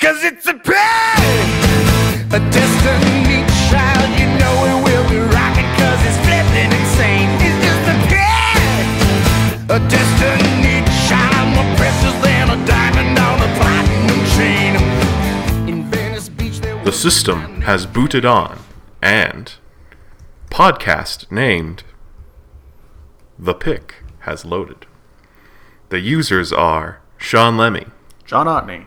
[0.00, 1.44] Cause it's a pain,
[2.32, 4.08] a destiny child.
[4.18, 7.28] You know it will be rocking cause it's flipping insane.
[7.44, 11.54] It's just a pain, a destiny child.
[11.54, 15.68] More precious than a diamond on a platinum chain.
[15.68, 18.58] In Venice Beach, there The system has booted on,
[19.02, 19.52] and
[20.50, 21.84] podcast named
[23.38, 24.86] The Pick has loaded.
[25.90, 27.84] The users are Sean Lemmy,
[28.24, 28.86] John Otney.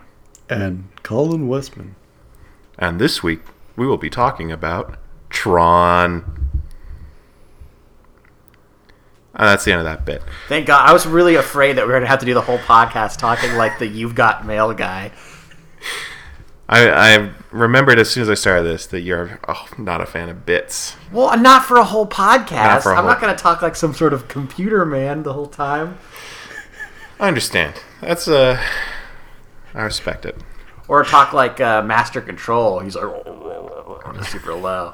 [0.50, 1.96] And Colin Westman.
[2.78, 3.42] and this week
[3.75, 4.98] we will be talking about
[5.30, 6.44] Tron.
[9.36, 10.21] And that's the end of that bit.
[10.47, 10.88] Thank God.
[10.88, 13.18] I was really afraid that we were going to have to do the whole podcast
[13.18, 15.11] talking like the You've Got Mail guy.
[16.70, 20.30] I, I remembered as soon as I started this that you're oh, not a fan
[20.30, 20.96] of bits.
[21.11, 22.52] Well, not for a whole podcast.
[22.52, 25.47] Not a I'm not going to talk like some sort of computer man the whole
[25.47, 25.97] time.
[27.20, 27.82] I understand.
[28.02, 28.64] That's uh,
[29.74, 30.38] I respect it.
[30.87, 32.80] Or talk like uh, Master Control.
[32.80, 33.05] He's like
[34.25, 34.94] super low.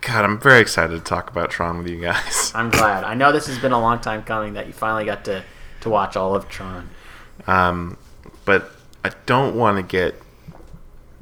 [0.00, 2.52] God, I'm very excited to talk about Tron with you guys.
[2.54, 3.04] I'm glad.
[3.04, 5.44] I know this has been a long time coming that you finally got to,
[5.82, 6.88] to watch all of Tron.
[7.46, 7.98] Um,
[8.44, 8.70] but
[9.04, 10.14] I don't want to get.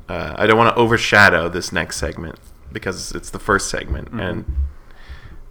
[0.08, 2.38] Uh, I don't want to overshadow this next segment
[2.72, 4.44] because it's the first segment, and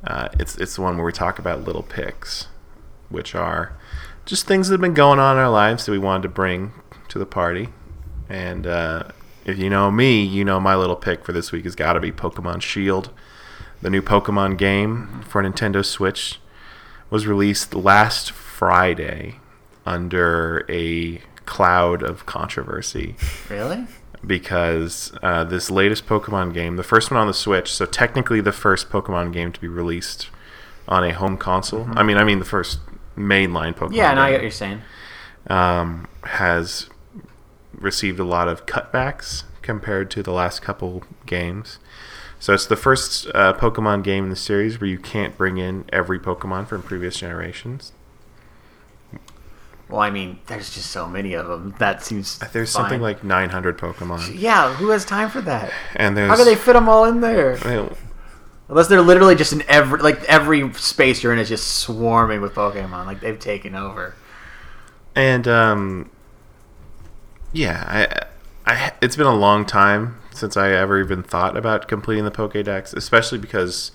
[0.03, 2.47] uh, it's it's the one where we talk about little picks,
[3.09, 3.77] which are
[4.27, 6.73] just things that have been going on in our lives that we wanted to bring
[7.07, 7.69] to the party.
[8.29, 9.03] And uh,
[9.45, 11.99] if you know me, you know my little pick for this week has got to
[11.99, 13.09] be Pokemon Shield,
[13.81, 16.39] the new Pokemon game for Nintendo Switch
[17.09, 19.35] was released last Friday
[19.85, 23.15] under a cloud of controversy
[23.49, 23.87] Really?
[24.25, 28.51] because uh, this latest Pokemon game, the first one on the Switch, so technically the
[28.51, 30.27] first Pokemon game to be released
[30.89, 31.87] on a home console.
[31.91, 32.79] I mean, I mean the first
[33.17, 33.95] mainline Pokemon.
[33.95, 34.81] Yeah, now I get what you're saying.
[35.47, 36.89] um, has
[37.73, 41.79] received a lot of cutbacks compared to the last couple games.
[42.39, 45.85] So it's the first uh, Pokemon game in the series where you can't bring in
[45.91, 47.91] every Pokemon from previous generations.
[49.89, 51.73] Well, I mean, there's just so many of them.
[51.79, 52.37] That seems.
[52.51, 52.83] There's fine.
[52.83, 55.71] something like 900 Pokemon, Yeah, who has time for that?
[55.95, 57.57] and there's How do they fit them all in there?
[58.69, 62.53] Unless they're literally just in every like every space you're in is just swarming with
[62.53, 63.05] Pokemon.
[63.05, 64.15] Like they've taken over.
[65.15, 66.09] and um,
[67.53, 68.27] yeah,
[68.65, 72.31] I, I, it's been a long time since I ever even thought about completing the
[72.31, 73.91] Pokédex, especially because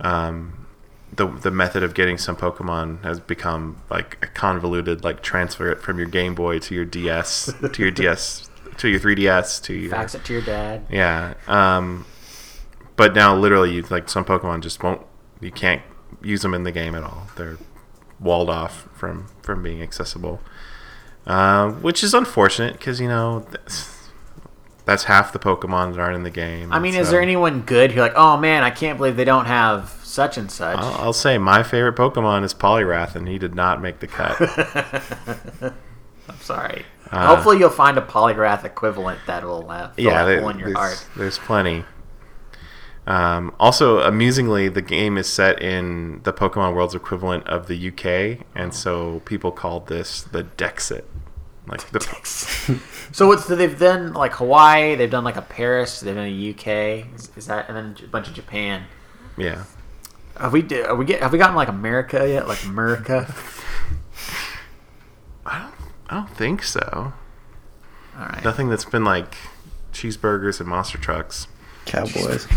[0.00, 0.66] um,
[1.12, 5.04] the the method of getting some Pokemon has become like convoluted.
[5.04, 8.98] Like transfer it from your Game Boy to your DS to your DS to your
[8.98, 10.86] 3DS to your Fax it to your dad.
[10.90, 11.34] Yeah.
[11.46, 12.06] Um,
[13.00, 15.00] but now, literally, you like some Pokemon just won't.
[15.40, 15.80] You can't
[16.20, 17.28] use them in the game at all.
[17.34, 17.56] They're
[18.20, 20.38] walled off from from being accessible,
[21.26, 24.10] uh, which is unfortunate because you know that's,
[24.84, 26.70] that's half the Pokemon that aren't in the game.
[26.74, 29.24] I mean, is so- there anyone good who're like, oh man, I can't believe they
[29.24, 30.76] don't have such and such.
[30.76, 34.36] I'll, I'll say my favorite Pokemon is Poliwrath, and he did not make the cut.
[36.28, 36.84] I'm sorry.
[37.10, 40.66] Uh, Hopefully, you'll find a Poliwrath equivalent that will uh, yeah, there- hole in your
[40.74, 41.06] there's, heart.
[41.16, 41.86] there's plenty.
[43.06, 48.46] Um, also, amusingly, the game is set in the Pokemon World's equivalent of the UK,
[48.54, 51.04] and so people called this the Dexit.
[51.66, 52.00] Like the
[53.12, 56.50] So what's so they've done like Hawaii, they've done like a Paris, they've done a
[56.50, 57.14] UK.
[57.14, 58.84] Is, is that and then a bunch of Japan?
[59.36, 59.64] yeah.
[60.36, 62.48] Have we are we get have we gotten like America yet?
[62.48, 63.32] Like America?
[65.46, 65.74] I don't,
[66.08, 67.12] I don't think so.
[68.18, 68.44] All right.
[68.44, 69.36] Nothing that's been like
[69.92, 71.46] cheeseburgers and monster trucks.
[71.84, 72.46] Cowboys.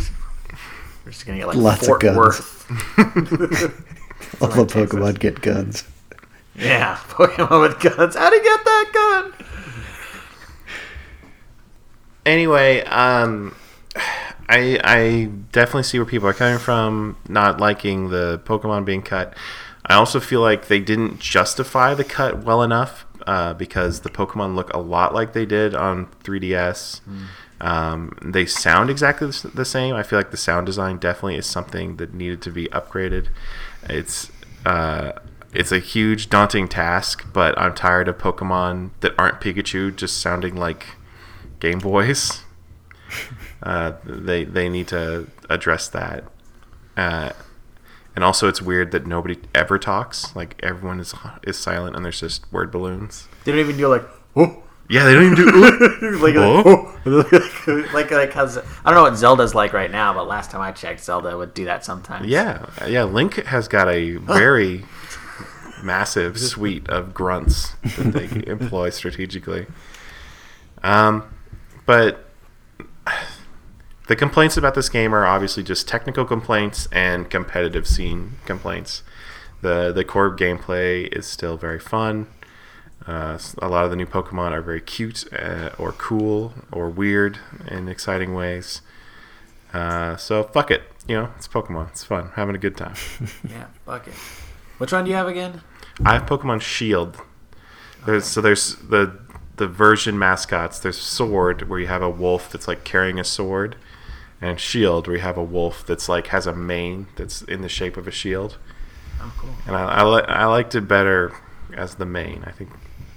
[1.05, 2.17] We're just gonna get like Lots of Fort guns.
[2.17, 2.69] Worth.
[4.41, 5.83] All the Pokemon get guns.
[6.55, 8.15] Yeah, Pokemon with guns.
[8.15, 9.47] How'd he get that gun?
[12.25, 13.53] Anyway, um,
[14.47, 19.35] I I definitely see where people are coming from, not liking the Pokemon being cut.
[19.85, 24.55] I also feel like they didn't justify the cut well enough uh, because the Pokemon
[24.55, 27.01] look a lot like they did on 3DS.
[27.63, 29.95] Um, they sound exactly the same.
[29.95, 33.29] I feel like the sound design definitely is something that needed to be upgraded.
[33.83, 34.29] It's
[34.65, 35.13] uh,
[35.53, 40.55] it's a huge, daunting task, but I'm tired of Pokemon that aren't Pikachu just sounding
[40.55, 40.87] like
[41.59, 42.43] Game Boys.
[43.61, 46.25] Uh, they they need to address that.
[46.97, 47.29] Uh,
[48.13, 50.35] and also, it's weird that nobody ever talks.
[50.35, 51.13] Like everyone is
[51.43, 53.29] is silent, and there's just word balloons.
[53.45, 54.03] They don't even do like.
[54.89, 56.17] Yeah, they don't even do.
[56.19, 56.99] like, Oh.
[57.05, 60.61] like, like, like, how's, I don't know what Zelda's like right now, but last time
[60.61, 62.27] I checked, Zelda would do that sometimes.
[62.27, 63.03] yeah, yeah.
[63.03, 64.83] Link has got a very,
[65.81, 69.65] massive suite of grunts that they employ strategically.
[70.83, 71.23] Um,
[71.85, 72.25] but
[74.07, 79.03] the complaints about this game are obviously just technical complaints and competitive scene complaints.
[79.61, 82.27] the The core gameplay is still very fun.
[83.05, 87.37] Uh, a lot of the new Pokemon are very cute uh, or cool or weird
[87.67, 88.81] in exciting ways.
[89.73, 91.89] Uh, so fuck it, you know, it's Pokemon.
[91.89, 92.95] It's fun, having a good time.
[93.49, 94.13] Yeah, fuck it.
[94.77, 95.61] Which one do you have again?
[96.05, 97.17] I have Pokemon Shield.
[98.05, 99.19] There's so there's the
[99.57, 100.79] the version mascots.
[100.79, 103.75] There's Sword where you have a wolf that's like carrying a sword,
[104.41, 107.69] and Shield where you have a wolf that's like has a mane that's in the
[107.69, 108.57] shape of a shield.
[109.21, 109.51] Oh, cool.
[109.67, 111.33] And I I, li- I liked it better
[111.75, 112.43] as the mane.
[112.45, 112.69] I think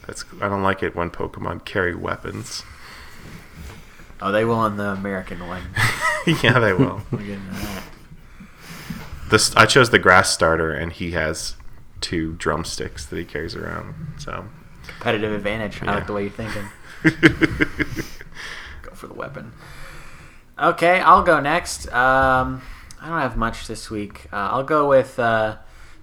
[0.07, 2.63] that's I don't like it when Pokemon carry weapons.
[4.21, 5.63] Oh, they will on the American one.
[6.43, 7.03] yeah, they will.
[7.11, 7.83] We're getting to that.
[9.31, 11.57] This I chose the grass starter, and he has
[12.01, 13.95] two drumsticks that he carries around.
[14.19, 14.47] So.
[14.87, 15.83] Competitive advantage.
[15.83, 15.95] I Yeah.
[15.97, 16.69] like the way you're thinking.
[18.83, 19.53] Go for the weapon.
[20.59, 21.87] Okay, I'll go next.
[21.93, 22.63] Um,
[23.01, 24.27] I don't have much this week.
[24.33, 25.57] Uh, I'll go with uh,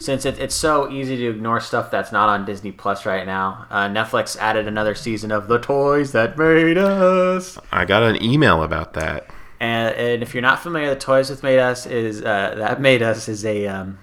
[0.03, 3.65] since it, it's so easy to ignore stuff that's not on Disney Plus right now.
[3.69, 7.57] Uh, Netflix added another season of The Toys That Made Us.
[7.71, 9.29] I got an email about that.
[9.61, 13.01] And, and if you're not familiar, The Toys That Made Us is uh, that made
[13.01, 13.97] us is a um,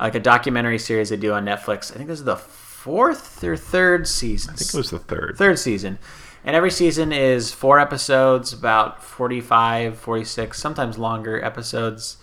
[0.00, 1.92] like a documentary series they do on Netflix.
[1.92, 4.54] I think this is the fourth or third season.
[4.54, 5.36] I think it was the third.
[5.38, 5.98] third season.
[6.44, 12.18] And every season is four episodes, about 45, 46, sometimes longer episodes,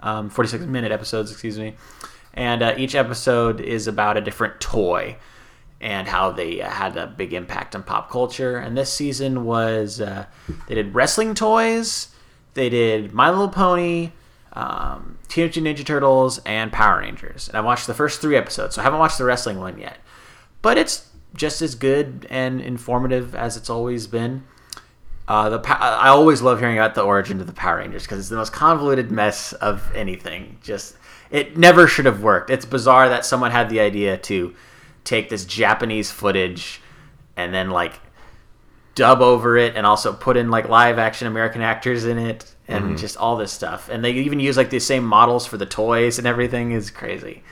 [0.00, 1.74] um, 46 minute episodes, excuse me.
[2.34, 5.16] And uh, each episode is about a different toy
[5.80, 8.56] and how they uh, had a big impact on pop culture.
[8.56, 10.26] And this season was uh,
[10.68, 12.08] they did wrestling toys,
[12.54, 14.12] they did My Little Pony,
[14.52, 17.48] um, Teenage Ninja Turtles, and Power Rangers.
[17.48, 19.98] And I watched the first three episodes, so I haven't watched the wrestling one yet.
[20.62, 24.44] But it's just as good and informative as it's always been.
[25.26, 28.28] Uh, the I always love hearing about the origin of the Power Rangers because it's
[28.28, 30.58] the most convoluted mess of anything.
[30.62, 30.96] Just
[31.32, 32.50] it never should have worked.
[32.50, 34.54] It's bizarre that someone had the idea to
[35.02, 36.80] take this Japanese footage
[37.36, 37.98] and then like
[38.94, 42.96] dub over it and also put in like live action American actors in it and
[42.98, 43.88] just all this stuff.
[43.88, 47.42] And they even use like the same models for the toys and everything is crazy.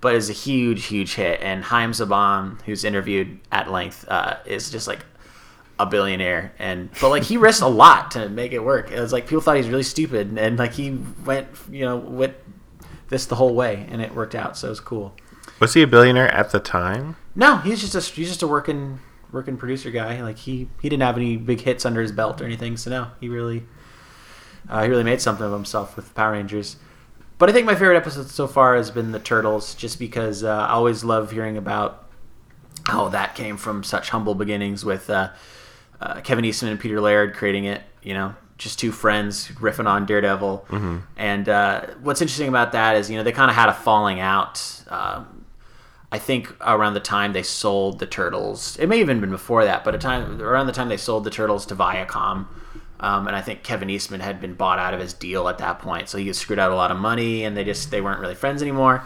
[0.00, 1.40] But it's a huge, huge hit.
[1.40, 5.00] And Haim Saban, who's interviewed at length, uh, is just like
[5.78, 6.52] a billionaire.
[6.58, 8.90] And but like he risked a lot to make it work.
[8.90, 12.34] It was like people thought he's really stupid, and like he went, you know, went
[13.14, 14.56] this the whole way, and it worked out.
[14.56, 15.14] So it was cool.
[15.60, 17.16] Was he a billionaire at the time?
[17.36, 18.98] No, he's just a he's just a working
[19.30, 20.20] working producer guy.
[20.20, 22.76] Like he he didn't have any big hits under his belt or anything.
[22.76, 23.64] So no, he really
[24.68, 26.76] uh, he really made something of himself with Power Rangers.
[27.38, 30.50] But I think my favorite episode so far has been the Turtles, just because uh,
[30.50, 32.08] I always love hearing about
[32.86, 35.30] how that came from such humble beginnings with uh,
[36.00, 37.82] uh, Kevin Eastman and Peter Laird creating it.
[38.02, 40.66] You know, just two friends riffing on Daredevil.
[41.16, 44.20] And uh, what's interesting about that is, you know, they kind of had a falling
[44.20, 44.82] out.
[44.88, 45.44] Um,
[46.12, 49.64] I think around the time they sold the Turtles, it may have even been before
[49.64, 52.46] that, but a time around the time they sold the Turtles to Viacom,
[53.00, 55.80] um, and I think Kevin Eastman had been bought out of his deal at that
[55.80, 58.20] point, so he had screwed out a lot of money, and they just they weren't
[58.20, 59.02] really friends anymore.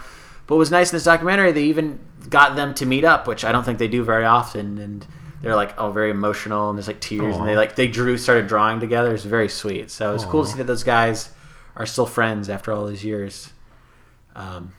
[0.46, 1.98] But what was nice in this documentary, they even
[2.28, 5.06] got them to meet up, which I don't think they do very often, and
[5.43, 8.47] they're like oh very emotional, and there's like tears, and they like they drew started
[8.49, 9.14] drawing together.
[9.14, 9.90] It's very sweet.
[9.90, 11.30] So it's cool to see that those guys
[11.76, 13.50] are still friends after all these years.
[14.35, 14.73] Um,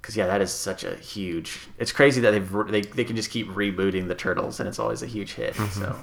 [0.00, 1.68] because yeah, that is such a huge.
[1.78, 5.02] It's crazy that they've they they can just keep rebooting the turtles, and it's always
[5.02, 5.54] a huge hit.
[5.54, 5.96] So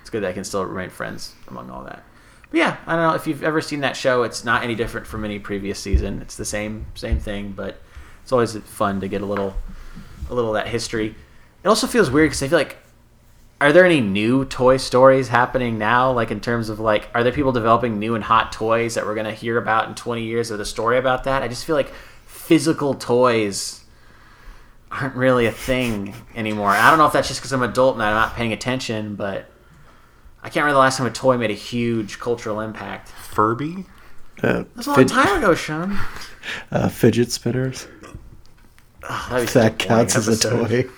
[0.00, 2.04] it's good that I can still remain friends among all that.
[2.50, 4.22] But yeah, I don't know if you've ever seen that show.
[4.22, 6.22] It's not any different from any previous season.
[6.22, 7.80] It's the same same thing, but
[8.22, 9.54] it's always fun to get a little
[10.30, 11.14] a little of that history.
[11.64, 12.76] It also feels weird because I feel like
[13.62, 17.32] are there any new toy stories happening now like in terms of like are there
[17.32, 20.50] people developing new and hot toys that we're going to hear about in 20 years
[20.50, 21.92] of the story about that i just feel like
[22.26, 23.84] physical toys
[24.90, 27.94] aren't really a thing anymore i don't know if that's just because i'm an adult
[27.94, 29.48] and i'm not paying attention but
[30.42, 33.86] i can't remember the last time a toy made a huge cultural impact Furby?
[34.42, 35.96] Uh, that's a long fid- time ago sean
[36.72, 37.86] uh, fidget spinners.
[39.02, 40.88] That'd be If such a that counts as a toy.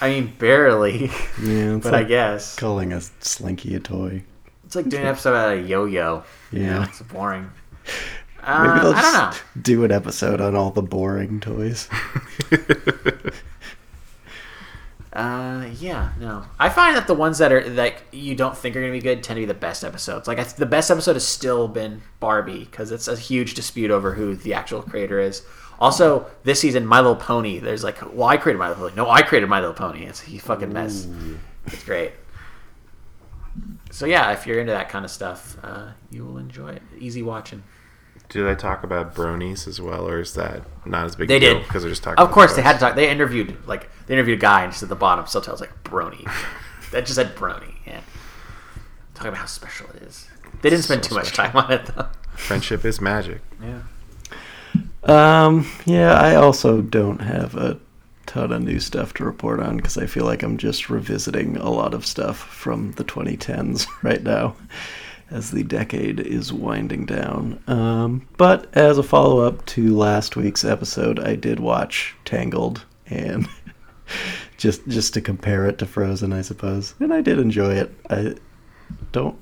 [0.00, 1.10] I mean barely
[1.42, 4.22] Yeah, but i guess calling a slinky a toy.
[4.64, 6.84] it's like doing an episode about a yo-yo You know, Yeah.
[6.88, 7.50] it's boring
[8.48, 11.88] Maybe uh, they'll i don't know just do an episode on all the boring toys.
[15.12, 16.44] Uh, yeah, no.
[16.58, 19.22] I find that the ones that are like you don't think are gonna be good
[19.22, 20.28] tend to be the best episodes.
[20.28, 24.12] Like I, the best episode has still been Barbie because it's a huge dispute over
[24.12, 25.40] who the actual creator is.
[25.80, 27.58] Also, this season, My Little Pony.
[27.58, 28.96] There's like, well, I created My Little Pony.
[28.96, 30.04] No, I created My Little Pony.
[30.04, 31.06] It's a fucking mess.
[31.66, 32.12] It's great.
[33.90, 36.82] So yeah, if you're into that kind of stuff, uh, you will enjoy it.
[36.98, 37.62] Easy watching.
[38.28, 41.28] Do they talk about bronies as well, or is that not as big?
[41.28, 42.18] They a deal did because they're just talking.
[42.18, 42.96] Of course, they had to talk.
[42.96, 46.28] They interviewed like they interviewed a guy, and just at the bottom, subtitles like brony.
[46.90, 47.74] that just said brony.
[47.86, 48.00] Yeah,
[49.14, 50.28] talking about how special it is.
[50.60, 52.08] They didn't spend So too much time on it though.
[52.34, 53.40] Friendship is magic.
[53.62, 53.82] Yeah.
[55.04, 57.78] Um, yeah, I also don't have a
[58.26, 61.70] ton of new stuff to report on because I feel like I'm just revisiting a
[61.70, 64.56] lot of stuff from the 2010s right now
[65.30, 67.62] as the decade is winding down.
[67.66, 73.48] Um, but as a follow up to last week's episode, I did watch Tangled and
[74.56, 77.92] just just to compare it to Frozen, I suppose, and I did enjoy it.
[78.10, 78.34] I
[79.12, 79.36] don't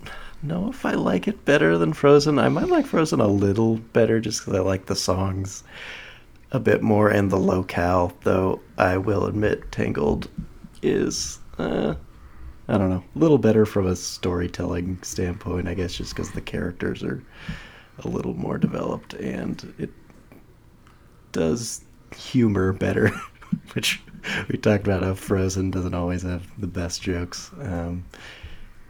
[0.44, 2.38] know if I like it better than Frozen.
[2.38, 5.64] I might like Frozen a little better just because I like the songs
[6.52, 10.28] a bit more and the locale, though I will admit Tangled
[10.82, 11.94] is, uh,
[12.68, 16.40] I don't know, a little better from a storytelling standpoint, I guess, just because the
[16.40, 17.22] characters are
[18.00, 19.90] a little more developed and it
[21.32, 21.84] does
[22.16, 23.10] humor better,
[23.72, 24.00] which
[24.48, 27.50] we talked about how Frozen doesn't always have the best jokes.
[27.60, 28.04] Um,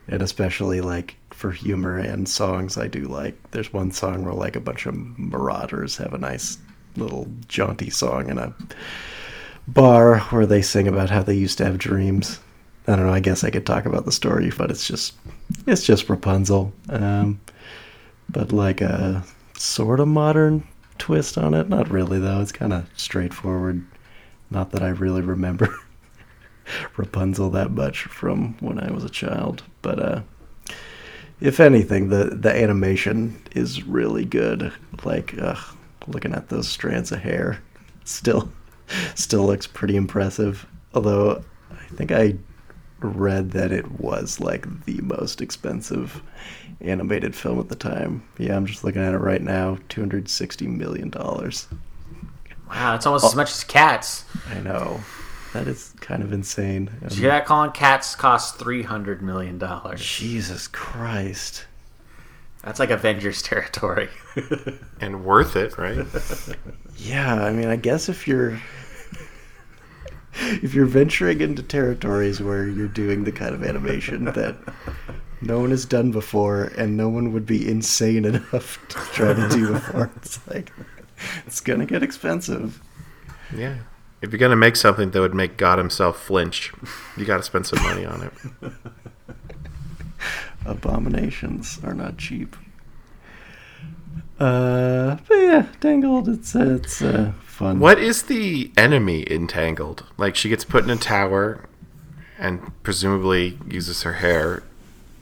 [0.08, 3.36] and especially like for humor and songs i do like.
[3.50, 6.58] There's one song where like a bunch of marauders have a nice
[6.96, 8.54] little jaunty song in a
[9.66, 12.38] bar where they sing about how they used to have dreams.
[12.86, 15.14] I don't know i guess i could talk about the story but it's just
[15.66, 16.72] it's just rapunzel.
[16.88, 17.40] Um,
[18.28, 19.24] but like a
[19.56, 20.66] sort of modern
[20.98, 21.68] twist on it.
[21.68, 22.40] Not really though.
[22.40, 23.84] It's kind of straightforward.
[24.50, 25.74] Not that i really remember
[26.96, 29.62] Rapunzel that much from when I was a child.
[29.82, 30.22] But uh,
[31.44, 34.72] if anything, the the animation is really good.
[35.04, 35.56] Like uh,
[36.06, 37.62] looking at those strands of hair,
[38.04, 38.50] still
[39.14, 40.66] still looks pretty impressive.
[40.94, 42.36] Although I think I
[43.00, 46.22] read that it was like the most expensive
[46.80, 48.22] animated film at the time.
[48.38, 49.76] Yeah, I'm just looking at it right now.
[49.90, 51.68] Two hundred sixty million dollars.
[52.70, 54.24] Wow, it's almost as much as Cats.
[54.50, 54.98] I know.
[55.54, 56.90] That is kind of insane.
[57.00, 57.70] Did you hear that, Colin?
[57.70, 60.04] Cats cost three hundred million dollars.
[60.04, 61.66] Jesus Christ.
[62.64, 64.08] That's like Avengers territory.
[65.00, 66.04] and worth it, right?
[66.96, 68.58] Yeah, I mean, I guess if you're
[70.34, 74.56] if you're venturing into territories where you're doing the kind of animation that
[75.40, 79.48] no one has done before and no one would be insane enough to try to
[79.50, 80.72] do before, it's like
[81.46, 82.82] it's gonna get expensive.
[83.56, 83.76] yeah.
[84.24, 86.72] If you're gonna make something that would make God Himself flinch,
[87.14, 88.72] you got to spend some money on it.
[90.64, 92.56] Abominations are not cheap.
[94.40, 96.30] Uh, but yeah, Tangled.
[96.30, 97.78] It's uh, it's uh, fun.
[97.80, 100.06] What is the enemy entangled?
[100.16, 101.68] Like she gets put in a tower,
[102.38, 104.62] and presumably uses her hair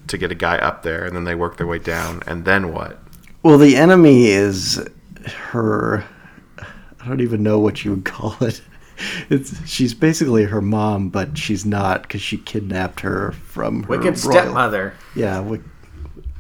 [0.07, 2.73] to get a guy up there, and then they work their way down, and then
[2.73, 3.01] what?
[3.43, 4.81] Well, the enemy is
[5.49, 6.05] her.
[6.59, 8.63] I don't even know what you would call it.
[9.31, 14.05] It's she's basically her mom, but she's not because she kidnapped her from her Wicked
[14.05, 14.95] royal- stepmother.
[15.15, 15.57] Yeah,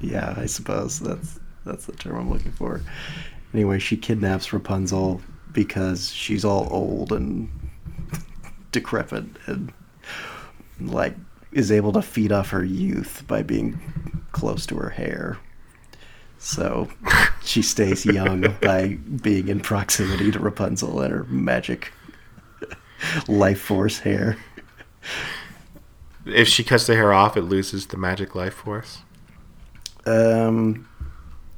[0.00, 2.80] yeah, I suppose that's that's the term I'm looking for.
[3.54, 5.20] Anyway, she kidnaps Rapunzel
[5.52, 7.48] because she's all old and
[8.72, 9.72] decrepit and
[10.80, 11.14] like
[11.52, 13.78] is able to feed off her youth by being
[14.32, 15.38] close to her hair.
[16.38, 16.88] So
[17.44, 21.92] she stays young by being in proximity to Rapunzel and her magic
[23.28, 24.36] life force hair.
[26.24, 28.98] If she cuts the hair off, it loses the magic life force.
[30.06, 30.88] Um,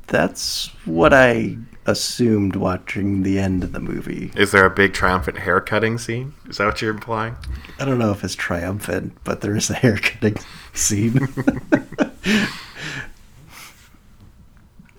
[0.06, 4.32] that's what I assumed watching the end of the movie.
[4.36, 6.32] Is there a big triumphant hair cutting scene?
[6.48, 7.36] Is that what you're implying?
[7.78, 10.36] I don't know if it's triumphant, but there is a hair cutting
[10.72, 11.28] scene.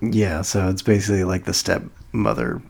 [0.00, 2.62] yeah, so it's basically like the stepmother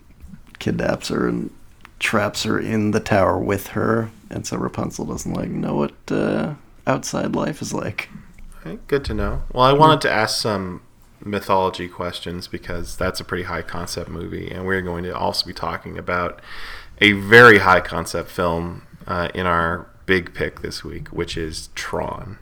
[0.59, 1.50] kidnaps her and
[1.99, 6.55] traps her in the tower with her, and so Rapunzel doesn't like know what uh,
[6.87, 8.09] outside life is like.
[8.61, 9.43] Okay, good to know.
[9.53, 10.83] Well, I wanted to ask some
[11.25, 15.53] mythology questions because that's a pretty high concept movie, and we're going to also be
[15.53, 16.41] talking about
[17.00, 22.38] a very high concept film uh, in our big pick this week, which is Tron.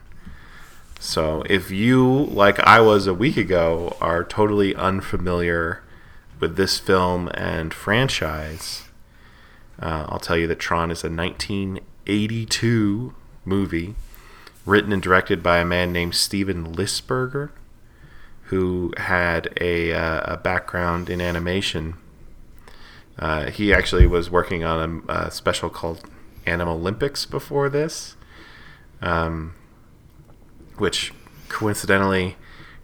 [0.99, 5.83] So, if you, like I was a week ago, are totally unfamiliar
[6.39, 8.84] with this film and franchise,
[9.81, 13.13] uh, I'll tell you that Tron is a 1982
[13.43, 13.95] movie,
[14.65, 17.51] written and directed by a man named Steven Lisberger,
[18.43, 21.95] who had a, uh, a background in animation.
[23.17, 26.07] Uh, he actually was working on a, a special called
[26.45, 28.15] Animal Olympics before this,
[29.01, 29.55] um,
[30.77, 31.13] which
[31.49, 32.35] coincidentally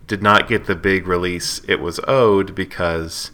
[0.08, 3.32] did not get the big release it was owed because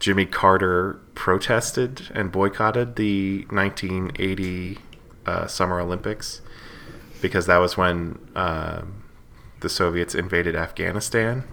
[0.00, 4.78] Jimmy Carter protested and boycotted the 1980
[5.26, 6.40] uh, Summer Olympics
[7.20, 8.82] because that was when uh,
[9.60, 11.44] the Soviets invaded Afghanistan.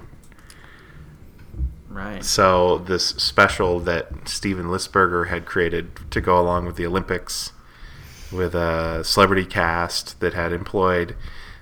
[1.89, 2.23] Right.
[2.23, 7.51] So this special that Steven Lisberger had created to go along with the Olympics,
[8.31, 11.15] with a celebrity cast that had employed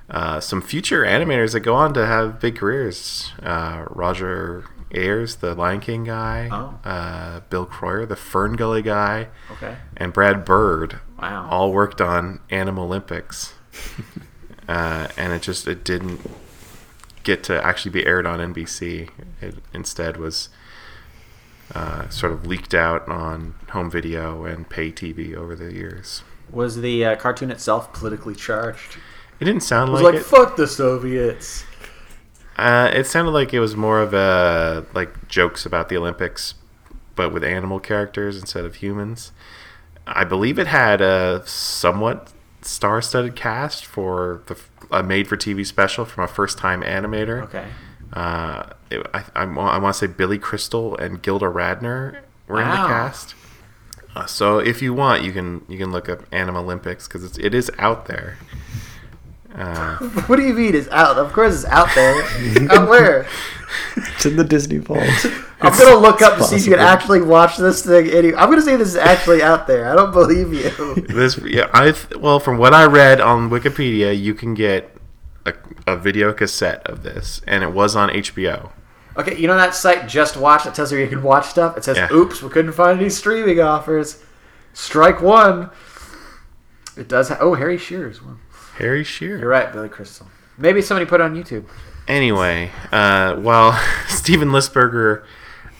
[0.09, 3.31] uh, some future animators that go on to have big careers.
[3.41, 6.79] Uh, Roger Allers, the Lion King guy, Oh.
[6.87, 9.75] uh, Bill Kroyer, the Fern Gully guy, Okay.
[9.97, 11.47] and Brad Bird Wow.
[11.49, 13.53] all worked on Animal Olympics.
[14.69, 16.21] uh, and it just it didn't
[17.23, 19.09] get to actually be aired on NBC.
[19.41, 20.49] It instead was
[21.73, 26.23] uh, sort of leaked out on home video and pay TV over the years.
[26.51, 28.97] Was the uh, cartoon itself politically charged?
[29.39, 30.25] It didn't sound It was like, like, it.
[30.27, 31.65] fuck the Soviets.
[32.55, 36.55] Uh, it sounded like it was more of a like jokes about the Olympics,
[37.15, 39.31] but with animal characters instead of humans.
[40.07, 42.31] I believe it had a somewhat
[42.61, 44.57] star-studded cast for the
[44.91, 47.43] a made-for-TV special from a first-time animator.
[47.43, 47.67] Okay.
[48.13, 52.69] Uh, it, I, I, I want to say Billy Crystal and Gilda Radner were in
[52.69, 53.35] the cast.
[54.15, 57.53] Uh, so if you want, you can you can look up Animal Olympics because it
[57.53, 58.37] is out there.
[59.57, 59.97] Uh,
[60.27, 61.17] What do you mean it's out?
[61.17, 62.13] Of course it's out there.
[62.71, 63.27] out where?
[63.95, 64.99] It's in the Disney Vault.
[65.61, 68.09] I'm gonna look up to see if you can actually watch this thing.
[68.09, 69.89] Any- I'm gonna say this is actually out there.
[69.89, 70.69] I don't believe you.
[71.07, 74.95] this yeah I th- well from what I read on Wikipedia, you can get
[75.45, 75.53] a,
[75.87, 78.71] a video cassette of this, and it was on HBO.
[79.17, 81.77] Okay, you know that site JustWatch that tells you you can watch stuff?
[81.77, 82.11] It says, Yeah.
[82.11, 84.21] "Oops, we couldn't find any streaming offers."
[84.73, 85.69] Strike one.
[86.97, 87.29] It does.
[87.29, 88.39] Ha- oh, Harry Shearer's one.
[88.77, 89.39] Harry Shearer.
[89.39, 90.27] You're right, Billy Crystal.
[90.57, 91.65] Maybe somebody put it on YouTube.
[92.07, 95.25] Anyway, uh, while Steven Lisberger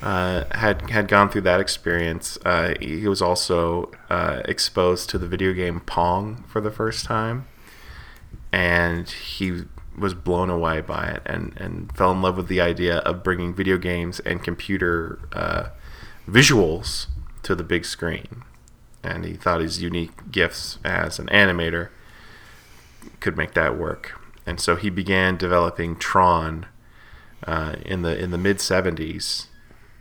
[0.02, 5.28] uh, had had gone through that experience, uh, he was also uh, exposed to the
[5.28, 7.48] video game Pong for the first time,
[8.52, 9.64] and he
[9.98, 13.54] was blown away by it and, and fell in love with the idea of bringing
[13.54, 15.68] video games and computer uh,
[16.28, 17.08] visuals
[17.44, 18.44] to the big screen.
[19.04, 21.90] And he thought his unique gifts as an animator
[23.26, 24.22] could make that work.
[24.46, 26.68] And so he began developing Tron
[27.48, 29.48] uh, in the in the mid '70s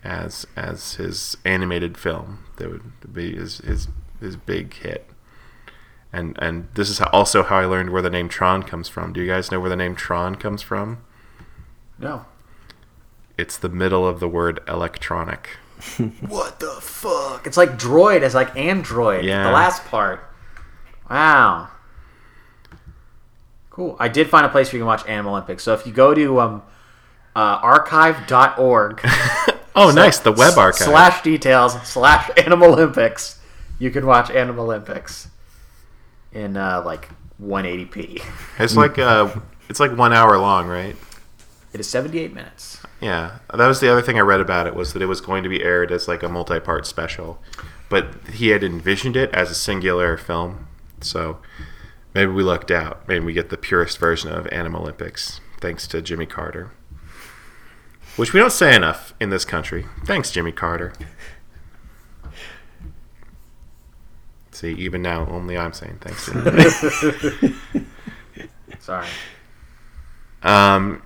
[0.04, 3.88] as as his animated film that would be his his,
[4.20, 5.08] his big hit.
[6.12, 9.14] And and this is how, also how I learned where the name Tron comes from.
[9.14, 10.98] Do you guys know where the name Tron comes from?
[11.98, 12.26] No.
[13.38, 15.56] It's the middle of the word electronic.
[16.28, 17.46] What the fuck?
[17.46, 19.24] It's like droid as like android.
[19.24, 19.44] Yeah.
[19.44, 20.20] The last part.
[21.10, 21.70] Wow.
[23.74, 23.96] Cool.
[23.98, 25.64] I did find a place where you can watch Animal Olympics.
[25.64, 26.62] So if you go to um,
[27.34, 29.00] uh, archive.org
[29.76, 30.20] Oh, nice!
[30.20, 30.86] The web archive.
[30.86, 33.40] slash details slash Animal Olympics,
[33.80, 35.28] you can watch Animal Olympics
[36.32, 37.08] in uh, like
[37.42, 38.22] 180p.
[38.60, 39.34] It's like uh,
[39.68, 40.94] it's like one hour long, right?
[41.72, 42.78] It is 78 minutes.
[43.00, 45.42] Yeah, that was the other thing I read about it was that it was going
[45.42, 47.42] to be aired as like a multi-part special,
[47.88, 50.68] but he had envisioned it as a singular film.
[51.00, 51.38] So
[52.14, 53.06] maybe we lucked out.
[53.08, 56.70] Maybe we get the purest version of Animal Olympics thanks to Jimmy Carter,
[58.16, 59.86] which we don't say enough in this country.
[60.04, 60.92] Thanks, Jimmy Carter.
[64.52, 66.26] See, even now, only I'm saying thanks.
[66.26, 67.54] To.
[68.78, 69.08] Sorry.
[70.44, 71.02] Um,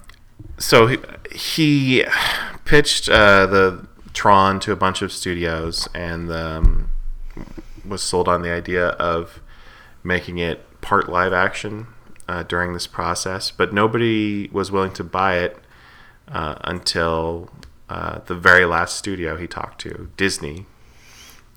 [0.59, 0.99] so he,
[1.33, 2.05] he
[2.67, 6.91] pitched uh, the Tron to a bunch of studios and um,
[7.87, 9.41] was sold on the idea of
[10.03, 11.87] making it part live action
[12.27, 15.59] uh, during this process, but nobody was willing to buy it
[16.29, 17.51] uh, until
[17.91, 20.65] uh, the very last studio he talked to, Disney,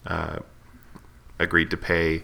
[0.06, 0.40] uh,
[1.40, 2.24] agreed to pay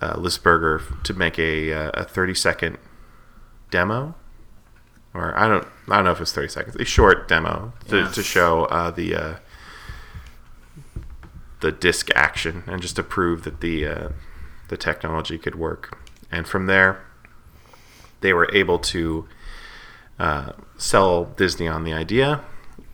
[0.00, 2.78] uh, Lisberger to make a, uh, a 30 second
[3.70, 4.14] demo
[5.14, 8.08] or I don't I don't know if it's 30 seconds, a short demo to, Yeah.
[8.10, 9.34] to show uh, the uh,
[11.60, 14.08] the disc action and just to prove that the uh,
[14.68, 15.98] the technology could work.
[16.32, 17.04] And from there,
[18.20, 19.28] they were able to
[20.18, 22.40] uh, sell Disney on the idea,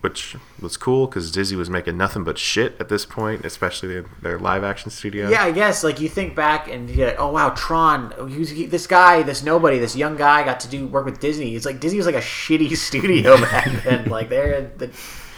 [0.01, 4.05] which was cool because Disney was making nothing but shit at this point, especially their,
[4.21, 5.29] their live action studio.
[5.29, 8.13] Yeah, I guess like you think back and you're like, oh wow, Tron.
[8.29, 11.55] He he, this guy, this nobody, this young guy got to do work with Disney.
[11.55, 14.09] It's like Disney was like a shitty studio back then.
[14.09, 14.89] like they're the,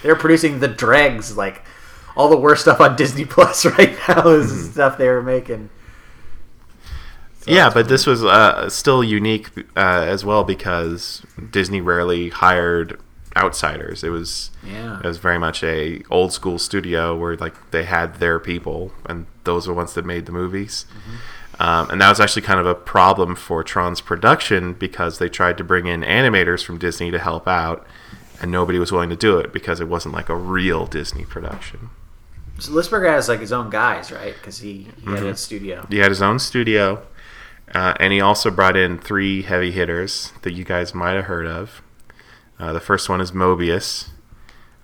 [0.03, 1.63] they're producing the dregs, like
[2.15, 4.71] all the worst stuff on Disney Plus right now is Mm-hmm.
[4.71, 5.69] stuff they were making.
[7.45, 12.99] Yeah, but this was uh, still unique uh, as well because Disney rarely hired
[13.37, 14.03] outsiders.
[14.03, 14.99] It was Yeah.
[14.99, 19.25] it was very much a old school studio where like they had their people and
[19.45, 20.85] those were the ones that made the movies.
[21.59, 25.57] Um, and that was actually kind of a problem for Tron's production because they tried
[25.59, 27.85] to bring in animators from Disney to help out,
[28.41, 31.89] and nobody was willing to do it because it wasn't like a real Disney production.
[32.57, 34.33] So Lisberger has like his own guys, right?
[34.33, 35.15] Because he, he Mm-hmm.
[35.15, 35.85] had a studio.
[35.89, 37.03] He had his own studio,
[37.73, 41.47] uh, and he also brought in three heavy hitters that you guys might have heard
[41.47, 41.81] of.
[42.59, 44.09] Uh, the first one is Moebius,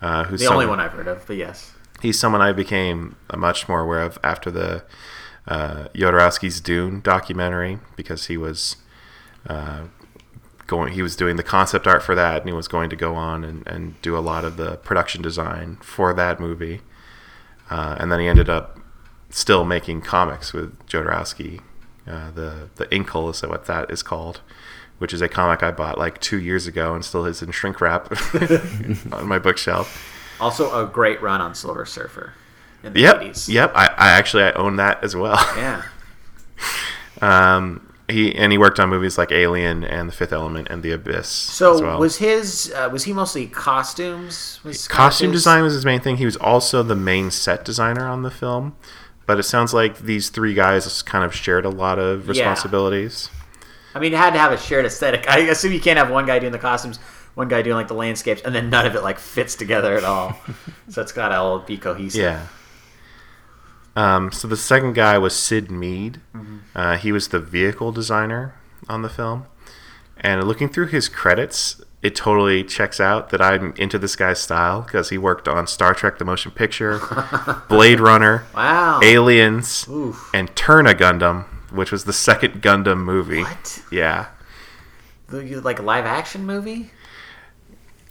[0.01, 1.73] uh, who's The only one I've heard of, but yes.
[2.01, 4.83] he's someone I became uh, much more aware of after the
[5.47, 8.77] uh, Jodorowsky's Dune documentary because he was
[9.47, 9.83] uh,
[10.65, 10.93] going.
[10.93, 13.43] He was doing the concept art for that, and he was going to go on
[13.43, 16.81] and, and do a lot of the production design for that movie.
[17.69, 18.79] Uh, and then he ended up
[19.29, 21.61] still making comics with Jodorowsky.
[22.07, 24.41] Uh, the the Incal is what that is called,
[24.99, 27.81] which is a comic I bought like two years ago and still is in shrink
[27.81, 28.11] wrap
[29.11, 30.13] on my bookshelf.
[30.39, 32.33] Also, a great run on Silver Surfer
[32.83, 33.49] in the Yep, 80s.
[33.49, 33.71] yep.
[33.75, 35.35] I, I actually I own that as well.
[35.57, 35.83] Yeah.
[37.21, 40.91] Um, he and he worked on movies like Alien and The Fifth Element and The
[40.91, 41.27] Abyss.
[41.27, 41.99] So as well.
[41.99, 44.59] was his uh, was he mostly costumes?
[44.63, 46.17] Was costume design was his main thing.
[46.17, 48.75] He was also the main set designer on the film.
[49.27, 53.29] But it sounds like these three guys kind of shared a lot of responsibilities.
[53.93, 55.29] I mean, it had to have a shared aesthetic.
[55.29, 56.97] I assume you can't have one guy doing the costumes,
[57.35, 60.03] one guy doing like the landscapes, and then none of it like fits together at
[60.03, 60.35] all.
[60.89, 62.21] so it's got to all be cohesive.
[62.21, 62.47] Yeah.
[63.95, 66.21] Um, so the second guy was Syd Mead.
[66.75, 68.53] Uh, he was the vehicle designer
[68.87, 69.45] on the film.
[70.19, 74.81] And looking through his credits, it totally checks out that I'm into this guy's style
[74.81, 76.99] because he worked on Star Trek: The Motion Picture,
[77.69, 78.99] Blade Runner, Wow.
[79.03, 80.29] Aliens, Oof.
[80.33, 83.41] and Turn A Gundam, which was the second Gundam movie.
[83.43, 83.83] What?
[83.91, 84.27] Yeah.
[85.29, 86.91] The- Like a live action movie?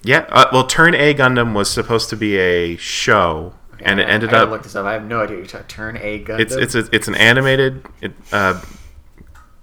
[0.03, 0.27] Yeah.
[0.29, 4.41] Uh, well, Turn A Gundam was supposed to be a show, and it ended I
[4.43, 4.87] up look this up.
[4.87, 5.39] I have no idea.
[5.39, 6.41] You're talking Turn A Gundam.
[6.41, 8.61] it's it's a, it's an animated it, uh,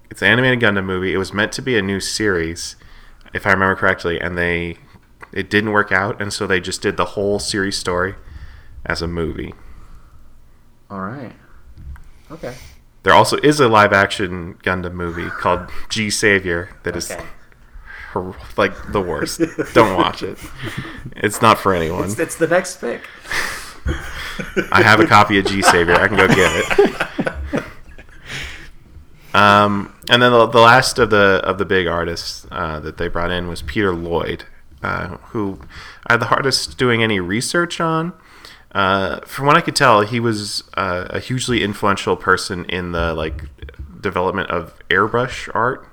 [0.09, 1.13] it's an animated Gundam movie.
[1.13, 2.75] It was meant to be a new series,
[3.33, 4.77] if I remember correctly, and they
[5.31, 8.15] it didn't work out, and so they just did the whole series story
[8.85, 9.53] as a movie.
[10.89, 11.33] all right.
[12.31, 12.55] Okay.
[13.03, 17.25] There also is a live action Gundam movie called G Savior that is Okay.
[18.57, 19.41] like the worst.
[19.73, 20.37] Don't watch it.
[21.17, 22.05] It's not for anyone.
[22.05, 23.01] It's, it's the next pick.
[24.71, 25.95] I have a copy of G Savior.
[25.95, 27.27] I can go get it.
[29.33, 33.07] Um, and then the, the last of the of the big artists uh, that they
[33.07, 34.45] brought in was Peter Lloyd,
[34.83, 35.59] uh, who
[36.07, 38.13] I had the hardest doing any research on.
[38.73, 43.13] Uh, from what I could tell, he was uh, a hugely influential person in the
[43.13, 43.45] like
[44.01, 45.87] development of airbrush art,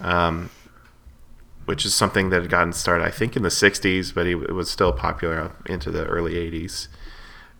[0.00, 0.50] um,
[1.64, 4.54] which is something that had gotten started, I think, in the '60s, but he it
[4.54, 6.88] was still popular into the early '80s.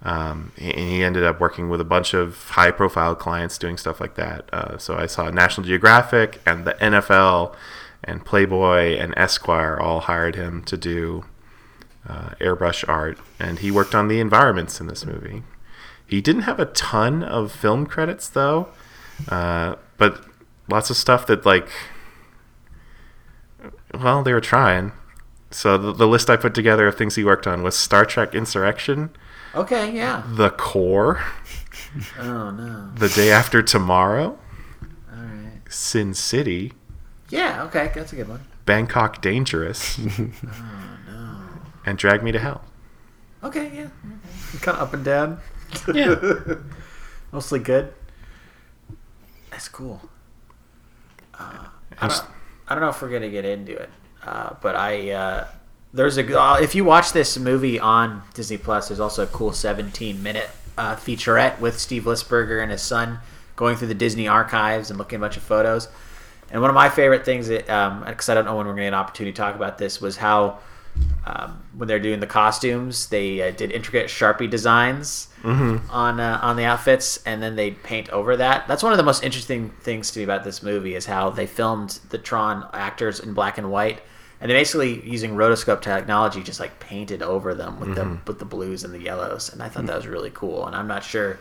[0.04, 4.00] Um, and he ended up working with a bunch of high profile clients doing stuff
[4.00, 4.52] like that.
[4.52, 7.54] Uh, so I saw National Geographic and the NFL
[8.02, 11.24] and Playboy and Esquire all hired him to do
[12.06, 13.18] uh, airbrush art.
[13.38, 15.42] And he worked on the environments in this movie.
[16.06, 18.68] He didn't have a ton of film credits though,
[19.28, 20.22] uh, but
[20.68, 21.68] lots of stuff that, like,
[23.94, 24.92] well, they were trying.
[25.50, 28.34] So the, the list I put together of things he worked on was Star Trek
[28.34, 29.10] Insurrection.
[29.54, 30.22] Okay, yeah.
[30.26, 31.22] The Core,
[32.18, 32.90] Oh no.
[32.96, 34.36] The Day After Tomorrow,
[35.12, 35.60] All right.
[35.68, 36.72] Sin City,
[37.28, 37.62] Yeah.
[37.64, 38.40] Okay, that's a good one.
[38.66, 41.40] Bangkok Dangerous, oh no.
[41.86, 42.64] and Drag Me to Hell.
[43.44, 43.88] Okay, yeah.
[44.60, 45.38] Kind of up and down.
[45.92, 46.14] Yeah.
[47.32, 47.92] Mostly good.
[49.50, 50.00] That's cool.
[51.38, 51.66] Uh,
[52.00, 52.22] I, don't,
[52.68, 53.90] I don't know if we're gonna get into it,
[54.24, 55.46] uh, but I uh,
[55.94, 59.52] there's a uh, if you watch this movie on Disney Plus, there's also a cool
[59.52, 63.20] 17 minute uh, featurette with Steve Lisberger and his son
[63.54, 65.88] going through the Disney archives and looking at a bunch of photos.
[66.50, 67.66] And one of my favorite things that,
[68.06, 70.00] because I don't know when we're going to get an opportunity to talk about this,
[70.00, 70.58] was how
[71.26, 75.28] um, when they're doing the costumes, they uh, did intricate Sharpie designs
[75.90, 78.66] on uh, on the outfits, and then they paint over that.
[78.68, 81.46] That's one of the most interesting things to me about this movie is how they
[81.46, 84.00] filmed the Tron actors in black and white,
[84.44, 88.16] and they basically using rotoscope technology just like painted over them with Mm-hmm.
[88.16, 90.66] the with the blues and the yellows, and I thought that was really cool.
[90.66, 91.38] And I'm not sure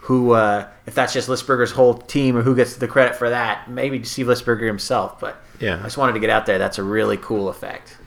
[0.00, 3.70] who uh, if that's just Lisberger's whole team or who gets the credit for that.
[3.70, 5.78] Maybe Steve Lisberger himself, but Yeah.
[5.78, 6.56] I just wanted to get out there.
[6.56, 7.98] That's a really cool effect.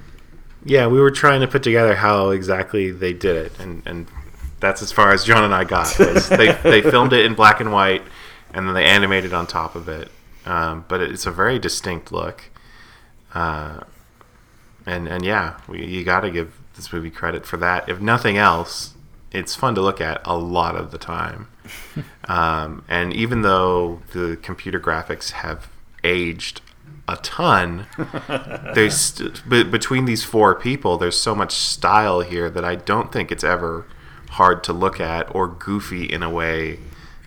[0.65, 4.08] Yeah, we were trying to put together how exactly they did it, and, and
[4.60, 5.95] that's as far as John and I got.
[5.97, 8.01] They they filmed it in black and white,
[8.54, 10.10] and then they animated on top of it.
[10.45, 12.43] Um, but it's a very distinct look,
[13.36, 13.82] uh,
[14.86, 17.88] and and yeah, we, you got to give this movie credit for that.
[17.89, 18.94] If nothing else,
[19.32, 21.48] it's fun to look at a lot of the time.
[22.26, 25.70] Um, and even though the computer graphics have
[26.04, 26.62] aged
[27.08, 27.88] a ton,
[28.76, 33.12] there's st- be- between these four people, there's so much style here that I don't
[33.12, 33.86] think it's ever
[34.32, 36.80] hard to look at or goofy in a way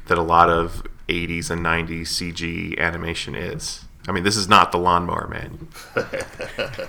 [0.06, 3.84] that a lot of 80s and 90s CG animation is.
[4.06, 5.68] I mean, this is not the Lawnmower Man.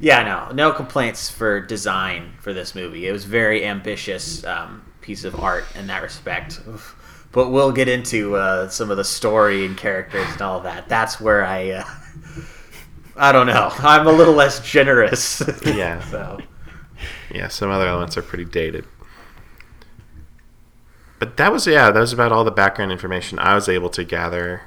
[0.00, 3.08] Yeah, no, no complaints for design for this movie.
[3.08, 6.60] It was very ambitious um, piece of art in that respect.
[7.32, 10.88] But we'll get into uh, some of the story and characters and all that.
[10.90, 11.84] That's where I, uh,
[13.16, 13.70] I don't know.
[13.78, 15.42] I'm a little less generous.
[15.64, 16.04] Yeah.
[16.10, 16.38] so
[17.32, 18.84] Yeah, some other elements are pretty dated.
[21.18, 24.04] But that was yeah, that was about all the background information I was able to
[24.04, 24.62] gather.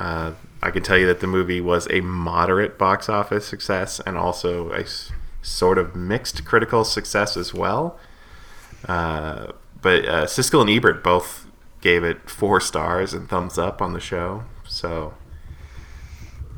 [0.00, 0.32] Uh,
[0.62, 4.70] I can tell you that the movie was a moderate box office success and also
[4.70, 7.98] a s- sort of mixed critical success as well.
[8.88, 9.48] Uh,
[9.82, 11.46] but uh, Siskel and Ebert both
[11.82, 15.12] gave it four stars and thumbs up on the show, so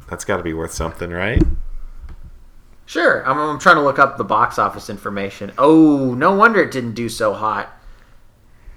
[0.09, 1.42] that's got to be worth something, right?
[2.87, 5.50] sure, I'm, I'm trying to look up the box office information.
[5.59, 7.72] Oh, no wonder it didn't do so hot.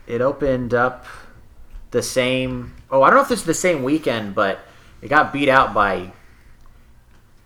[0.07, 1.05] It opened up
[1.95, 2.75] the same.
[2.91, 4.59] Oh, I don't know if this is the same weekend, but
[5.01, 6.11] it got beat out by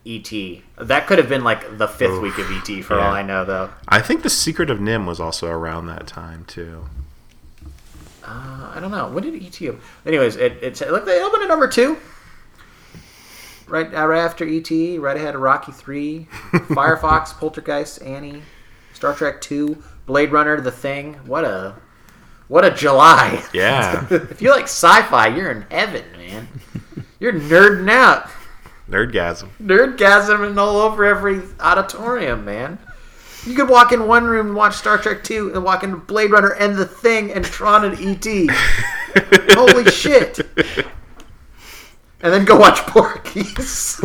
[0.05, 0.63] E.T.
[0.79, 2.23] That could have been like the fifth Oof.
[2.23, 2.81] week of E.T.
[2.81, 3.05] for Yeah.
[3.07, 3.69] all I know, though.
[3.87, 6.85] I think The Secret of NIMH was also around that time too.
[8.25, 9.07] Uh, I don't know.
[9.09, 9.69] When did E.T.
[10.05, 11.97] Anyways, it it, it looked they opened at number two.
[13.67, 18.41] Right, uh, right after E.T., right ahead of Rocky Three, Firefox, Poltergeist, Annie,
[18.93, 21.13] Star Trek Two, Blade Runner, The Thing.
[21.27, 21.75] What a
[22.49, 23.41] what a July!
[23.53, 24.05] Yeah.
[24.11, 26.47] if you like sci-fi, you're in heaven, man.
[27.19, 28.29] You're nerding out,
[28.89, 29.49] Nerdgasm.
[29.61, 32.79] nerdgasming all over every auditorium, man.
[33.45, 36.31] You could walk in one room and watch Star Trek Two, and walk into Blade
[36.31, 38.49] Runner and The Thing and Tron and E.T.
[39.51, 40.39] Holy shit!
[42.21, 43.99] And then go watch Porky's.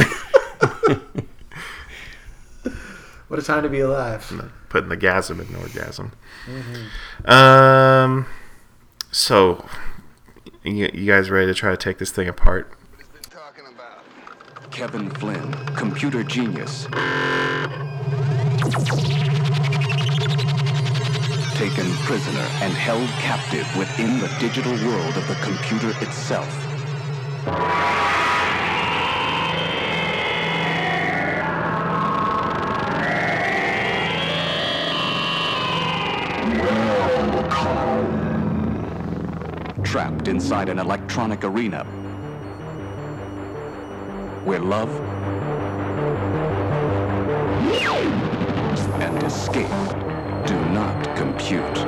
[3.28, 4.50] what a time to be alive.
[4.74, 6.10] Putting the gasm in orgasm.
[7.26, 8.26] Um.
[9.12, 9.64] So,
[10.64, 12.76] you, you guys ready to try to take this thing apart?
[13.30, 14.02] talking about?
[14.72, 16.86] Kevin Flynn, computer genius.
[21.54, 26.50] Taken prisoner and held captive within the digital world of the computer itself.
[39.84, 41.84] Trapped inside an electronic arena
[44.44, 44.90] where love
[49.00, 49.68] and escape
[50.46, 51.78] do not compute.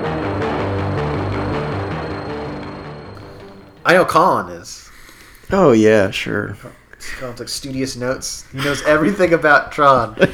[3.85, 4.91] I know Colin is.
[5.51, 6.57] Oh yeah, sure.
[7.19, 8.45] Colin's like studious notes.
[8.53, 10.17] He knows everything about Tron.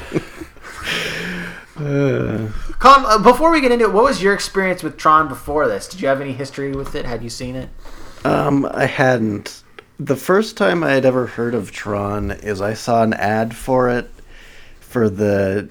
[1.77, 5.67] Uh, Colin, uh, before we get into it, what was your experience with Tron before
[5.69, 5.89] this?
[5.89, 7.05] Did you have any history with it?
[7.07, 7.71] Had you seen it?
[8.25, 9.63] um, I hadn't.
[9.99, 13.89] The first time I had ever heard of Tron is I saw an ad for
[13.89, 14.11] it
[14.81, 15.69] for the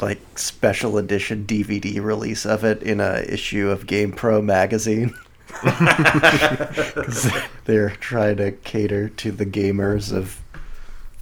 [0.00, 5.14] like special edition DVD release of it in a issue of GamePro magazine.
[5.52, 7.30] 'Cause
[7.66, 10.40] they're trying to cater to the gamers of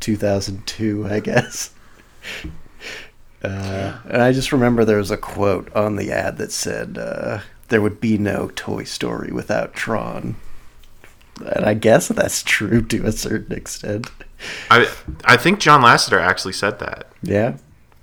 [0.00, 1.70] 2002, I guess.
[3.42, 7.40] Uh, and I just remember there was a quote on the ad that said, uh,
[7.68, 10.36] "There would be no Toy Story without Tron."
[11.44, 14.10] And I guess that's true to a certain extent.
[14.70, 14.90] I
[15.24, 17.06] I think John Lasseter actually said that.
[17.22, 17.56] Yeah.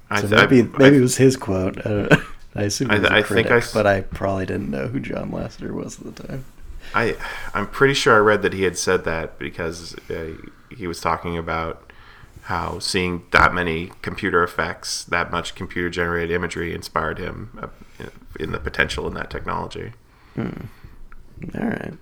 [0.09, 1.77] I, So th- maybe I- maybe it was his quote.
[1.85, 2.21] I, don't know.
[2.55, 4.87] I assume I it was th- a I think I but I probably didn't know
[4.87, 6.45] who John Lasseter was at the time.
[6.95, 7.15] I
[7.53, 10.29] I'm pretty sure I read that he had said that because uh,
[10.75, 11.86] he was talking about
[12.47, 18.05] how seeing that many computer effects, that much computer generated imagery, inspired him uh,
[18.39, 19.93] in the potential in that technology.
[20.37, 20.45] All
[21.53, 21.93] right.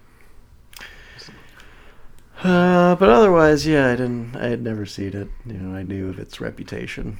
[2.43, 4.35] Uh, but otherwise, yeah, I didn't.
[4.35, 5.29] I had never seen it.
[5.45, 7.17] You know, I knew of its reputation.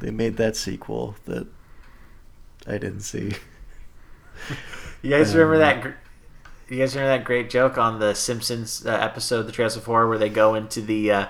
[0.00, 1.46] They made that sequel that
[2.66, 3.32] I didn't see.
[5.02, 5.82] You guys Um, remember that?
[5.82, 5.90] gr-
[6.74, 10.08] You guys remember that great joke on the Simpsons uh, episode, The Treehouse of Horror,
[10.08, 11.26] where they go into the uh,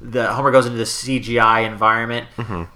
[0.00, 2.26] the Homer goes into the CGI environment,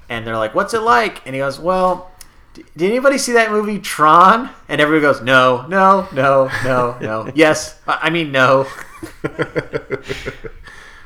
[0.08, 2.10] and they're like, "What's it like?" And he goes, "Well."
[2.54, 4.48] d- Did anybody see that movie Tron?
[4.68, 7.30] And everybody goes, no, no, no, no, no.
[7.34, 8.66] yes, I I mean no.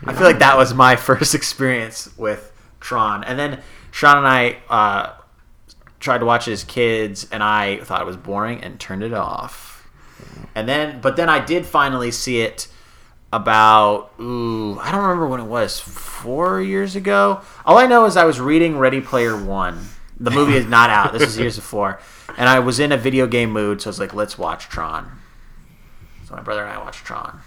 [0.06, 3.24] I feel like that was my first experience with Tron.
[3.24, 5.12] And then Sean and I uh,
[6.00, 9.12] tried to watch it as kids, and I thought it was boring and turned it
[9.14, 9.88] off.
[10.54, 12.68] And then, but then I did finally see it
[13.32, 17.42] about ooh, I don't remember when it was, four years ago.
[17.64, 19.88] All I know is I was reading Ready Player One.
[20.20, 21.12] The movie is not out.
[21.12, 22.00] This is years before,
[22.36, 25.12] and I was in a video game mood, so I was like, let's watch Tron.
[26.26, 27.40] So my brother and I watched Tron.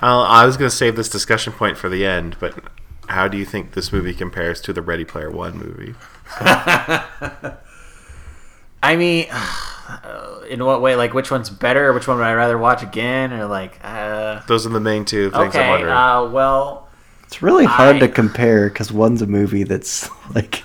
[0.00, 2.58] I'll, I was going to save this discussion point for the end, but
[3.08, 5.94] how do you think this movie compares to the Ready Player One movie?
[8.82, 9.26] I mean,
[9.88, 10.96] uh, in what way?
[10.96, 11.92] Like, which one's better?
[11.92, 13.32] Which one would I rather watch again?
[13.32, 15.92] Or like, uh, Those are the main two things I'm okay, wondering.
[15.92, 16.88] uh, well,
[17.24, 20.62] It's really hard I- to compare because one's a movie that's like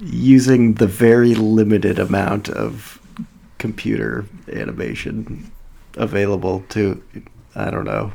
[0.00, 3.00] using the very limited amount of
[3.58, 5.50] computer animation
[5.96, 7.02] available to,
[7.54, 8.12] I don't know,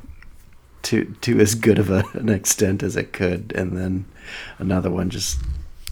[0.83, 4.05] to to as good of a, an extent as it could, and then
[4.59, 5.39] another one just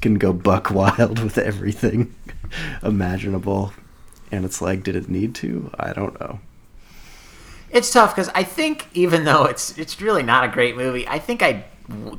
[0.02, 2.14] can go buck wild with everything
[2.84, 3.74] imaginable.
[4.32, 5.72] And it's like, did it need to?
[5.78, 6.40] I don't know.
[7.70, 11.20] it's tough because I think even though it's it's really not a great movie, I
[11.20, 11.66] think I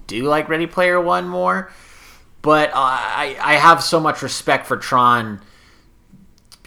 [0.06, 1.72] do like Ready Player One more.
[2.42, 5.40] But uh, I I have so much respect for Tron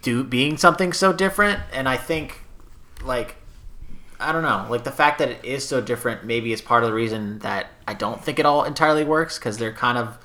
[0.01, 2.41] do being something so different, and I think
[3.03, 3.35] like
[4.19, 6.89] I don't know, like the fact that it is so different maybe is part of
[6.89, 10.17] the reason that I don't think it all entirely works because they're kind of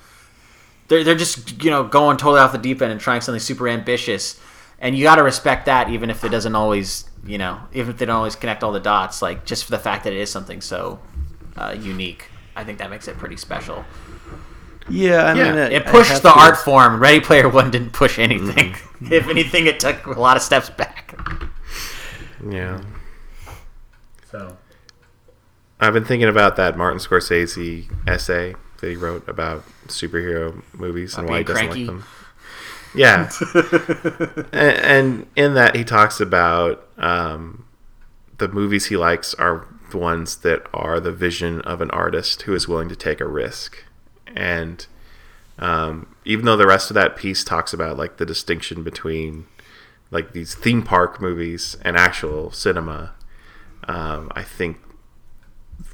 [0.90, 3.66] they're they're just you know going totally off the deep end and trying something super
[3.66, 4.38] ambitious,
[4.78, 7.96] and you got to respect that even if it doesn't always you know even if
[7.98, 10.28] they don't always connect all the dots like just for the fact that it is
[10.30, 10.98] something so
[11.56, 12.26] uh, unique.
[12.56, 13.84] I think that makes it pretty special.
[14.88, 16.98] Yeah, I Yeah, mean, I- It pushed the to- art form.
[17.00, 18.74] Ready Player One didn't push anything.
[19.10, 21.14] if anything, it took a lot of steps back.
[22.50, 22.80] yeah.
[24.30, 24.56] So
[25.78, 31.28] I've been thinking about that Martin Scorsese essay that he wrote about superhero movies and
[31.28, 31.86] why he doesn't cranky?
[31.86, 32.04] like them.
[32.94, 33.30] Yeah,
[34.52, 37.66] and, and in that he talks about um,
[38.38, 42.54] the movies he likes are the ones that are the vision of an artist who
[42.54, 43.84] is willing to take a risk,
[44.26, 44.86] and
[45.58, 49.46] um, even though the rest of that piece talks about like the distinction between
[50.10, 53.12] like these theme park movies and actual cinema,
[53.84, 54.78] um, I think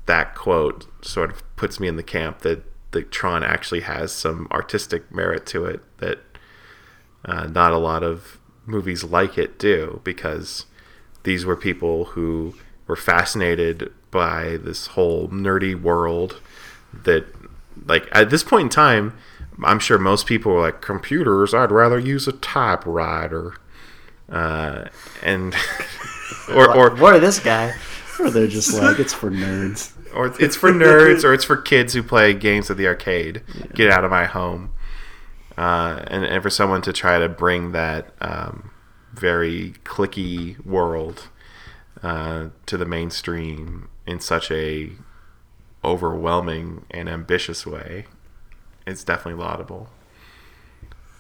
[0.07, 2.63] that quote sort of puts me in the camp that
[2.97, 6.19] that Tron actually has some artistic merit to it that
[7.25, 10.67] uh, not a lot of movies like it do because
[11.23, 12.55] these were people who
[12.87, 16.41] were fascinated by this whole nerdy world
[16.93, 17.27] that
[17.85, 19.17] like at this point in time
[19.65, 23.55] i'm sure most people were like computers i'd rather use a typewriter
[24.29, 24.87] uh,
[25.23, 25.55] and
[26.49, 27.75] or, or what are this guy?
[28.19, 29.93] Or they're just like, it's for nerds.
[30.17, 33.43] Or it's for nerds or it's for kids who play games at the arcade.
[33.75, 34.73] Get out of my home.
[35.57, 38.71] Uh, and, and for someone to try to bring that um,
[39.15, 41.29] very clicky world
[42.03, 44.93] uh, to the mainstream in such a
[45.83, 48.07] overwhelming and ambitious way
[48.87, 49.89] it's definitely laudable.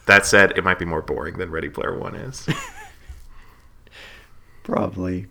[0.06, 2.48] That said it might be more boring than ready player one is.
[4.62, 5.26] Probably.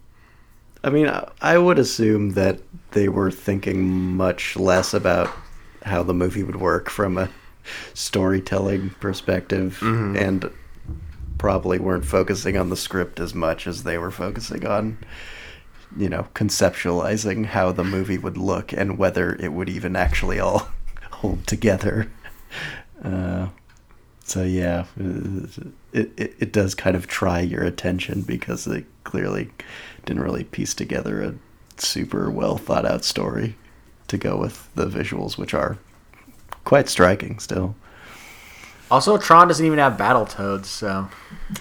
[0.86, 2.60] I mean, I- would assume that
[2.92, 5.30] they were thinking much less about
[5.84, 7.30] how the movie would work from a
[7.96, 10.50] storytelling perspective and
[11.40, 14.98] probably weren't focusing on the script as much as they were focusing on
[15.98, 20.70] you know conceptualizing how the movie would look and whether it would even actually all
[21.12, 22.12] hold together.
[23.04, 23.48] Uh,
[24.24, 24.86] so yeah,
[25.94, 29.50] it, it it does kind of try your attention because they clearly
[30.06, 31.36] didn't really piece together a
[31.78, 33.56] super well thought out story
[34.08, 35.78] to go with the visuals, which are
[36.64, 37.76] quite striking still.
[38.92, 41.10] Also, Tron doesn't even have Battletoads, so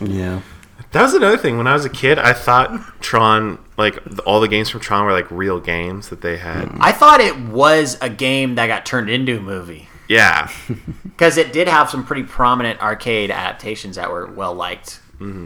[0.00, 0.42] Yeah.
[0.92, 1.57] That was another thing.
[1.57, 5.12] When I was a kid, I thought Tron, like all the games from Tron, were
[5.12, 6.70] like real games that they had.
[6.80, 10.51] I thought it was a game that got turned into a movie Yeah,
[11.03, 15.01] because it did have some pretty prominent arcade adaptations that were well liked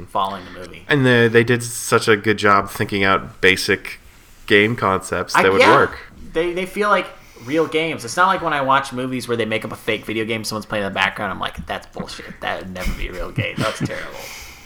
[0.08, 0.84] following the movie.
[0.88, 4.00] and the, they did such a good job thinking out basic
[4.46, 5.74] game concepts I- that would yeah.
[5.76, 5.98] work.
[6.32, 7.06] They they feel like
[7.44, 8.04] real games.
[8.04, 10.44] It's not like when I watch movies where they make up a fake video game,
[10.44, 11.32] someone's playing in the background.
[11.32, 12.40] I'm like, that's bullshit.
[12.40, 13.54] That would never be a real game.
[13.58, 14.18] That's terrible.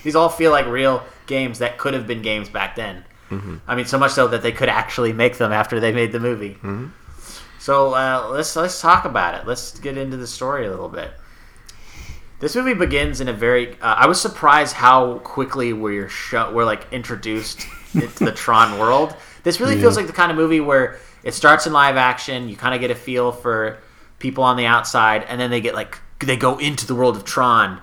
[0.02, 3.04] These all feel like real games that could have been games back then.
[3.66, 6.20] I mean, so much so that they could actually make them after they made the
[6.20, 6.58] movie.
[7.58, 9.46] So uh, let's let's talk about it.
[9.46, 11.12] Let's get into the story a little bit.
[12.42, 13.74] This movie begins in a very.
[13.80, 17.64] Uh, I was surprised how quickly we're show, we're like introduced
[17.94, 19.14] into the Tron world.
[19.44, 22.48] This really feels like the kind of movie where it starts in live action.
[22.48, 23.78] You kind of get a feel for
[24.18, 27.24] people on the outside, and then they get like they go into the world of
[27.24, 27.80] Tron.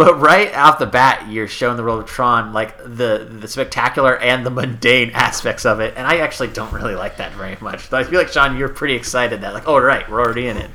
[0.00, 4.16] But right off the bat, you're showing the world of Tron, like the the spectacular
[4.16, 7.90] and the mundane aspects of it, and I actually don't really like that very much.
[7.90, 10.56] But I feel like Sean, you're pretty excited that like, oh right, we're already in
[10.56, 10.70] it.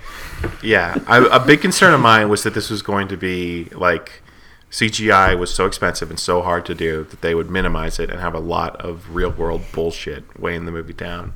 [0.62, 4.22] Yeah, I, a big concern of mine was that this was going to be like
[4.70, 8.20] CGI was so expensive and so hard to do that they would minimize it and
[8.20, 11.34] have a lot of real world bullshit weighing the movie down.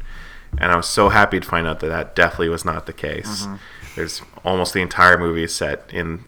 [0.60, 3.48] And I was so happy to find out that that definitely was not the case.
[3.48, 3.56] Mm-hmm.
[3.96, 6.26] There's almost the entire movie is set in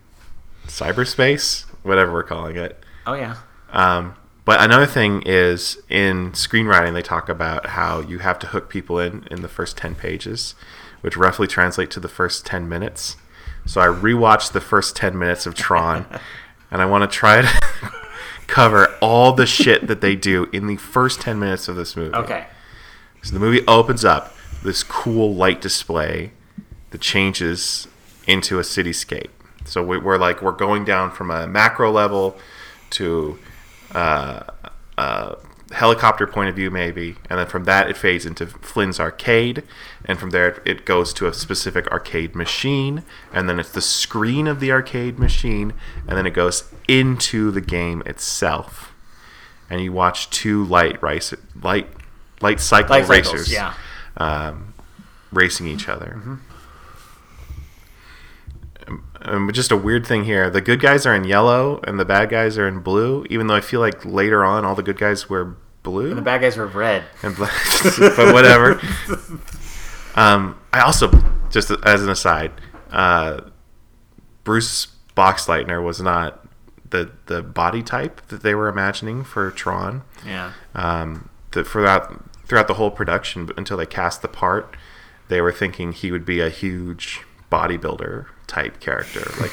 [0.68, 2.78] cyberspace, whatever we're calling it.
[3.06, 3.36] Oh yeah,
[3.72, 8.70] Um, but another thing is in screenwriting, they talk about how you have to hook
[8.70, 10.56] people in in the first 10 pages,
[11.02, 13.18] which roughly translate to the first 10 minutes.
[13.66, 16.06] So I rewatched the first 10 minutes of Tron,
[16.72, 17.62] and I want to try to
[18.48, 22.16] cover all the shit that they do in the first 10 minutes of this movie.
[22.16, 22.48] okay.
[23.24, 26.32] So the movie opens up this cool light display
[26.90, 27.88] that changes
[28.28, 29.30] into a cityscape.
[29.66, 32.38] So we, we're like we're going down from a macro level
[32.92, 33.40] to
[33.94, 34.44] uh,
[34.98, 35.38] a
[35.72, 39.64] helicopter point of view, maybe, and then from that it fades into Flynn's arcade,
[40.06, 43.04] and from there it goes to a specific arcade machine,
[43.34, 45.74] and then it's the screen of the arcade machine,
[46.08, 48.94] and then it goes into the game itself,
[49.70, 51.88] and you watch two light race light
[52.42, 53.74] light cycle Light cycles, racers yeah.
[54.18, 54.74] um,
[55.32, 56.40] racing each other.
[59.24, 60.50] Um, just a weird thing here.
[60.50, 63.26] The good guys are in yellow and the bad guys are in blue.
[63.30, 66.10] Even though I feel like later on all the good guys wear blue.
[66.10, 67.04] And the bad guys were red.
[67.24, 67.52] and black,
[68.00, 68.80] but whatever.
[70.16, 71.10] Um, I also,
[71.50, 72.52] just as an aside,
[72.92, 73.42] uh,
[74.44, 76.46] Bruce Boxleitner was not
[76.90, 80.52] the the body type that they were imagining for Tron Yeah.
[80.76, 84.76] um, that throughout throughout the whole production until they cast the part,
[85.30, 89.52] they were thinking he would be a huge bodybuilder type character, like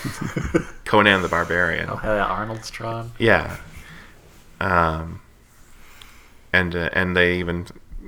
[0.84, 1.88] Conan the Barbarian.
[1.88, 3.12] Oh yeah, Arnold's Tron.
[3.18, 3.57] Yeah.
[4.61, 5.20] Um.
[6.53, 7.66] And uh, and they even,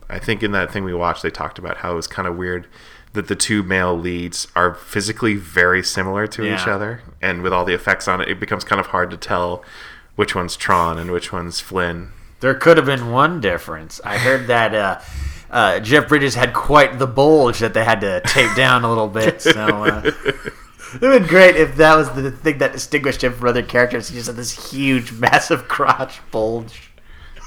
[0.09, 2.37] I think in that thing we watched, they talked about how it was kind of
[2.37, 2.67] weird
[3.13, 7.65] that the two male leads are physically very similar to each other, and with all
[7.65, 9.65] the effects on it, it becomes kind of hard to tell
[10.17, 12.11] which one's Tron and which one's Flynn.
[12.41, 14.01] There could have been one difference.
[14.05, 15.01] I heard that uh,
[15.51, 19.09] uh, Jeff Bridges had quite the bulge that they had to tape down a little
[19.09, 19.43] bit.
[19.43, 19.51] So
[19.85, 20.11] uh,
[20.95, 24.09] it would been great if that was the thing that distinguished him from other characters.
[24.09, 26.91] He just had this huge, massive crotch bulge,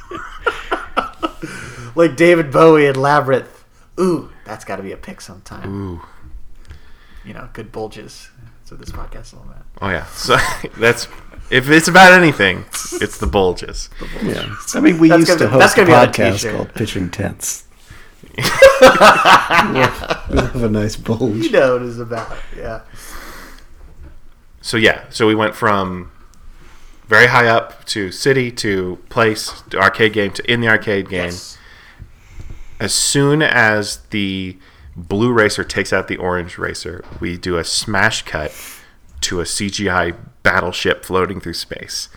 [1.96, 3.64] like David Bowie in Labyrinth.
[4.00, 5.70] Ooh, that's got to be a pick sometime.
[5.70, 6.02] Ooh.
[7.26, 8.30] You know, good bulges.
[8.66, 9.66] So this podcast is all about.
[9.82, 10.38] Oh yeah, so
[10.78, 11.08] that's
[11.50, 13.90] if it's about anything, it's the bulges.
[14.24, 14.56] Yeah.
[14.74, 16.12] I mean, we That's used gonna to be- that's host a gonna be on a
[16.12, 17.66] podcast called Pitching Tents.
[18.36, 21.44] we have a nice bulge.
[21.44, 22.36] You know what it's about.
[22.58, 22.82] Yeah.
[24.64, 26.10] So yeah, so we went from
[27.06, 31.26] very high up to city to place to arcade game to in the arcade game.
[31.26, 31.58] Yes.
[32.80, 34.58] As soon as the
[34.96, 38.54] blue racer takes out the orange racer, we do a smash cut
[39.22, 42.08] to a CGI battleship floating through space.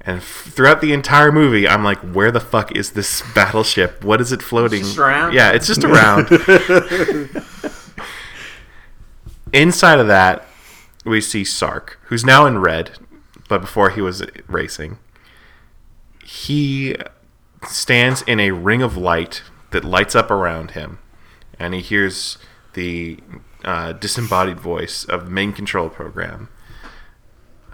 [0.00, 4.02] And f- throughout the entire movie, I'm like, where the fuck is this battleship?
[4.02, 4.82] What is it floating?
[4.82, 5.32] just around?
[5.32, 6.26] Yeah, it's just around.
[9.52, 10.44] Inside of that,
[11.04, 12.92] we see Sark, who's now in red,
[13.48, 14.98] but before he was racing.
[16.24, 16.96] He
[17.68, 20.98] stands in a ring of light that lights up around him,
[21.58, 22.38] and he hears
[22.72, 23.18] the
[23.64, 26.48] uh, disembodied voice of the main control program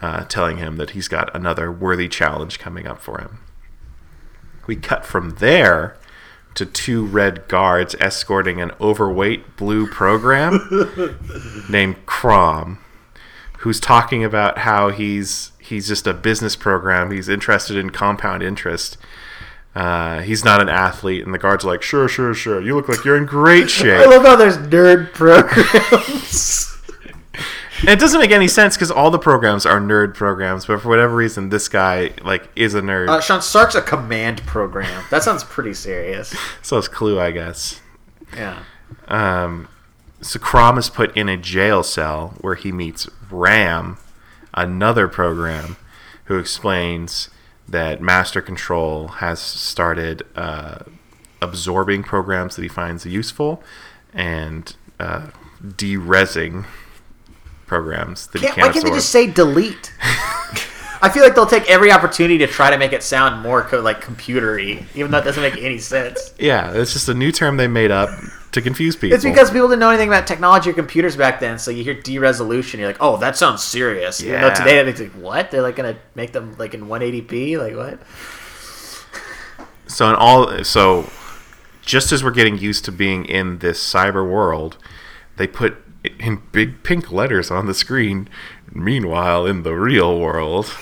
[0.00, 3.40] uh, telling him that he's got another worthy challenge coming up for him.
[4.66, 5.96] We cut from there
[6.54, 10.60] to two red guards escorting an overweight blue program
[11.70, 12.78] named Crom,
[13.60, 17.10] who's talking about how he's he's just a business program.
[17.10, 18.96] He's interested in compound interest.
[19.74, 22.60] Uh, he's not an athlete, and the guards are like, "Sure, sure, sure.
[22.60, 26.66] You look like you're in great shape." I love how there's nerd programs.
[27.80, 30.88] And it doesn't make any sense because all the programs are nerd programs, but for
[30.88, 33.08] whatever reason, this guy like is a nerd.
[33.08, 35.04] Uh, Sean Sark's a command program.
[35.10, 36.34] That sounds pretty serious.
[36.62, 37.80] so it's Clu, I guess.
[38.34, 38.62] Yeah.
[39.06, 39.68] Um,
[40.20, 43.98] so Crom is put in a jail cell where he meets Ram,
[44.54, 45.76] another program,
[46.24, 47.30] who explains
[47.68, 50.80] that Master Control has started uh,
[51.40, 53.62] absorbing programs that he finds useful
[54.12, 55.28] and uh,
[55.76, 56.66] de-resing
[57.66, 59.94] programs that he Can't, he why can't can't they just say delete?
[61.02, 63.80] I feel like they'll take every opportunity to try to make it sound more co-
[63.80, 66.34] like computery, even though it doesn't make any sense.
[66.38, 68.10] yeah, it's just a new term they made up
[68.52, 69.14] to confuse people.
[69.14, 71.94] It's because people didn't know anything about technology or computers back then, so you hear
[71.94, 74.54] de-resolution, you're like, "Oh, that sounds serious." Even though Yeah.
[74.54, 75.50] today, it's like, "What?
[75.50, 77.56] They're like gonna make them like in 180p?
[77.58, 78.00] Like what?"
[79.86, 81.10] So in all, so
[81.82, 84.76] just as we're getting used to being in this cyber world,
[85.36, 85.76] they put
[86.18, 88.28] in big pink letters on the screen.
[88.72, 90.72] Meanwhile, in the real world,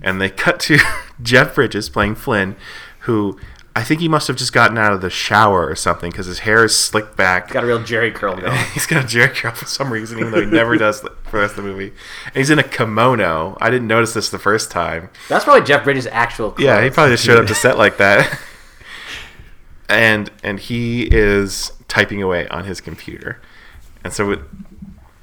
[0.00, 0.78] and they cut to
[1.22, 2.56] Jeff Bridges playing Flynn,
[3.00, 3.38] who
[3.74, 6.40] I think he must have just gotten out of the shower or something because his
[6.40, 7.46] hair is slicked back.
[7.46, 8.58] He's Got a real Jheri curl going.
[8.74, 11.38] He's got a jheri curl for some reason, even though he never does for the
[11.38, 11.92] rest of the movie.
[12.26, 13.56] And he's in a kimono.
[13.60, 15.08] I didn't notice this the first time.
[15.30, 16.50] That's probably Jeff Bridges' actual.
[16.50, 16.64] Clothes.
[16.64, 18.38] Yeah, he probably just showed up to set like that.
[19.88, 23.40] and and he is typing away on his computer.
[24.04, 24.42] And so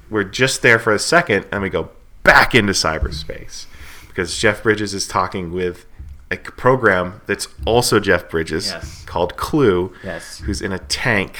[0.08, 1.90] we're just there for a second and we go
[2.22, 3.66] back into cyberspace
[4.08, 5.86] because Jeff Bridges is talking with
[6.30, 9.04] a program that's also Jeff Bridges Yes.
[9.04, 10.38] called Clu, Yes.
[10.38, 11.36] who's in a tank.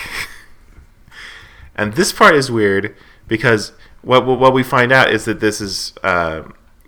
[1.76, 2.95] and this part is weird
[3.28, 3.72] because
[4.03, 6.43] what what what we find out is that this is uh,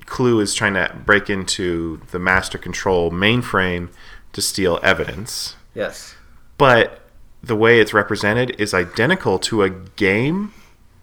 [0.06, 3.88] Clu is trying to break into the master control mainframe
[4.32, 6.14] to steal evidence, Yes.
[6.58, 7.00] but
[7.42, 10.52] the way it's represented is identical to a game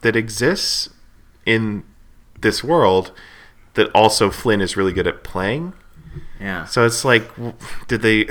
[0.01, 0.89] that exists
[1.45, 1.83] in
[2.39, 3.11] this world
[3.73, 5.73] that also Flynn is really good at playing.
[6.39, 6.65] Yeah.
[6.65, 7.23] So it's like,
[7.87, 8.27] did they?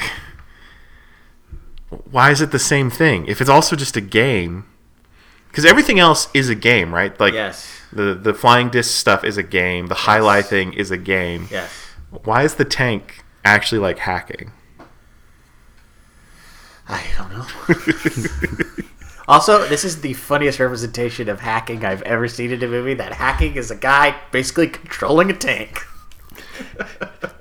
[2.11, 3.27] Why is it the same thing?
[3.27, 4.67] If it's also just a game,
[5.49, 7.19] because everything else is a game, right?
[7.19, 7.67] Like Yes.
[7.93, 9.87] the the flying disc stuff is a game.
[9.87, 11.49] The highlight thing is a game.
[11.51, 11.71] Yes.
[12.25, 14.53] Why is the tank actually like hacking?
[16.89, 18.65] I don't know.
[19.29, 22.95] also, this is the funniest representation of hacking I've ever seen in a movie.
[22.95, 25.83] That hacking is a guy basically controlling a tank.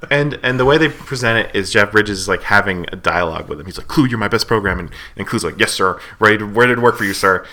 [0.09, 3.49] And and the way they present it is Jeff Bridges is like having a dialogue
[3.49, 3.65] with him.
[3.65, 5.99] He's like, "Clu, you're my best program," and, and Clu's like, "Yes, sir.
[6.20, 7.45] To, where did it work for you, sir?"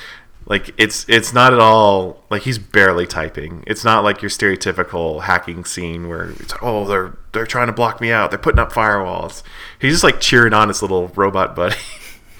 [0.46, 3.64] Like it's it's not at all like he's barely typing.
[3.66, 8.00] It's not like your stereotypical hacking scene where it's "Oh, they're they're trying to block
[8.00, 8.30] me out.
[8.30, 9.42] They're putting up firewalls."
[9.80, 11.76] He's just like cheering on his little robot buddy.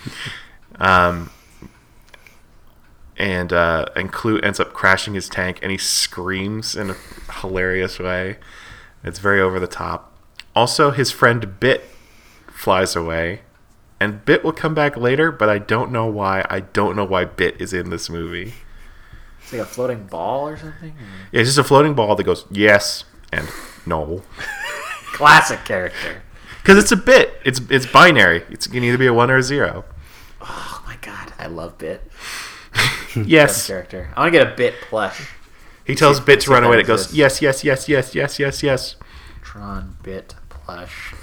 [0.77, 1.31] um,
[3.17, 6.97] and uh, and Clu ends up crashing his tank, and he screams in a
[7.41, 8.37] hilarious way.
[9.05, 10.13] It's very over the top.
[10.57, 11.85] Also, his friend Bit
[12.49, 13.41] flies away,
[14.01, 16.45] and Bit will come back later, but I don't know why.
[16.49, 18.55] I don't know why Bit is in this movie.
[19.43, 20.95] It's like a floating ball or something.
[21.33, 23.49] Yeah, it's just a floating ball that goes yes and
[23.85, 24.23] no,
[25.13, 26.23] Classic character.
[26.63, 27.35] because it's a bit.
[27.45, 28.43] It's it's binary.
[28.51, 29.85] It's can either be a one or a zero.
[30.41, 32.03] Oh my god, I love Bit.
[33.17, 33.69] Yes.
[33.69, 34.11] Character.
[34.17, 35.29] I want to get a Bit plush.
[35.87, 36.75] He tells Bit to run away.
[36.77, 38.97] and It goes yes, yes, yes, yes, yes, yes, yes.
[39.43, 41.15] Tron Bit plush.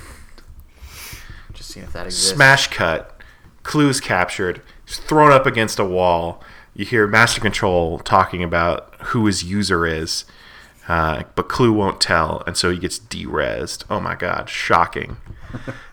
[1.53, 2.29] Just seeing if that exists.
[2.33, 3.19] Smash cut.
[3.63, 4.61] Clu's captured.
[4.85, 6.43] He's thrown up against a wall.
[6.73, 10.25] You hear Master Control talking about who his user is,
[10.87, 13.83] uh, but Clu won't tell, and so he gets derezzed.
[13.89, 15.17] Oh my god, shocking.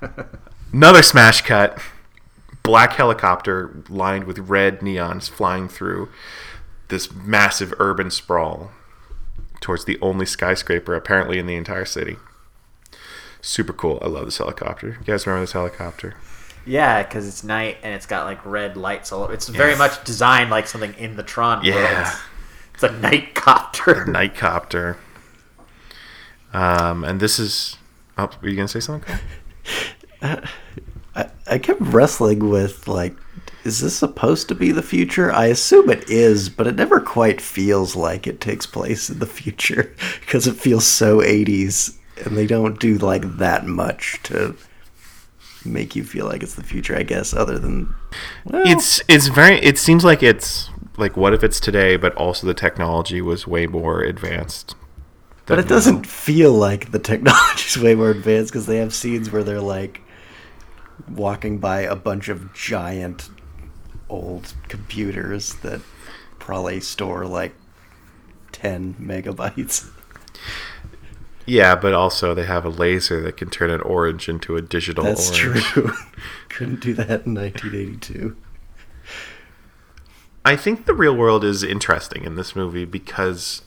[0.73, 1.81] Another smash cut.
[2.63, 6.11] Black helicopter lined with red neons flying through
[6.89, 8.71] this massive urban sprawl
[9.61, 12.17] towards the only skyscraper apparently in the entire city.
[13.41, 13.99] Super cool.
[14.03, 14.89] I love this helicopter.
[15.01, 16.15] You guys remember this helicopter?
[16.67, 19.33] Yeah, because it's night and it's got like red lights all over.
[19.33, 19.79] It's very Yes.
[19.79, 21.75] much designed like something in the Tron Yeah.
[22.03, 22.15] world.
[22.75, 24.05] It's a night copter.
[24.07, 24.97] Nightcopter.
[26.53, 27.77] Um, and this is.
[28.17, 29.19] Oh, were you gonna say something?
[30.23, 30.37] Cole?
[31.15, 33.17] I, I kept wrestling with like,
[33.69, 35.31] is this supposed to be the future?
[35.33, 39.27] I assume it is, but it never quite feels like it takes place in the
[39.27, 44.57] future because it feels so 80s, and they don't do like that much to
[45.65, 46.97] make you feel like it's the future.
[46.97, 47.95] I guess, other than
[48.45, 49.59] well, It's it's very.
[49.61, 53.67] It seems like it's like what if it's today, but also the technology was way
[53.67, 54.75] more advanced.
[55.47, 59.45] but it doesn't feel like the technology's way more advanced because they have scenes where
[59.45, 60.01] they're like
[61.09, 63.31] walking by a bunch of giant
[64.09, 65.81] old computers that
[66.39, 67.55] probably store like
[68.53, 69.91] 10 megabytes.
[71.47, 75.05] Yeah, but also they have a laser that can turn an orange into a digital
[75.05, 75.65] That's orange.
[75.65, 75.93] true.
[76.51, 78.37] Couldn't do that in 1982.
[80.45, 83.63] I think the real world is interesting in this movie because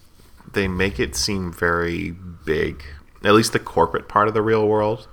[0.54, 2.84] they make it seem very big.
[3.24, 5.08] At least the corporate part of the real world.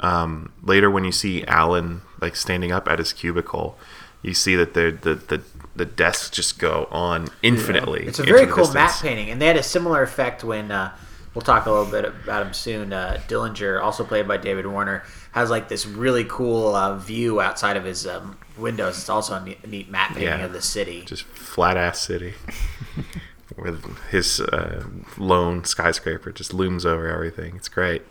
[0.00, 3.78] Um, later, when you see Alan like standing up at his cubicle,
[4.22, 5.42] you see that the the the,
[5.76, 8.06] the desks just go on infinitely.
[8.06, 9.02] It's a very cool matte distance.
[9.02, 10.94] painting, and they had a similar effect when uh,
[11.34, 12.92] we'll talk a little bit about him soon.
[12.92, 17.76] Uh, Dillinger, also played by David Warner, has like this really cool uh, view outside
[17.76, 18.98] of his um, windows.
[18.98, 20.44] It's also a neat, neat matte painting Yeah.
[20.44, 21.04] of the city.
[21.06, 22.34] Just flat ass city.
[23.56, 24.84] With his uh,
[25.18, 27.56] lone skyscraper just looms over everything.
[27.56, 28.02] It's great.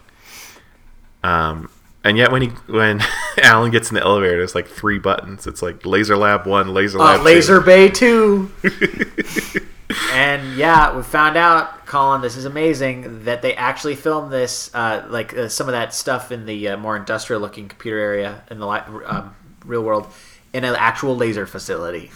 [1.24, 1.70] Um,
[2.04, 3.02] and yet when he when
[3.41, 5.47] Alan gets in the elevator, there's like three buttons.
[5.47, 7.24] It's like Laser Lab One, Laser Lab Uh, Two.
[7.24, 8.52] Laser Bay Two.
[10.12, 12.22] and yeah, we found out, Colin.
[12.22, 16.32] This is amazing that they actually filmed this, uh, like uh, some of that stuff
[16.32, 19.36] in the uh, more industrial-looking computer area in the li- um,
[19.66, 20.08] real world,
[20.54, 22.12] in an actual laser facility.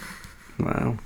[0.60, 0.98] Wow.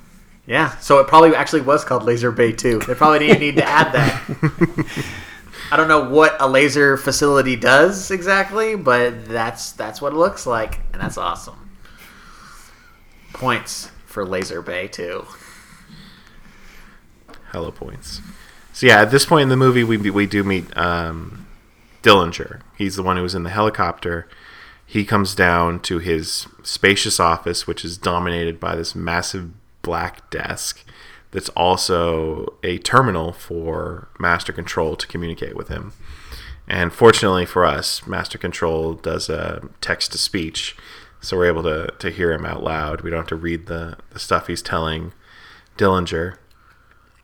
[0.46, 2.80] Yeah, so it probably actually was called Laser Bay 2.
[2.80, 5.06] They probably didn't need to add that.
[5.70, 10.46] I don't know what a laser facility does exactly, but that's that's what it looks
[10.46, 11.78] like, and that's awesome.
[13.34, 15.26] Points for Laser Bay too.
[17.52, 18.22] Hello points.
[18.72, 21.48] So yeah, at this point in the movie, we we do meet um,
[22.02, 22.62] Dillinger.
[22.78, 24.28] He's the one who was in the helicopter.
[24.86, 29.52] He comes down to his spacious office, which is dominated by this massive
[29.82, 30.86] black desk.
[31.32, 35.94] That's also a terminal for Master Control to communicate with him.
[36.68, 40.76] And fortunately for us, Master Control does a text to speech,
[41.22, 43.02] so we're able to, to hear him out loud.
[43.02, 45.14] We don't have to read the, the stuff he's telling
[45.78, 46.38] Dillinger.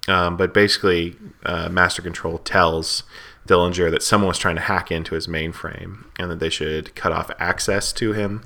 [0.07, 3.03] Um, but basically, uh, Master Control tells
[3.47, 7.11] Dillinger that someone was trying to hack into his mainframe and that they should cut
[7.11, 8.43] off access to him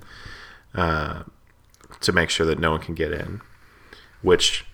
[0.76, 1.24] uh,
[2.02, 3.42] to make sure that no one can get in,
[4.22, 4.66] which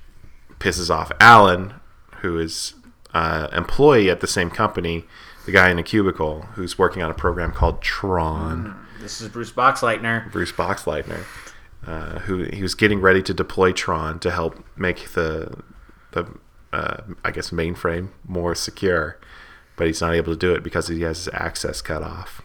[0.64, 1.74] pisses off Alan,
[2.22, 2.74] who is
[3.14, 5.04] uh, employee at the same company,
[5.46, 8.74] the guy in a cubicle who's working on a program called Tron.
[9.02, 10.32] This is Bruce Boxleitner.
[10.32, 11.26] Bruce Boxleitner,
[11.86, 15.62] uh, who he was getting ready to deploy Tron to help make the
[16.12, 16.34] the
[16.72, 19.20] uh, I guess mainframe more secure,
[19.76, 22.42] but he's not able to do it because he has his access cut off.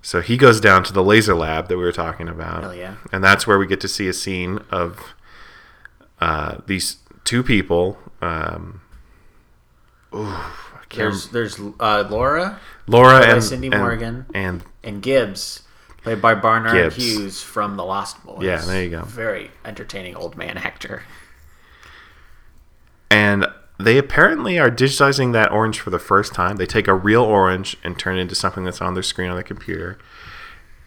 [0.00, 2.96] So he goes down to the laser lab that we were talking about, yeah.
[3.10, 5.14] and that's where we get to see a scene of
[6.24, 7.98] uh, these two people.
[8.22, 8.80] Um,
[10.14, 10.34] ooh,
[10.94, 14.26] There's there's uh, Laura Laura and Cindy and- Morgan.
[14.34, 15.62] and and Gibbs,
[16.02, 16.96] played by Barnard Gibbs.
[16.96, 18.42] Hughes from The Lost Boys.
[18.44, 19.02] Yeah, there you go.
[19.04, 21.02] Very entertaining old man actor.
[23.10, 23.46] and
[23.78, 26.56] they apparently are digitizing that orange for the first time.
[26.56, 29.36] They take a real orange and turn it into something that's on their screen on
[29.36, 29.98] their computer.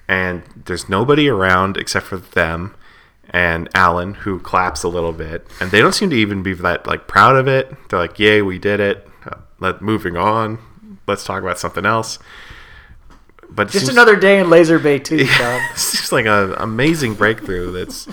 [0.08, 2.76] And there's nobody around except for them
[3.32, 5.46] and Alan, who claps a little bit.
[5.60, 7.74] And they don't seem to even be that like proud of it.
[7.90, 9.08] They're like, "Yay, we did it!
[9.26, 10.60] Uh, Let moving on.
[11.08, 12.20] Let's talk about something else."
[13.50, 15.62] But Just seems- another day in Laser Bay 2, Tom.
[15.74, 18.06] it seems like an amazing breakthrough that's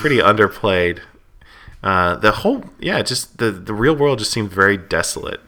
[0.00, 1.00] pretty underplayed.
[1.82, 5.40] Uh, the whole, yeah, just the the real world just seemed very desolate.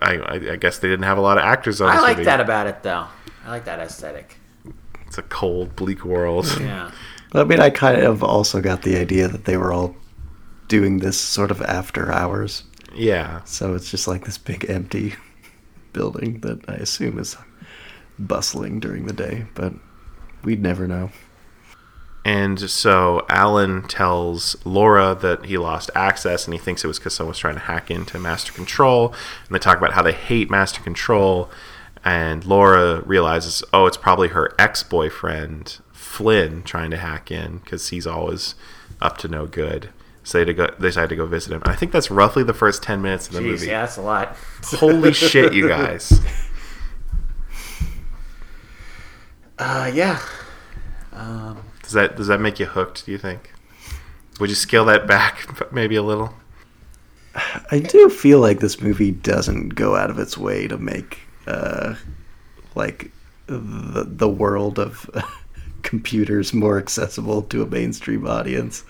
[0.00, 1.90] I, I, I guess they didn't have a lot of actors on.
[1.90, 2.24] I like movie.
[2.24, 3.06] that about it, though.
[3.44, 4.36] I like that aesthetic.
[5.06, 6.46] It's a cold, bleak world.
[6.60, 6.90] Yeah.
[7.34, 9.96] I mean, I kind of also got the idea that they were all
[10.68, 12.64] doing this sort of after hours.
[12.94, 15.14] yeah, So it's just like this big empty
[15.92, 17.36] building that I assume is
[18.18, 19.72] bustling during the day, but
[20.42, 21.10] we'd never know.
[22.24, 27.14] And so Alan tells Laura that he lost access and he thinks it was because
[27.14, 29.08] someone was trying to hack into Master Control.
[29.46, 31.50] And they talk about how they hate Master Control.
[32.04, 35.78] And Laura realizes, oh, it's probably her ex boyfriend,
[36.12, 38.54] Flynn, trying to hack in because he's always
[39.00, 39.88] up to no good.
[40.24, 41.62] So they, had to go, they decided to go visit him.
[41.64, 43.66] I think that's roughly the first 10 minutes of the Jeez, movie.
[43.68, 44.36] yeah, that's a lot.
[44.64, 46.20] Holy shit, you guys.
[49.58, 50.20] Uh, yeah.
[51.12, 53.52] Um, Does that, does that make you hooked, do you think?
[54.40, 56.34] Would you scale that back maybe a little?
[57.70, 61.94] I do feel like this movie doesn't go out of its way to make uh,
[62.74, 63.10] like
[63.46, 65.08] the the world of
[65.82, 68.84] computers more accessible to a mainstream audience,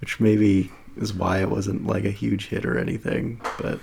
[0.00, 3.40] which maybe is why it wasn't like a huge hit or anything.
[3.58, 3.80] But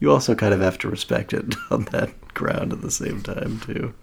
[0.00, 3.60] you also kind of have to respect it on that ground at the same time
[3.60, 3.94] too.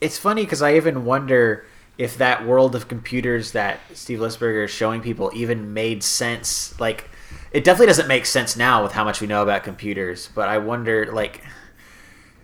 [0.00, 1.64] it's funny because I even wonder
[1.98, 6.78] if that world of computers that Steve Lisberger is showing people even made sense.
[6.78, 7.08] Like,
[7.52, 10.28] it definitely doesn't make sense now with how much we know about computers.
[10.34, 11.42] But I wonder, like,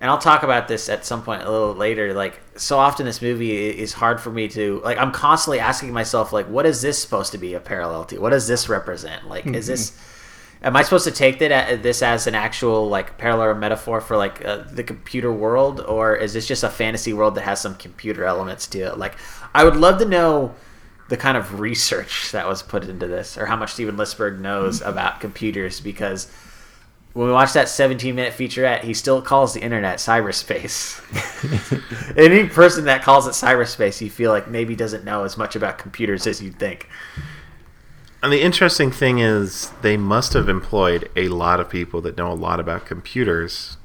[0.03, 2.13] and I'll talk about this at some point a little later.
[2.13, 4.99] Like, so often this movie is hard for me to like.
[4.99, 8.19] I'm constantly asking myself, like, what is this supposed to be a parallel to?
[8.19, 9.29] What does this represent?
[9.29, 9.97] Like, is this?
[10.65, 14.17] Am I supposed to take that this as an actual like parallel or metaphor for
[14.17, 17.77] like uh, the computer world, or is this just a fantasy world that has some
[17.77, 18.99] computer elements to it?
[18.99, 19.15] Like,
[19.55, 20.53] I would love to know
[21.11, 24.81] the kind of research that was put into this, or how much Steven Lisberg knows
[24.85, 26.29] about computers, because
[27.13, 31.01] when we watch that 17 minute featurette, he still calls the internet cyberspace.
[32.17, 35.79] Any person that calls it cyberspace, you feel like maybe doesn't know as much about
[35.79, 36.89] computers as you'd think.
[38.23, 42.31] And the interesting thing is, they must have employed a lot of people that know
[42.31, 43.77] a lot about computers,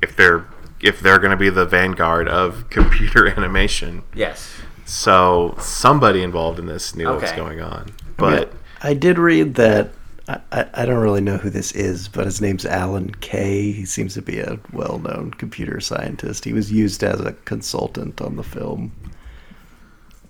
[0.00, 0.46] if they're
[0.80, 4.02] if they're going to be the vanguard of computer animation.
[4.14, 4.50] Yes.
[4.86, 7.90] So somebody involved in this knew what was going on.
[8.16, 8.52] But
[8.82, 9.90] I did read that.
[10.30, 13.72] I, I I don't really know who this is, but his name's Alan Kay.
[13.72, 16.44] He seems to be a well-known computer scientist.
[16.44, 18.92] He was used as a consultant on the film,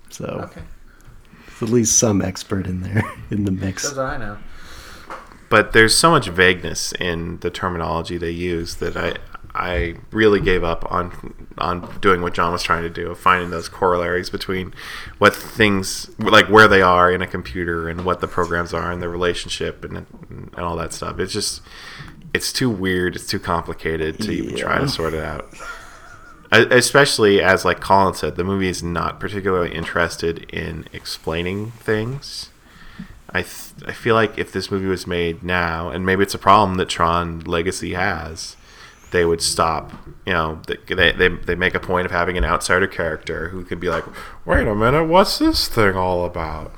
[0.09, 0.63] so Okay.
[1.61, 3.83] at least some expert in there in the mix.
[3.83, 4.39] That's I know.
[5.49, 9.15] but there's so much vagueness in the terminology they use that I
[9.55, 13.51] I really gave up on on doing what John was trying to do of finding
[13.51, 14.73] those corollaries between
[15.19, 19.03] what things like where they are in a computer and what the programs are and
[19.03, 21.19] the relationship and and all that stuff.
[21.19, 21.63] It's just
[22.33, 23.17] it's too weird.
[23.17, 25.53] It's too complicated to even try to sort it out.
[26.53, 32.51] Especially as like Colin said, the movie is not particularly interested in explaining things.
[33.33, 36.39] I th- I feel like if this movie was made now, and maybe it's a
[36.39, 38.57] problem that Tron Legacy has,
[39.11, 39.93] they would stop.
[40.27, 43.81] You know, they they, they, make a point of having an outsider character who could
[43.81, 44.05] be like,
[44.45, 46.73] "Wait a minute, what's this thing all about?"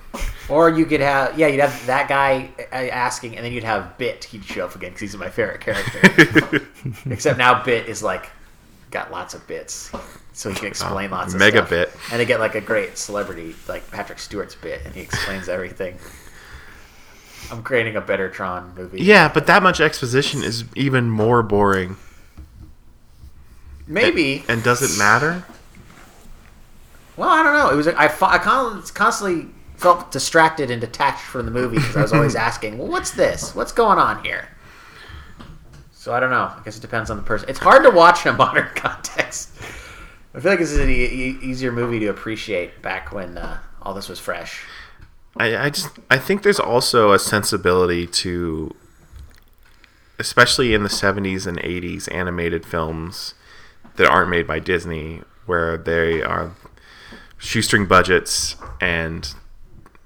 [0.48, 3.96] Or you could have, yeah, you'd have that guy uh, asking, and then you'd have
[3.98, 4.24] Bit.
[4.24, 6.68] He'd show up again because he's my favorite character.
[7.10, 8.30] Except now Bit is like
[8.90, 9.90] got lots of bits,
[10.32, 11.70] so he can explain lots of mega stuff.
[11.70, 11.90] Bit.
[12.10, 15.98] and they get like a great celebrity like Patrick Stewart's Bit, and he explains everything.
[17.50, 19.02] I'm creating a better Tron movie.
[19.02, 21.96] Yeah, but that much exposition is even more boring.
[23.92, 24.44] Maybe.
[24.48, 25.44] And does it matter?
[27.16, 27.70] Well, I don't know.
[27.70, 32.12] It was I, I constantly felt distracted and detached from the movie because I was
[32.12, 33.54] always asking, "Well, what's this?
[33.54, 34.48] What's going on here?"
[35.92, 36.50] So I don't know.
[36.56, 37.48] I guess it depends on the person.
[37.48, 39.50] It's hard to watch in a modern context.
[40.34, 43.58] I feel like this is an e- e- easier movie to appreciate back when uh,
[43.82, 44.64] all this was fresh.
[45.36, 48.74] I, I just I think there's also a sensibility to
[50.18, 53.34] especially in the 70s and 80s animated films
[53.96, 56.54] that aren't made by Disney where they are
[57.38, 59.34] shoestring budgets and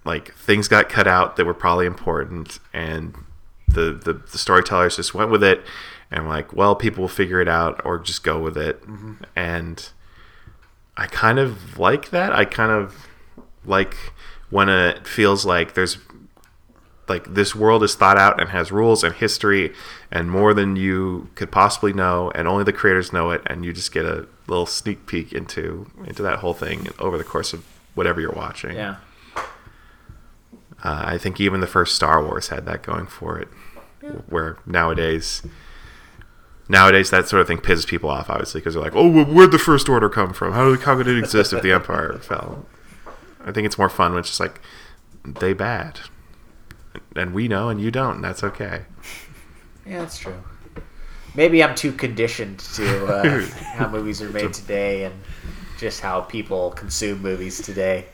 [0.05, 3.15] like things got cut out that were probably important and
[3.69, 5.63] the, the, the storytellers just went with it
[6.11, 8.81] and like well people will figure it out or just go with it.
[8.83, 9.15] Mm-hmm.
[9.35, 9.89] And
[10.97, 12.33] I kind of like that.
[12.33, 13.07] I kind of
[13.65, 13.95] like
[14.51, 15.99] when it feels like there's
[17.09, 19.73] like this world is thought out and has rules and history
[20.11, 23.73] and more than you could possibly know and only the creators know it and you
[23.73, 27.65] just get a little sneak peek into into that whole thing over the course of
[27.95, 28.75] whatever you're watching.
[28.77, 28.97] Yeah.
[30.85, 33.49] uh, i think even the first star wars had that going for it
[34.29, 35.43] where nowadays
[36.69, 39.51] nowadays that sort of thing pisses people off obviously because they're like oh well, where'd
[39.51, 40.53] the first order come from?
[40.53, 42.67] How, did, how could it exist if the empire fell?
[43.45, 44.61] I think it's more fun when it's just like
[45.25, 46.01] they bad.
[47.15, 48.83] And we know and you don't and that's okay
[49.87, 50.35] Yeah, that's true.
[51.35, 53.41] Maybe I'm too conditioned to uh,
[53.75, 55.15] how movies are made today and
[55.79, 58.07] just how people consume movies today.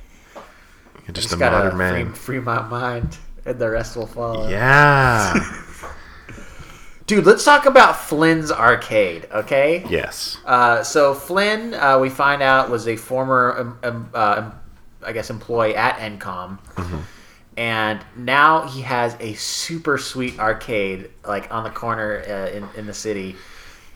[1.06, 4.48] You're just, Just a modern man free, free my mind, and the rest will follow.
[4.48, 5.34] yeah
[7.06, 9.84] Dude, let's talk about Flynn's Arcade, okay?
[9.88, 14.50] yes Uh, so Flynn, uh, we find out, was a former, um, um, uh,
[15.04, 16.58] I guess, employee at Encom,
[17.56, 22.86] and now he has a super sweet arcade, like on the corner uh, in in
[22.86, 23.36] the city,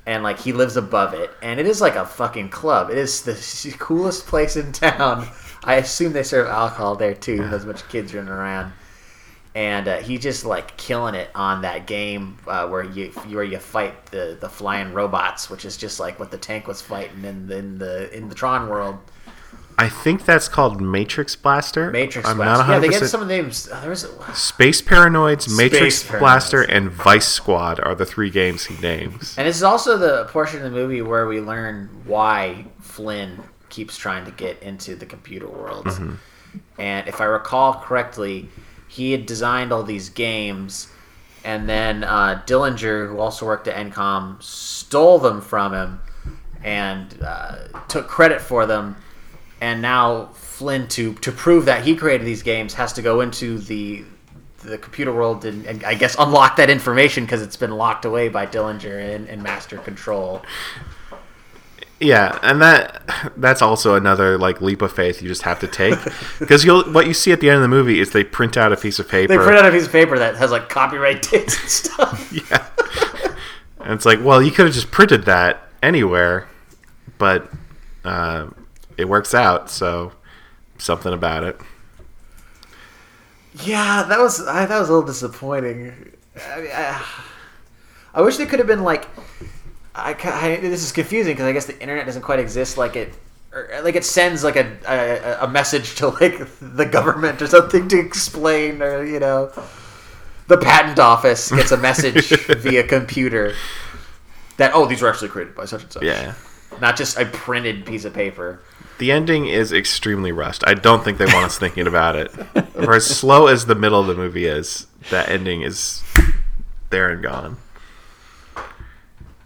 [0.07, 2.91] and like he lives above it, and it is like a fucking club.
[2.91, 5.29] It is the coolest place in town.
[5.65, 7.39] I assume they serve alcohol there too.
[7.49, 8.73] There's of kids running around
[9.57, 13.59] and uh, he just like killing it on that game uh, where you where you
[13.59, 17.51] fight the the flying robots, which is just like what the tank was fighting in
[17.51, 18.99] in the in the Tron world.
[19.79, 22.61] I think that's called matrix blaster Matrix i'm Blast.
[22.61, 23.69] not 100% Yeah, they get some of the names.
[23.71, 28.65] Uh, there was space paranoids matrix Space blaster and vice squad are the three games
[28.67, 32.65] he names and this is also the portion of the movie where we learn why
[32.81, 35.87] Flynn keeps trying to get into the computer world.
[36.79, 38.49] And if I recall correctly,
[38.89, 40.89] he had designed all these games,
[41.45, 46.01] and then uh, Dillinger, who also worked at Encom, stole them from him
[46.65, 48.97] and uh, took credit for them.
[49.61, 53.59] And now Flynn, to to prove that he created these games, has to go into
[53.59, 54.05] the
[54.63, 58.29] the computer world and, and I guess unlock that information because it's been locked away
[58.29, 60.43] by Dillinger and, and Master Control.
[61.99, 65.99] Yeah, and that that's also another like leap of faith you just have to take
[66.39, 68.71] because you'll what you see at the end of the movie is they print out
[68.71, 69.29] a piece of paper.
[69.29, 72.33] They print out a piece of paper that has like copyright dates and stuff.
[72.51, 72.67] yeah,
[73.81, 76.49] and it's like, well, you could have just printed that anywhere,
[77.17, 77.51] but
[78.05, 78.49] uh,
[78.97, 79.71] it works out.
[79.71, 80.13] So
[80.79, 81.59] something about it.
[83.65, 86.13] Yeah, that was I, that was a little disappointing.
[86.51, 87.05] I, mean, I,
[88.15, 89.09] I wish they could have been like.
[89.95, 93.15] I, I this is confusing because I guess the internet doesn't quite exist like it.
[93.53, 97.89] Or, like it sends like a, a a message to like the government or something
[97.89, 99.51] to explain or you know
[100.49, 103.55] the patent office gets a message via computer
[104.59, 106.35] that oh these were actually created by such and such Yeah.
[106.83, 108.61] not just a printed piece of paper
[108.99, 110.65] The ending is extremely rushed.
[110.67, 112.29] I don't think they want us thinking about it.
[112.31, 116.03] For as slow as the middle of the movie is, that ending is
[116.91, 117.59] there and gone.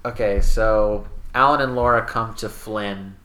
[0.05, 3.17] Okay, so Alan and Laura come to Flynn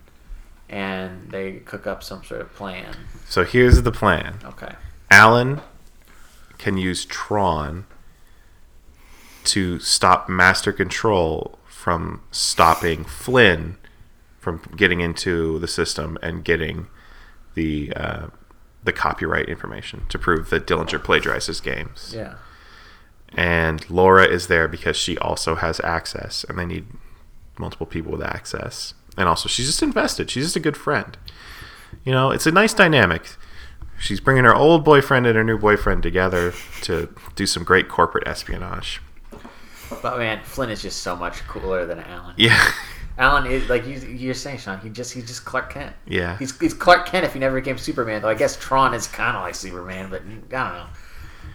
[0.67, 2.95] and they cook up some sort of plan.
[3.27, 4.39] So here's the plan.
[4.43, 4.73] Okay.
[5.11, 5.61] Alan
[6.57, 7.85] can use Tron
[9.45, 13.77] to stop Master Control from stopping Flynn
[14.45, 16.85] from getting into the system and getting
[17.55, 18.27] the uh,
[18.83, 22.13] the copyright information to prove that Dillinger plagiarized his games.
[22.15, 22.35] Yeah.
[23.33, 26.85] And Laura is there because she also has access, and they need
[27.57, 28.93] multiple people with access.
[29.17, 30.29] And also, she's just invested.
[30.29, 31.17] She's just a good friend.
[32.03, 33.23] You know, it's a nice dynamic.
[33.97, 38.27] She's bringing her old boyfriend and her new boyfriend together to do some great corporate
[38.27, 39.01] espionage.
[40.03, 42.35] But man, Flynn is just so much cooler than Alan.
[42.37, 42.71] Yeah,
[43.17, 44.79] Alan is like you, you're saying, Sean.
[44.79, 45.95] He just he's just Clark Kent.
[46.05, 46.37] yeah.
[46.37, 48.21] He's, he's Clark Kent if he never became Superman.
[48.21, 50.87] Though I guess Tron is kind of like Superman, but I don't know.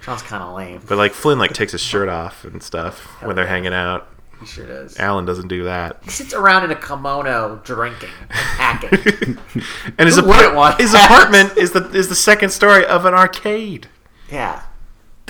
[0.01, 0.81] Tron's kind of lame.
[0.89, 4.09] But like Flynn, like takes his shirt off and stuff when they're hanging out.
[4.41, 4.99] He sure does.
[4.99, 5.99] Alan doesn't do that.
[6.03, 9.39] He sits around in a kimono drinking, and hacking.
[9.99, 13.05] And his, Who wouldn't want apart- his apartment is the is the second story of
[13.05, 13.89] an arcade.
[14.31, 14.63] yeah.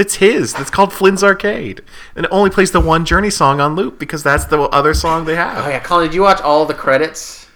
[0.01, 0.55] That's his.
[0.55, 1.83] That's called Flynn's Arcade,
[2.17, 5.27] and it only plays the one Journey song on loop because that's the other song
[5.27, 5.67] they have.
[5.67, 7.47] Oh yeah, Colin, did you watch all the credits?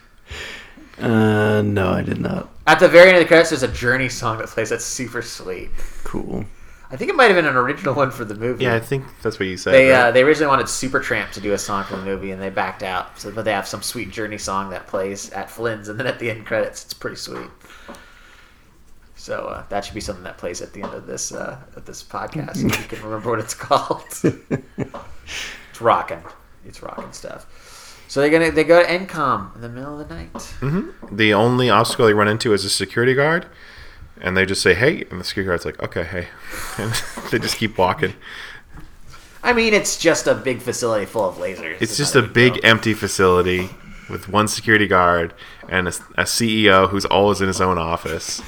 [0.98, 2.50] Uh, no, I did not.
[2.66, 4.68] At the very end of the credits, there's a Journey song that plays.
[4.68, 5.70] That's super sweet.
[6.04, 6.44] Cool.
[6.90, 8.64] I think it might have been an original one for the movie.
[8.64, 9.72] Yeah, I think that's what you said.
[9.72, 10.08] They right?
[10.08, 12.82] uh, they originally wanted Supertramp to do a song for the movie, and they backed
[12.82, 13.18] out.
[13.18, 16.18] So, but they have some sweet Journey song that plays at Flynn's, and then at
[16.18, 17.48] the end credits, it's pretty sweet.
[19.16, 21.84] So uh, that should be something that plays at the end of this uh, of
[21.84, 22.56] this podcast.
[22.64, 24.02] if you can remember what it's called.
[24.12, 26.22] it's rocking.
[26.66, 27.46] It's rocking stuff.
[28.08, 30.32] So they're gonna they go to Encom in the middle of the night.
[30.34, 31.16] Mm-hmm.
[31.16, 33.46] the only obstacle they run into is a security guard,
[34.20, 36.28] and they just say, "Hey," and the security guard's like, "Okay, hey,"
[36.78, 36.92] and
[37.30, 38.14] they just keep walking.
[39.42, 41.76] I mean, it's just a big facility full of lasers.
[41.80, 43.68] It's just a big empty facility
[44.08, 45.34] with one security guard
[45.68, 48.40] and a, a CEO who's always in his own office.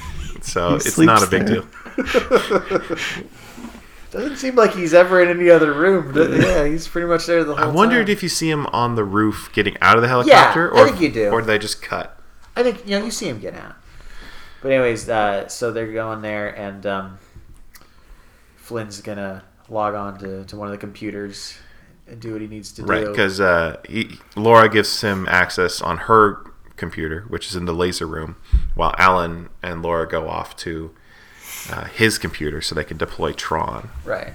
[0.47, 1.61] So He it's not a big there.
[1.61, 1.67] deal.
[4.11, 6.13] Doesn't seem like he's ever in any other room.
[6.15, 7.69] Yeah, he's pretty much there the whole time.
[7.69, 8.13] I wondered time.
[8.13, 11.01] if you see him on the roof getting out of the helicopter, I or think
[11.01, 11.29] you do.
[11.29, 12.17] or do they just cut?
[12.55, 13.75] I think you know you see him get out.
[14.61, 17.19] But anyways, uh, so they're going there, and um,
[18.55, 21.57] Flynn's gonna log on to, to one of the computers
[22.07, 23.05] and do what he needs to Right, do.
[23.07, 23.81] Right, because uh,
[24.37, 26.41] Laura gives him access on her
[26.77, 28.35] computer, which is in the laser room,
[28.75, 30.91] while Alan and Laura go off to
[31.71, 33.89] uh, his computer so they can deploy Tron.
[34.05, 34.33] right.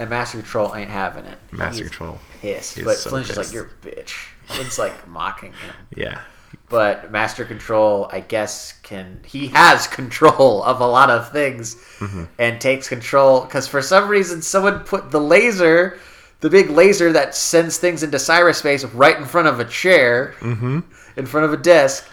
[0.00, 1.38] And Master Control ain't having it.
[1.50, 2.20] Master He's Control.
[2.40, 3.54] pissed, He's but so Flynn's just like pissed.
[3.54, 4.12] you're a bitch.
[4.46, 5.74] Flynn's like mocking him.
[5.96, 6.20] Yeah.
[6.68, 12.24] but Master Control, I guess, can he has control of a lot of things Mm-hmm.
[12.38, 15.98] and takes control because for some reason someone put the laser,
[16.40, 20.78] the big laser that sends things into cyberspace, right in front of a chair, Mm-hmm.
[21.18, 22.08] In front of a desk.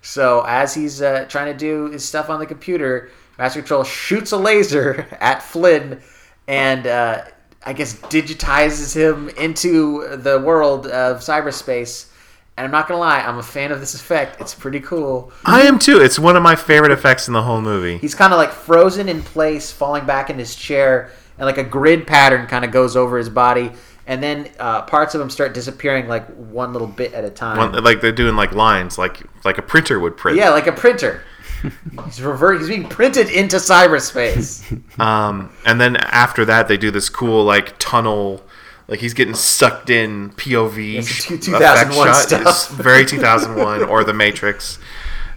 [0.00, 4.32] So as he's uh, trying to do his stuff on the computer, Master Control shoots
[4.32, 6.00] a laser at Flynn
[6.46, 7.24] and uh,
[7.64, 12.10] I guess digitizes him into the world of cyberspace.
[12.56, 14.40] And I'm not gonna lie, I'm a fan of this effect.
[14.40, 15.32] It's pretty cool.
[15.44, 16.00] I am too.
[16.00, 17.98] It's one of my favorite effects in the whole movie.
[17.98, 21.64] He's kind of like frozen in place, falling back in his chair, and like a
[21.64, 23.72] grid pattern kind of goes over his body,
[24.06, 27.56] and then uh, parts of him start disappearing like one little bit at a time.
[27.58, 30.38] One- like they're doing like lines, like like a printer would print.
[30.38, 31.22] yeah, like a printer.
[32.04, 32.58] he's revert.
[32.58, 34.62] He's being printed into cyberspace.
[35.00, 38.42] Um, and then after that, they do this cool like tunnel.
[38.86, 40.98] Like he's getting sucked in POV.
[40.98, 42.14] It's two- effect 2001 shot.
[42.16, 42.40] stuff.
[42.42, 44.78] It's very 2001 or The Matrix.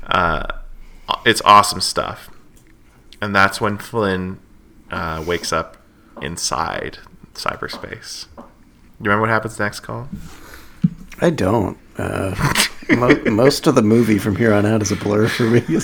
[0.06, 0.46] Uh,
[1.26, 2.30] it's awesome stuff.
[3.22, 4.40] And that's when Flynn
[4.92, 5.78] uh, wakes up
[6.22, 7.00] inside
[7.34, 8.28] cyberspace.
[9.00, 10.08] You remember what happens next, Colin?
[11.22, 11.78] I don't.
[11.98, 12.36] Uh,
[12.90, 15.62] mo- most of the movie from here on out is a blur for me.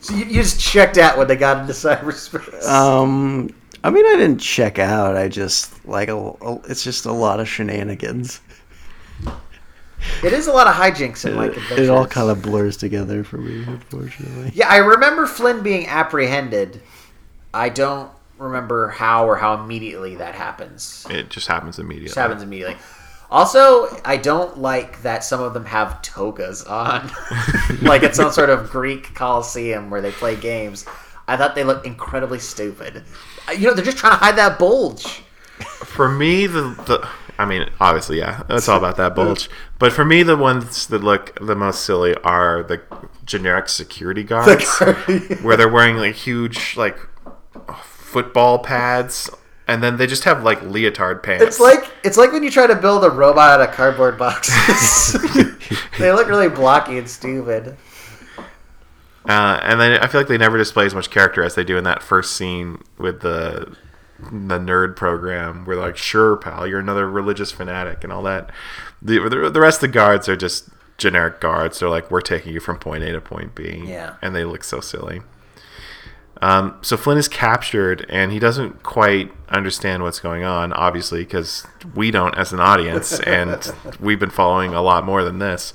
[0.00, 2.66] So you, you just checked out when they got into cyberspace.
[2.68, 3.48] um,
[3.84, 5.16] I mean, I didn't check out.
[5.16, 8.40] I just like a, a- it's just a lot of shenanigans.
[10.24, 11.86] it is a lot of hijinks in like It, adventures.
[11.86, 14.50] it all kind of blurs together for me, unfortunately.
[14.54, 16.82] Yeah, I remember Flynn being apprehended.
[17.54, 18.10] I don't
[18.42, 21.06] remember how or how immediately that happens.
[21.10, 22.08] It just happens immediately.
[22.08, 22.76] Just happens immediately.
[23.30, 27.10] Also, I don't like that some of them have togas on,
[27.82, 30.84] like it's some sort of Greek coliseum where they play games.
[31.26, 33.04] I thought they looked incredibly stupid.
[33.48, 35.22] Uh, You know, they're just trying to hide that bulge.
[35.84, 39.48] For me, the, the I mean, obviously, yeah, it's all about that bulge.
[39.78, 42.82] But for me, the ones that look the most silly are the
[43.24, 44.78] generic security guards,
[45.42, 46.98] where they're wearing like huge like
[48.12, 49.30] football pads,
[49.66, 51.42] and then they just have like leotard pants.
[51.44, 55.12] It's like it's like when you try to build a robot out of cardboard boxes.
[55.98, 57.76] they look really blocky and stupid.
[59.28, 61.76] Uh, and then I feel like they never display as much character as they do
[61.78, 63.76] in that first scene with the
[64.18, 68.50] the nerd program, where they're like, "Sure, pal, you're another religious fanatic," and all that.
[69.00, 71.78] The the, the rest of the guards are just generic guards.
[71.78, 74.14] They're like, "We're taking you from point A to point B," Yeah.
[74.22, 75.22] and they look so silly.
[76.42, 81.64] Um, so Flynn is captured, and he doesn't quite understand what's going on, obviously, because
[81.94, 85.72] we don't as an audience, and we've been following a lot more than this.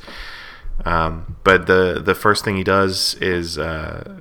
[0.84, 4.20] Um, but the the first thing he does is, uh,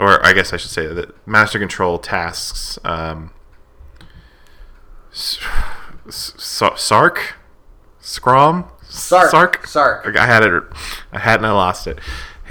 [0.00, 3.30] or I guess I should say that Master Control tasks um,
[5.12, 5.38] S-
[6.08, 6.32] S-
[6.76, 7.36] Sark,
[8.02, 9.30] Scrom, Sark.
[9.30, 10.16] Sark, Sark.
[10.16, 10.62] I had it,
[11.12, 12.00] I had and I lost it.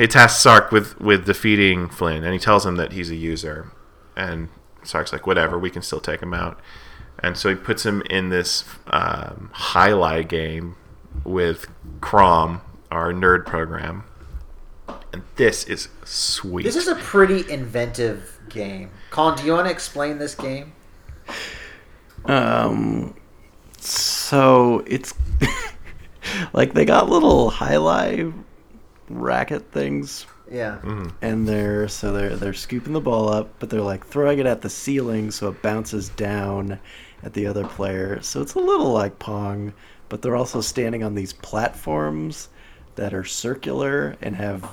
[0.01, 3.71] He tasks Sark with with defeating Flynn, and he tells him that he's a user,
[4.17, 4.49] and
[4.81, 6.59] Sark's like, whatever, we can still take him out.
[7.19, 10.75] And so he puts him in this um, highlight game
[11.23, 11.67] with
[12.01, 14.05] Crom, our nerd program.
[15.13, 16.63] And this is sweet.
[16.63, 18.89] This is a pretty inventive game.
[19.11, 20.73] Colin, do you want to explain this game?
[22.25, 23.13] Um,
[23.77, 25.13] so it's
[26.53, 28.33] like they got little highlight
[29.19, 30.79] racket things, Yeah.
[30.83, 31.09] Mm-hmm.
[31.21, 34.61] and they're so they're they're scooping the ball up, but they're like throwing it at
[34.61, 36.79] the ceiling so it bounces down
[37.23, 38.21] at the other player.
[38.21, 39.73] So it's a little like pong,
[40.09, 42.49] but they're also standing on these platforms
[42.95, 44.69] that are circular and have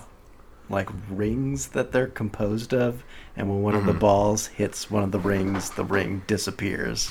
[0.70, 3.03] like rings that they're composed of.
[3.36, 4.01] And when one of the mm-hmm.
[4.01, 7.11] balls hits one of the rings the ring disappears.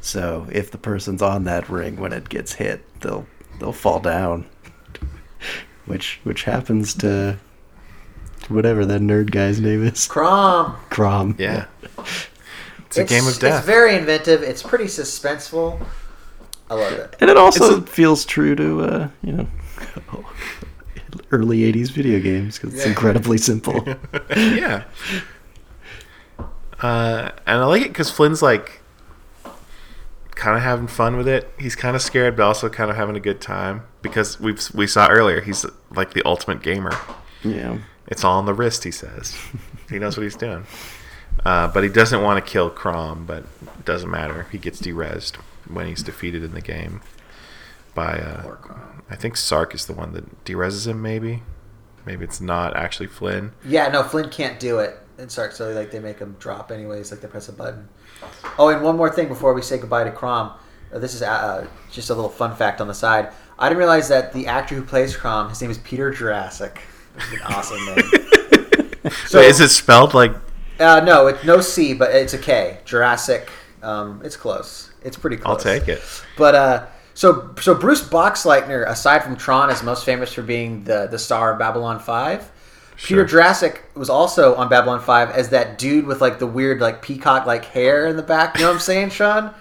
[0.00, 3.26] So if the person's on that ring when it gets hit they'll
[3.58, 4.46] they'll fall down
[5.88, 7.38] which which happens to
[8.48, 10.76] whatever that nerd guy's name is Crom.
[10.90, 11.66] Crom yeah.
[12.86, 13.58] It's a game of death.
[13.58, 14.42] It's very inventive.
[14.42, 15.84] It's pretty suspenseful.
[16.70, 17.16] I love it.
[17.20, 19.46] and it also It's feels true to uh you know
[21.30, 22.90] early 80s video games because it's Yeah.
[22.90, 23.84] incredibly simple
[24.36, 24.84] yeah.
[26.80, 28.80] Uh, and I like it because Flynn's like
[30.36, 31.52] kind of having fun with it.
[31.58, 34.86] He's kind of scared, but also kind of having a good time because we we
[34.86, 36.92] saw earlier he's like the ultimate gamer.
[37.44, 37.78] yeah
[38.08, 39.36] It's all on the wrist, he says.
[39.90, 40.66] he knows what he's doing.
[41.44, 43.44] Uh, but he doesn't want to kill Crom, but
[43.78, 44.46] it doesn't matter.
[44.50, 45.36] He gets derezzed
[45.68, 47.00] when he's defeated in the game
[47.94, 48.56] by, uh,
[49.10, 51.42] I think Sark is the one that derezzes him, maybe.
[52.06, 53.52] Maybe it's not actually Flynn.
[53.64, 54.98] Yeah, no, Flynn can't do it.
[55.18, 57.88] And Sark, so like they make him drop anyways, like they press a button.
[58.58, 60.52] Oh, and one more thing before we say goodbye to Crom.
[60.92, 63.32] Uh, This is uh, just a little fun fact on the side.
[63.58, 66.78] I didn't realize that the actor who plays Crom, his name is Peter Jurasik.
[67.32, 68.04] An awesome name.
[69.26, 70.32] So Wait, is it spelled like
[70.78, 72.78] Uh, no, it's no C, but it's a K.
[72.84, 73.48] Jurasik.
[73.82, 74.90] Um, it's close.
[75.02, 75.64] It's pretty close.
[75.64, 76.02] I'll take it.
[76.36, 81.06] But uh, so so Bruce Boxleitner, aside from Tron, is most famous for being the
[81.06, 82.50] the star of Babylon Five.
[82.96, 87.00] Peter Jurasik was also on Babylon Five as that dude with like the weird like
[87.00, 88.56] peacock like hair in the back.
[88.56, 89.54] You know what I'm saying, Sean?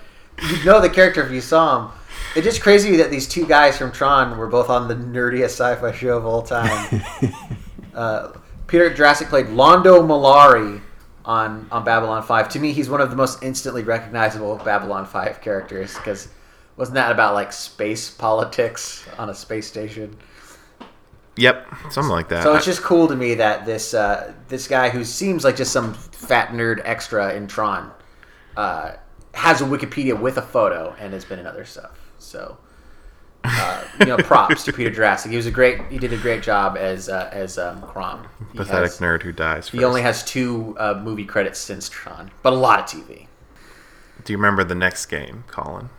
[0.50, 1.97] You'd know the character if you saw him.
[2.36, 5.91] It's just crazy that these two guys from Tron were both on the nerdiest sci-fi
[5.91, 7.01] show of all time.
[7.95, 8.34] uh,
[8.67, 10.82] Peter Jurasik played Londo Mollari,
[11.28, 12.49] on on Babylon Five.
[12.49, 16.30] To me, he's one of the most instantly recognizable Babylon Five characters because
[16.78, 20.17] wasn't that about like space politics on a space station?
[21.36, 22.41] Yep, something like that.
[22.43, 25.73] So it's just cool to me that this uh, this guy who seems like just
[25.73, 27.91] some fat nerd extra in Tron
[28.55, 28.93] uh,
[29.34, 32.07] has a Wikipedia with a photo and has been in other stuff.
[32.28, 32.57] So
[33.43, 35.30] uh, you know, props to Peter Jurasik.
[35.30, 35.82] He was a great.
[35.89, 38.28] He did a great job as uh, as um, Crom.
[38.51, 39.69] He pathetic has- nerd who dies.
[39.69, 43.28] He only has two uh, movie credits since Tron, but a lot of TV.
[44.23, 45.89] Do you remember the next game, Colin?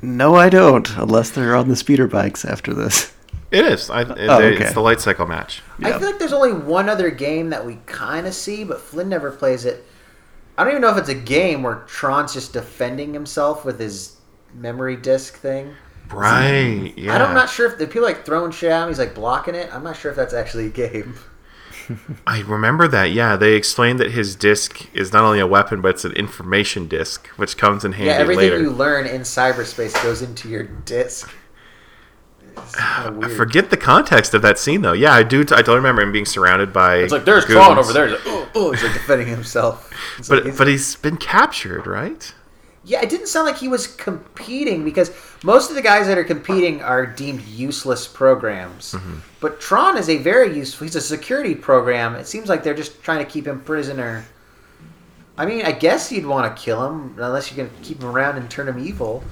[0.00, 3.12] No, I don't, unless they're on the speeder bikes after this.
[3.50, 3.90] It is.
[3.90, 5.62] I, it, Oh, It's the light cycle match.
[5.80, 9.08] I feel like there's only one other game that we kind of see, but Flynn
[9.08, 9.86] never plays it.
[10.58, 14.15] I don't even know if it's a game where Tron's just defending himself with his
[14.56, 15.74] memory disc thing.
[16.10, 16.92] Right.
[16.96, 17.14] Yeah.
[17.14, 19.14] I don't, I'm not sure if the people like throwing shit at him, he's like
[19.14, 19.72] blocking it.
[19.74, 21.14] I'm not sure if that's actually a game.
[22.26, 23.10] I remember that.
[23.10, 26.86] Yeah, they explained that his disc is not only a weapon, but it's an information
[26.88, 28.60] disc, which comes in handy Yeah, everything later.
[28.60, 31.32] you learn in cyberspace goes into your disc.
[32.56, 34.92] It's kind of I forget the context of that scene though.
[34.94, 35.40] Yeah, I do.
[35.42, 36.98] I totally remember him being surrounded by.
[36.98, 37.56] It's like there's goons.
[37.56, 38.08] Tron over there.
[38.08, 39.90] He's like, oh, oh, he's like defending himself.
[40.18, 42.32] It's like But he's- but he's been captured, right?
[42.86, 45.10] Yeah, it didn't sound like he was competing because
[45.42, 48.92] most of the guys that are competing are deemed useless programs.
[48.92, 49.16] Mm-hmm.
[49.40, 50.84] But Tron is a very useful.
[50.84, 52.14] He's a security program.
[52.14, 54.24] It seems like they're just trying to keep him prisoner.
[55.36, 58.08] I mean, I guess you'd want to kill him unless you're going to keep him
[58.08, 59.24] around and turn him evil.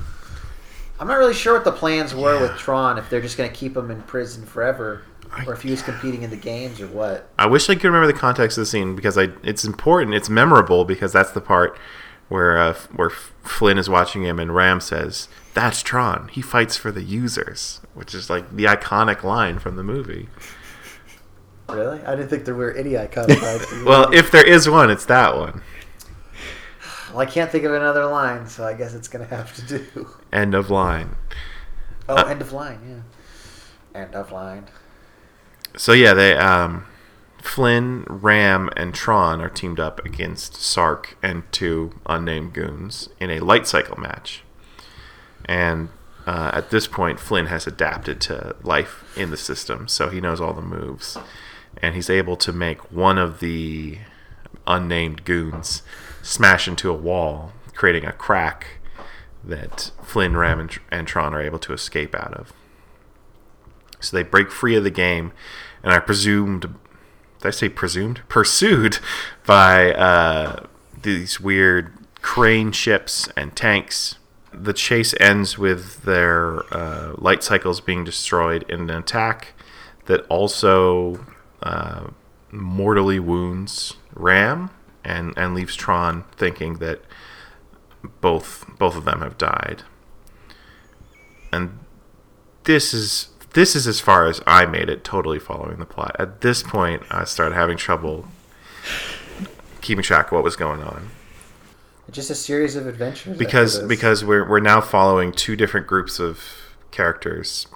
[0.98, 2.98] I'm not really sure what the plans were with Tron.
[2.98, 5.02] If they're just going to keep him in prison forever,
[5.46, 7.30] or if he was competing in the games, or what.
[7.38, 10.14] I wish I could remember the context of the scene because I it's important.
[10.14, 11.78] It's memorable because that's the part
[12.28, 16.28] where uh, where Flynn is watching him and Ram says, "That's Tron.
[16.28, 20.28] He fights for the users," which is like the iconic line from the movie.
[21.68, 22.00] Really?
[22.02, 23.66] I didn't think there were any iconic lines.
[23.86, 25.62] Well, if there is one, it's that one.
[27.10, 29.78] well, I can't think of another line, so I guess it's going to have to
[29.78, 30.08] do.
[30.32, 31.16] End of line.
[32.08, 32.80] Oh, Uh, end of line,
[33.94, 34.00] yeah.
[34.02, 34.66] End of line.
[35.76, 36.84] So yeah, they um,
[37.44, 43.40] Flynn, Ram, and Tron are teamed up against Sark and two unnamed goons in a
[43.40, 44.42] light cycle match.
[45.44, 45.90] And
[46.26, 50.40] uh, at this point, Flynn has adapted to life in the system, so he knows
[50.40, 51.18] all the moves,
[51.80, 53.98] and he's able to make one of the
[54.66, 55.82] unnamed goons
[56.22, 58.78] smash into a wall, creating a crack
[59.44, 62.54] that Flynn, Ram, and, and Tron are able to escape out of.
[64.00, 65.32] So they break free of the game
[65.82, 66.74] and are presumed.
[67.44, 68.22] Did I say presumed?
[68.26, 69.00] Pursued
[69.44, 70.64] by uh,
[71.02, 71.92] these weird
[72.22, 74.16] crane ships and tanks.
[74.50, 79.52] The chase ends with their uh, light cycles being destroyed in an attack
[80.06, 81.26] that also
[81.62, 82.06] uh,
[82.50, 84.70] mortally wounds Ram
[85.04, 87.02] and, and leaves Tron thinking that
[88.22, 89.82] both both of them have died.
[91.52, 91.78] And
[92.62, 96.14] this is this is as far as I made it totally following the plot.
[96.18, 98.26] At this point, I started having trouble
[99.80, 101.10] keeping track of what was going on
[102.10, 103.36] Just a series of adventures.
[103.38, 106.42] because because we're we're now following two different groups of
[106.90, 107.66] characters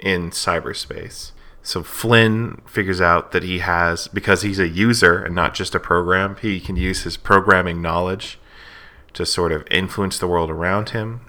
[0.00, 1.32] in cyberspace.
[1.62, 5.80] So Flynn figures out that he has because he's a user and not just a
[5.80, 6.36] program.
[6.40, 8.38] He can use his programming knowledge
[9.14, 11.22] to sort of influence the world around him.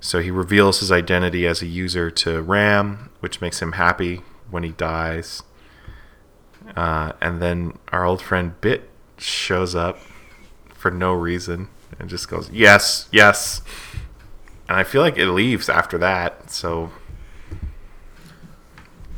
[0.00, 4.62] So he reveals his identity as a user to Ram, which makes him happy when
[4.62, 5.42] he dies.
[6.76, 8.88] Uh, and then our old friend Bit
[9.18, 9.98] shows up
[10.74, 11.68] for no reason
[11.98, 13.62] and just goes, Yes, yes.
[14.68, 16.90] And I feel like it leaves after that, so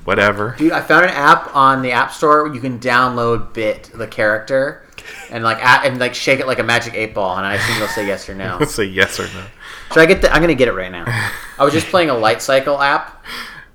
[0.04, 0.54] whatever.
[0.58, 4.86] Dude, I found an app on the App Store you can download Bit, the character,
[5.30, 7.78] and like a- and like shake it like a magic eight ball, and I assume
[7.78, 8.60] you'll say yes or no.
[8.66, 9.44] Say yes or no.
[9.90, 10.32] Should I get the?
[10.32, 11.04] I'm gonna get it right now.
[11.58, 13.24] I was just playing a light cycle app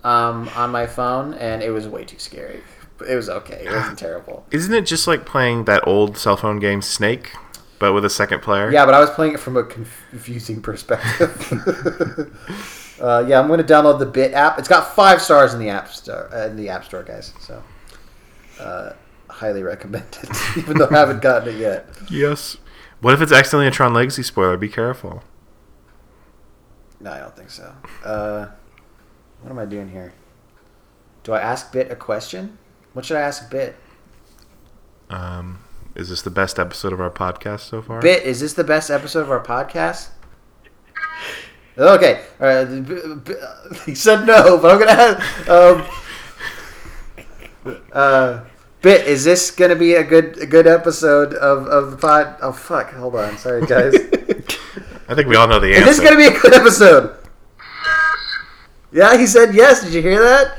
[0.04, 2.62] um, on my phone, and it was way too scary.
[3.08, 3.66] It was okay.
[3.66, 4.46] It wasn't terrible.
[4.52, 7.32] Isn't it just like playing that old cell phone game Snake,
[7.80, 8.72] but with a second player?
[8.72, 11.32] Yeah, but I was playing it from a confusing perspective.
[13.02, 14.60] uh, yeah, I'm going to download the Bit app.
[14.60, 17.34] It's got five stars in the app store, uh, in the app store, guys.
[17.42, 17.62] So,
[18.60, 18.94] uh,
[19.30, 21.90] highly recommended, even though I haven't gotten it yet.
[22.10, 22.58] Yes.
[23.02, 24.56] What if it's accidentally a Tron Legacy spoiler?
[24.56, 25.24] Be careful.
[27.04, 27.74] No, I don't think so.
[28.06, 28.48] Uh,
[29.42, 30.14] what am I doing here?
[31.24, 32.58] Do I ask Bit a question?
[32.94, 33.76] What should I ask Bit?
[35.10, 35.60] Um,
[35.96, 38.00] is this the best episode of our podcast so far?
[38.02, 40.12] Bit, is this the best episode of our podcast?
[41.78, 42.66] Okay, all right.
[42.88, 43.34] b- b-
[43.86, 44.96] He said no, but I'm gonna.
[44.96, 45.50] Have,
[47.66, 48.44] um, uh,
[48.82, 52.38] Bit, is this gonna be a good a good episode of, of the pod?
[52.42, 52.94] Oh fuck!
[52.94, 53.94] Hold on, sorry guys.
[55.08, 55.86] I think we all know the is answer.
[55.86, 57.18] this is gonna be a good episode?
[58.92, 59.82] Yeah, he said yes.
[59.84, 60.58] Did you hear that?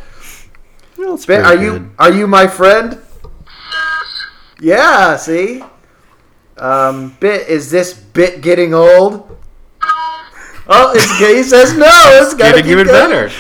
[0.98, 2.98] Well, it's Bit, pretty are you are you my friend?
[4.60, 5.16] Yeah.
[5.16, 5.62] See.
[6.56, 9.36] Um, bit, is this bit getting old?
[10.66, 11.86] Oh, it's he says no.
[11.86, 13.10] It's gotta Getting even going.
[13.10, 13.30] better.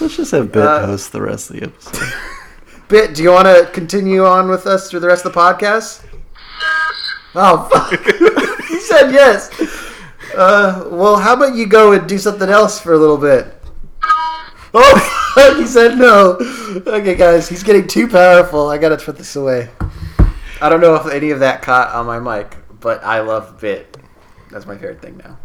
[0.00, 2.12] Let's just have Bit Uh, host the rest of the episode.
[2.88, 6.04] Bit, do you want to continue on with us through the rest of the podcast?
[7.34, 7.92] Oh, fuck.
[8.68, 9.48] he said yes.
[10.34, 13.54] Uh, well, how about you go and do something else for a little bit?
[14.74, 16.38] Oh, he said no.
[16.86, 18.68] Okay, guys, he's getting too powerful.
[18.68, 19.68] I gotta put this away.
[20.60, 23.96] I don't know if any of that caught on my mic, but I love Bit.
[24.50, 25.38] That's my favorite thing now.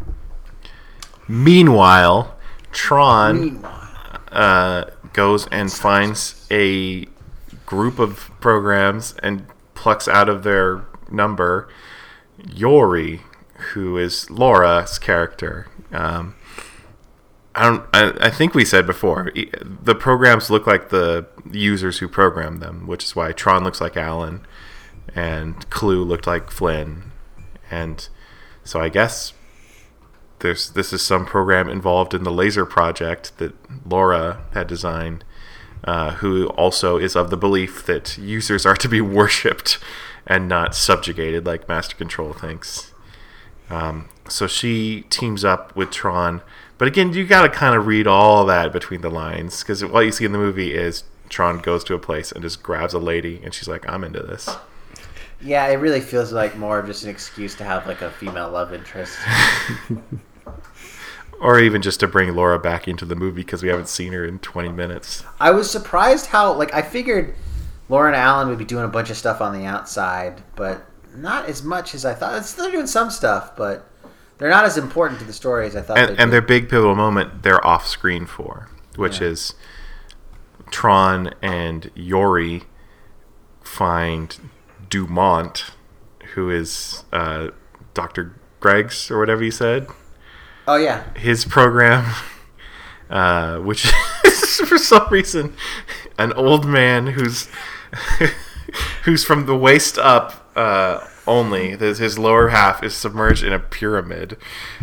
[1.26, 2.36] Meanwhile,
[2.72, 3.90] Tron Meanwhile,
[4.32, 7.06] uh, goes and finds a
[7.66, 11.68] group of programs and plucks out of their number
[12.54, 13.22] Yori,
[13.72, 15.66] who is Laura's character.
[15.92, 16.36] Um,
[17.54, 17.84] I don't.
[17.92, 22.86] I, I think we said before the programs look like the users who programmed them,
[22.86, 24.46] which is why Tron looks like Alan,
[25.14, 27.10] and Clu looked like Flynn,
[27.70, 28.08] and
[28.62, 29.32] so I guess
[30.38, 33.54] there's this is some program involved in the laser project that
[33.84, 35.24] Laura had designed,
[35.82, 39.78] uh, who also is of the belief that users are to be worshipped
[40.26, 42.92] and not subjugated like Master Control thinks.
[43.70, 46.42] Um, so she teams up with Tron,
[46.78, 50.00] but again, you got to kind of read all that between the lines because what
[50.00, 52.98] you see in the movie is Tron goes to a place and just grabs a
[52.98, 54.48] lady, and she's like, "I'm into this."
[55.40, 58.50] yeah, it really feels like more of just an excuse to have like a female
[58.50, 59.18] love interest.
[61.40, 64.24] Or even just to bring Laura back into the movie because we haven't seen her
[64.24, 65.22] in 20 minutes.
[65.38, 67.34] I was surprised how like I figured
[67.88, 70.84] Lauren Allen would be doing a bunch of stuff on the outside, but
[71.20, 72.32] not as much as I thought.
[72.32, 73.86] It's- They're doing some stuff, but
[74.38, 75.98] they're not as important to the story as I thought.
[75.98, 79.28] and, and their big pivotal moment they're off screen for, which Yeah.
[79.28, 79.54] is
[80.70, 82.64] Tron and Yori
[83.62, 84.36] find
[84.90, 85.72] Dumont,
[86.34, 87.48] who is uh,
[87.94, 88.38] Dr.
[88.60, 89.86] Greg's or whatever you said,
[90.66, 92.04] oh yeah, his program,
[93.10, 93.90] uh, which
[94.24, 95.54] is for some reason
[96.18, 97.48] an old man who's
[99.04, 101.76] who's from the waist up uh, only.
[101.76, 104.36] His, his lower half is submerged in a pyramid,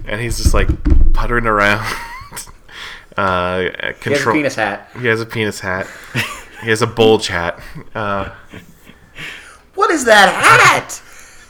[0.05, 0.69] and he's just like
[1.13, 1.85] puttering around.
[3.17, 4.35] uh, he has a control.
[4.35, 4.89] penis hat.
[4.99, 5.87] He has a penis hat.
[6.61, 7.59] he has a bulge hat.
[7.93, 8.29] Uh,
[9.75, 11.01] What is that hat?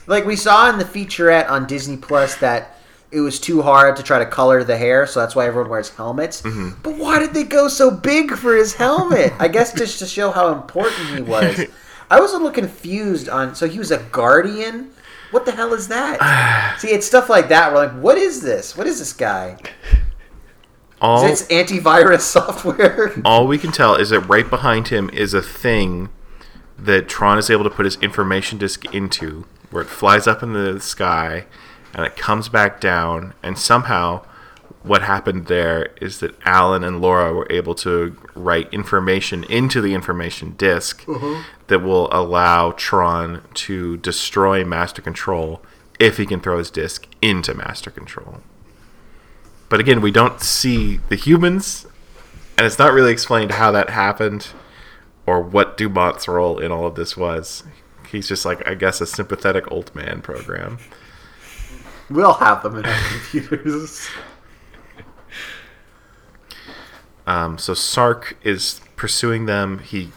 [0.08, 2.78] Like we saw in the featurette on Disney Plus that
[3.12, 5.90] it was too hard to try to color the hair, so that's why everyone wears
[5.90, 6.42] helmets.
[6.42, 6.82] Mm-hmm.
[6.82, 9.34] But why did they go so big for his helmet?
[9.40, 11.66] I guess just to show how important he was.
[12.10, 13.56] I was a little confused on.
[13.56, 14.92] So he was a guardian.
[15.32, 16.78] What the hell is that?
[16.80, 17.72] See, it's stuff like that.
[17.72, 18.78] We're like, what is this?
[18.78, 19.58] What is this guy?
[21.02, 23.14] all Is it antivirus software?
[23.26, 26.10] all we can tell is that right behind him is a thing
[26.78, 30.54] that Tron is able to put his information disk into, where it flies up in
[30.54, 31.46] the sky
[31.94, 34.26] and it comes back down, and somehow
[34.88, 39.94] what happened there is that Alan and Laura were able to write information into the
[39.94, 41.42] information disk mm-hmm.
[41.68, 45.62] that will allow Tron to destroy Master Control
[46.00, 48.42] if he can throw his disk into Master Control.
[49.70, 51.88] But again, we don't see the humans
[52.58, 54.48] and it's not really explained how that happened
[55.26, 57.64] or what Dumont's role in all of this was.
[58.10, 60.78] He's just like, I guess, a sympathetic old man program.
[62.10, 64.08] we all have them in our computers.
[67.28, 69.80] Um, so Sark is pursuing them.
[69.80, 70.12] He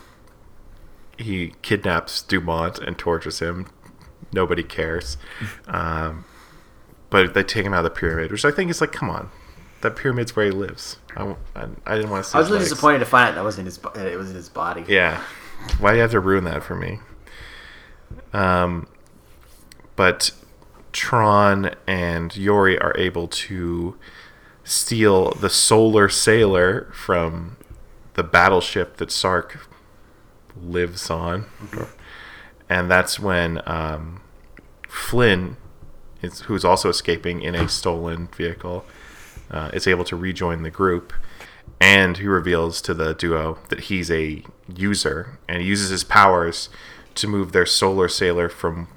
[1.16, 3.66] he kidnaps Dumont and tortures him.
[4.32, 5.16] Nobody cares.
[5.66, 6.24] Um,
[7.10, 9.30] but they take him out of the pyramid, which I think is like, come on,
[9.80, 10.98] that pyramid's where he lives.
[11.16, 12.36] I didn't want to see.
[12.36, 12.70] I was his really legs.
[12.70, 13.78] disappointed to find out that wasn't his.
[13.96, 14.84] It was in his body.
[14.88, 15.22] Yeah.
[15.78, 17.00] Why do you have to ruin that for me?
[18.32, 18.86] Um,
[19.96, 20.30] but
[20.92, 23.96] Tron and Yori are able to
[24.68, 27.56] steal the Solar Sailor from
[28.14, 29.68] the battleship that Sark
[30.60, 31.46] lives on.
[32.68, 34.20] And that's when um,
[34.88, 35.56] Flynn,
[36.20, 38.84] is, who's also escaping in a stolen vehicle,
[39.50, 41.12] uh, is able to rejoin the group.
[41.80, 44.42] And he reveals to the duo that he's a
[44.74, 46.68] user and he uses his powers
[47.14, 48.88] to move their solar sailor from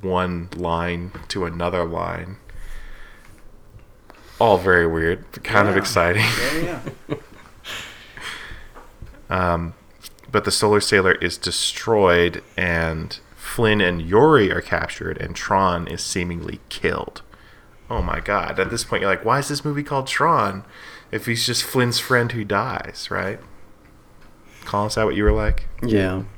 [0.00, 2.38] one line to another line.
[4.38, 6.24] All very weird, but kind of exciting.
[6.52, 7.16] Yeah, yeah.
[9.28, 9.74] Um,
[10.30, 16.00] but the Solar Sailor is destroyed, and Flynn and Yori are captured, and Tron is
[16.00, 17.22] seemingly killed.
[17.90, 18.58] Oh my god.
[18.60, 20.64] At this point, you're like, why is this movie called Tron
[21.10, 23.40] if he's just Flynn's friend who dies, right?
[24.64, 25.68] Colin, is that what you were like?
[25.82, 26.22] Yeah.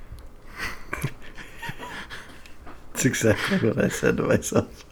[2.95, 4.85] It's exactly what I said to myself.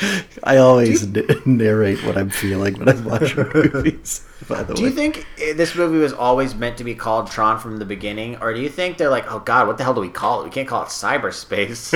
[0.44, 4.26] I always n- narrate what I'm feeling when I'm watching movies.
[4.48, 7.30] By the Do way, you think eh, this movie was always meant to be called
[7.30, 9.94] Tron from the beginning, or do you think they're like, oh god, what the hell
[9.94, 10.44] do we call it?
[10.44, 11.92] We can't call it cyberspace.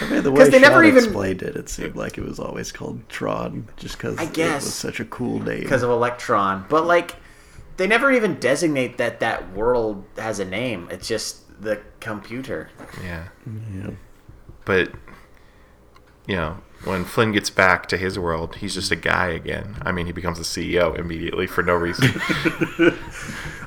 [0.00, 2.70] I mean, the way they never even- explained it, it seemed like it was always
[2.72, 5.60] called Tron, just because I guess it was such a cool name.
[5.60, 6.66] because of Electron.
[6.68, 7.16] But like,
[7.78, 10.88] they never even designate that that world has a name.
[10.90, 12.70] It's just the computer.
[13.02, 13.28] Yeah.
[13.74, 13.90] yeah.
[14.64, 14.92] But,
[16.28, 19.76] you know, when Flynn gets back to his world, he's just a guy again.
[19.82, 22.08] I mean, he becomes the CEO immediately for no reason.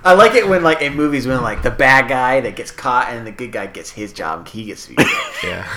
[0.03, 3.09] I like it when like in movies when like the bad guy that gets caught
[3.09, 4.93] and the good guy gets his job and he gets to
[5.43, 5.67] yeah.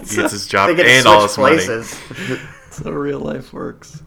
[0.00, 1.56] He gets his job they get and switch all his money.
[1.56, 2.00] places.
[2.64, 4.02] That's how real life works.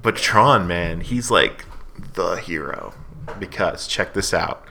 [0.00, 1.64] But Tron, man, he's like
[2.14, 2.94] the hero
[3.38, 4.66] because check this out.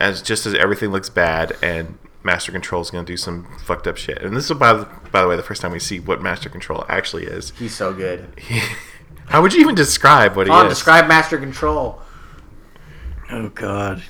[0.00, 3.86] As just as everything looks bad and Master Control is going to do some fucked
[3.86, 4.22] up shit.
[4.22, 6.48] And this is by the, by the way the first time we see what Master
[6.48, 7.50] Control actually is.
[7.58, 8.28] He's so good.
[9.26, 10.72] How would you even describe what he On is?
[10.74, 12.00] describe Master Control.
[13.30, 14.02] Oh god.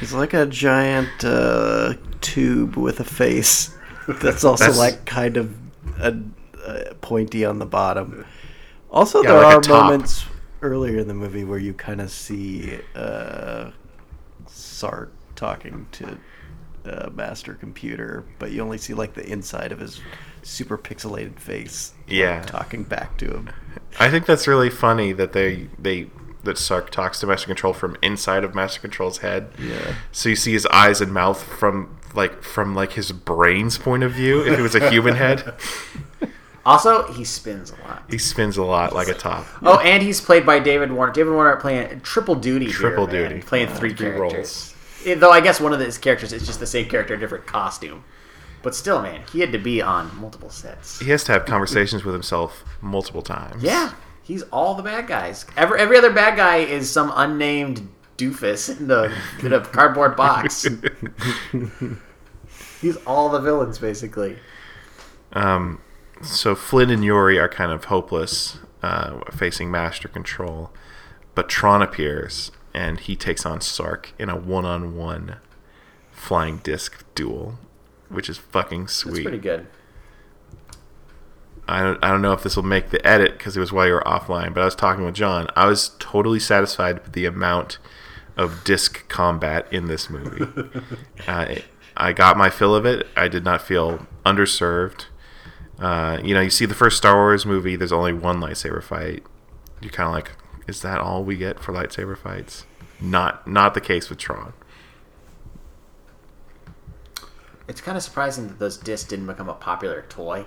[0.00, 3.76] He's like a giant uh, tube with a face.
[4.08, 5.54] That's also That's- like kind of
[5.98, 6.16] a,
[6.66, 8.24] a pointy on the bottom.
[8.90, 10.24] Also, Yeah, there like are moments
[10.62, 13.70] earlier in the movie where you kind of see uh,
[14.46, 16.18] Sark talking to
[16.86, 20.00] uh, Master Computer, but you only see like the inside of his
[20.42, 21.92] super pixelated face.
[22.08, 22.42] like, Yeah.
[22.42, 23.50] talking back to him.
[24.00, 26.08] I think that's really funny that they they
[26.44, 29.48] that Sark talks to Master Control from inside of Master Control's head.
[29.60, 29.94] Yeah.
[30.10, 34.12] So you see his eyes and mouth from like from like his brain's point of
[34.12, 34.44] view.
[34.44, 35.54] If it was a human head,
[36.64, 38.04] Also, he spins a lot.
[38.08, 39.44] he spins a lot like a top.
[39.62, 41.12] Oh, and he's played by David Warner.
[41.12, 42.66] David Warner playing triple duty.
[42.66, 43.30] here, Triple man.
[43.30, 43.42] duty.
[43.42, 44.72] playing Uh, three three characters.
[44.72, 48.04] Eh, Though I guess one of his characters is just the same character, different costume.
[48.62, 51.00] But still, man, he had to be on multiple sets.
[51.00, 53.62] He has to have conversations with himself multiple times.
[53.62, 53.92] Yeah,
[54.22, 55.44] he's all the bad guys.
[55.56, 59.12] Every every other bad guy is some unnamed doofus in the
[59.42, 60.66] in a cardboard box.
[62.80, 64.38] he's all the villains basically.
[65.32, 65.80] Um,
[66.22, 70.70] so Flynn and Yori are kind of hopeless, uh, facing Master Control,
[71.34, 75.36] but Tron appears and he takes on Sark in a one-on-one
[76.10, 77.58] flying disc duel,
[78.08, 79.12] which is fucking sweet.
[79.12, 79.66] That's pretty good.
[81.68, 83.86] I don't, I don't know if this will make the edit because it was while
[83.86, 85.48] you were offline, but I was talking with John.
[85.54, 87.78] I was totally satisfied with the amount
[88.36, 90.46] of disc combat in this movie.
[91.26, 91.54] uh,
[91.96, 93.06] I got my fill of it.
[93.16, 95.06] I did not feel underserved.
[95.78, 99.22] Uh, you know, you see the first Star Wars movie, there's only one lightsaber fight.
[99.80, 100.30] You're kind of like,
[100.66, 102.66] is that all we get for lightsaber fights?
[103.00, 104.52] Not not the case with Tron.
[107.68, 110.44] It's kind of surprising that those discs didn't become a popular toy,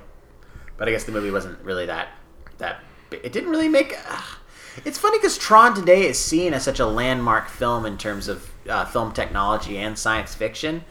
[0.77, 2.09] but I guess the movie wasn't really that
[2.57, 2.81] that.
[3.11, 3.95] It didn't really make.
[4.09, 4.21] Uh,
[4.83, 8.49] it's funny because Tron today is seen as such a landmark film in terms of
[8.69, 10.83] uh, film technology and science fiction,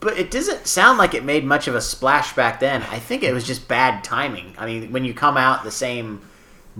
[0.00, 2.82] but it doesn't sound like it made much of a splash back then.
[2.82, 4.54] I think it was just bad timing.
[4.58, 6.20] I mean, when you come out the same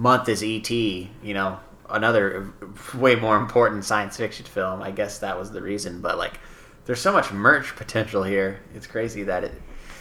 [0.01, 1.61] month is ET, you know,
[1.91, 2.51] another
[2.95, 4.83] way more important science fiction film.
[4.83, 6.01] I guess that was the reason.
[6.01, 6.41] But like,
[6.87, 8.61] there's so much merch potential here.
[8.75, 9.53] It's crazy that it.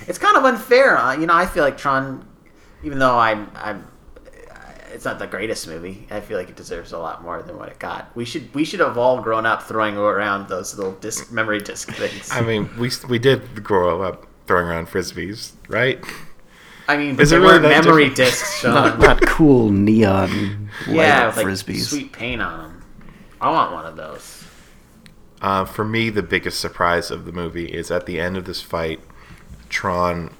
[0.08, 0.98] It's kind of unfair.
[0.98, 2.26] Uh, you know, I feel like Tron,
[2.82, 3.86] even though I'm, I'm,
[4.94, 6.08] it's not the greatest movie.
[6.10, 8.16] I feel like it deserves a lot more than what it got.
[8.16, 11.92] We should, we should have all grown up throwing around those little disc memory disc
[11.92, 12.30] things.
[12.32, 16.02] I mean, we we did grow up throwing around frisbees, right?
[16.90, 18.32] I mean, but Is they it really weren't that memory different?
[18.32, 19.00] discs, Not, Sean.
[19.00, 21.90] not cool neon light yeah, up with like frisbees.
[21.90, 22.84] sweet paint on them.
[23.40, 24.44] I want one of those.
[25.42, 28.62] Uh, for me, the biggest surprise of the movie is at the end of this
[28.62, 29.00] fight,
[29.70, 30.34] Tron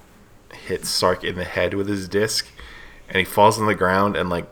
[0.52, 2.48] hits Sark in the head with his disc,
[3.08, 4.50] and he falls on the ground, and like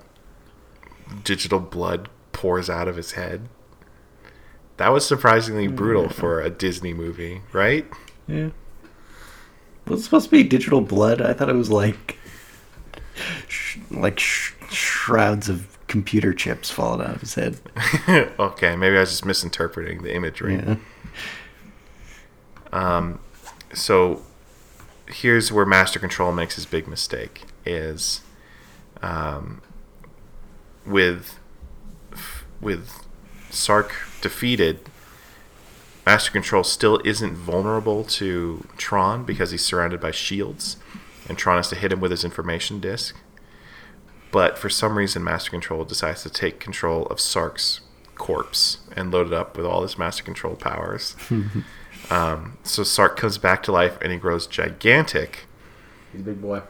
[1.25, 3.49] digital blood pours out of his head.
[4.77, 7.85] That was surprisingly brutal for a Disney movie, right?
[8.29, 8.51] Yeah.
[9.89, 11.21] Was it supposed to be digital blood?
[11.21, 12.19] I thought it was like,
[13.49, 17.59] sh- like sh- shrouds of computer chips falling out of his head.
[18.39, 20.57] okay, maybe I was just misinterpreting the imagery.
[20.57, 20.77] Yeah.
[22.73, 23.21] Um,
[23.73, 24.23] so
[25.07, 28.21] here's where master control makes his big mistake is
[29.03, 29.63] um,
[30.87, 31.39] with
[32.61, 33.07] with
[33.51, 34.81] sark defeated
[36.09, 40.79] Master Control still isn't vulnerable to Tron because he's surrounded by shields,
[41.29, 43.15] and Tron has to hit him with his information disk.
[44.31, 47.83] But for some reason, Master Control decides to take control of Sark's
[48.15, 51.15] corpse and load it up with all his Master Control powers.
[52.11, 55.47] um, so Sark comes back to life and he grows gigantic.
[56.11, 56.63] He's a big boy.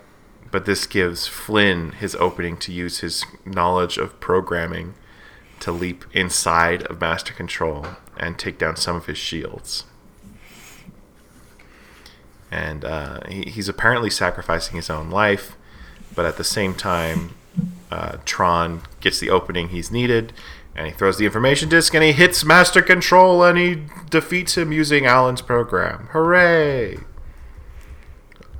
[0.51, 4.95] But this gives Flynn his opening to use his knowledge of programming
[5.61, 7.87] to leap inside of Master Control
[8.19, 9.85] and take down some of his shields.
[12.51, 15.57] And uh, he, he's apparently sacrificing his own life,
[16.15, 17.35] but at the same time,
[17.91, 20.33] uh, Tron gets the opening he's needed,
[20.75, 24.73] and he throws the information disk and he hits Master Control and he defeats him
[24.73, 26.09] using Alan's program.
[26.13, 26.99] Hooray!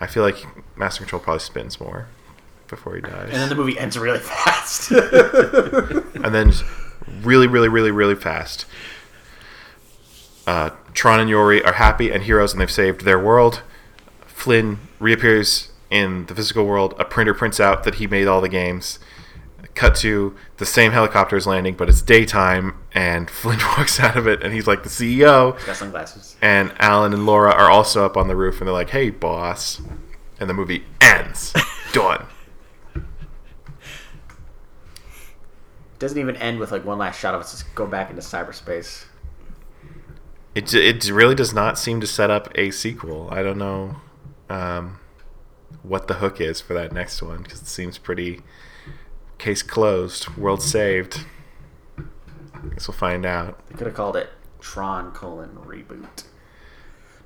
[0.01, 0.45] I feel like
[0.77, 2.09] Master Control probably spins more
[2.67, 3.31] before he dies.
[3.31, 4.91] And then the movie ends really fast.
[4.91, 6.65] and then just
[7.23, 8.67] really, really, really, really fast.
[10.49, 13.61] Uh, Tron and Yori are happy and heroes, and they've saved their world.
[14.27, 16.95] Flynn reappears in the physical world.
[16.99, 18.99] A printer prints out that he made all the games.
[19.75, 24.27] Cut to the same helicopter is landing, but it's daytime, and Flynn walks out of
[24.27, 25.63] it, and he's like the CEO.
[25.67, 26.35] Got sunglasses.
[26.41, 29.83] And Alan and Laura are also up on the roof, and they're like, "Hey, boss!"
[30.41, 31.53] And the movie ends.
[31.93, 32.25] Done.
[35.99, 39.05] Doesn't even end with like one last shot of us just go back into cyberspace.
[40.59, 43.29] It it really does not seem to set up a sequel.
[43.31, 43.95] I don't know
[44.51, 44.99] um,
[45.85, 48.41] what the hook is for that next one because it seems pretty
[49.39, 51.25] case closed, world saved.
[51.97, 53.65] I guess we'll find out.
[53.69, 56.25] They could have called it Tron colon reboot.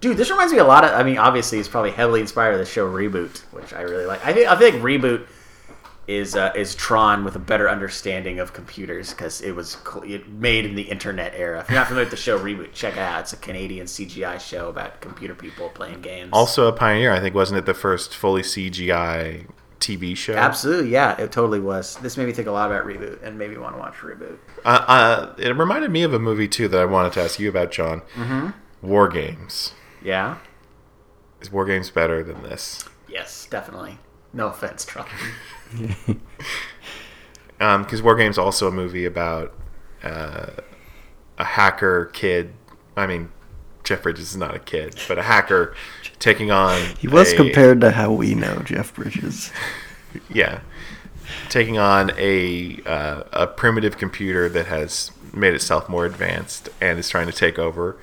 [0.03, 0.91] Dude, this reminds me a lot of.
[0.91, 4.23] I mean, obviously, it's probably heavily inspired by the show Reboot, which I really like.
[4.27, 5.27] I think I like Reboot
[6.13, 10.29] is uh, is Tron with a better understanding of computers because it was cl- it
[10.29, 11.61] made in the internet era.
[11.61, 13.21] If you're not familiar with the show Reboot, check it out.
[13.21, 16.31] It's a Canadian CGI show about computer people playing games.
[16.33, 19.47] Also a pioneer, I think, wasn't it the first fully CGI
[19.81, 20.35] TV show?
[20.35, 21.97] Absolutely, yeah, it totally was.
[21.97, 24.39] This made me think a lot about Reboot and maybe want to watch Reboot.
[24.65, 27.49] Uh, uh, it reminded me of a movie too that I wanted to ask you
[27.49, 28.03] about, John.
[28.15, 28.51] Mm-hmm.
[28.87, 29.75] War Games.
[30.03, 30.39] Yeah.
[31.41, 32.85] Is War Games better than this?
[33.09, 33.99] Yes, definitely.
[34.33, 35.07] No offense, Tron.
[37.61, 39.53] because um, War Games also a movie about
[40.03, 40.47] uh,
[41.39, 42.53] a hacker kid.
[42.97, 43.31] I mean,
[43.85, 45.75] Jeff Bridges is not a kid, but a hacker
[46.19, 46.81] taking on.
[46.99, 49.51] He was a- compared to how we know Jeff Bridges.
[50.29, 50.61] Yeah,
[51.49, 57.09] taking on a uh, a primitive computer that has made itself more advanced and is
[57.09, 57.97] trying to take over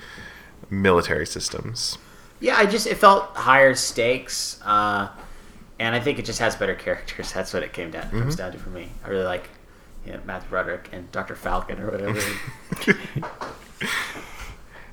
[0.72, 2.00] military systems.
[2.40, 5.10] Yeah, I just it felt higher stakes, uh,
[5.80, 7.32] and I think it just has better characters.
[7.34, 8.90] That's what it came down comes down to for me.
[9.04, 9.50] I really like
[10.06, 12.20] you know, Matthew Broderick and Doctor Falken or whatever.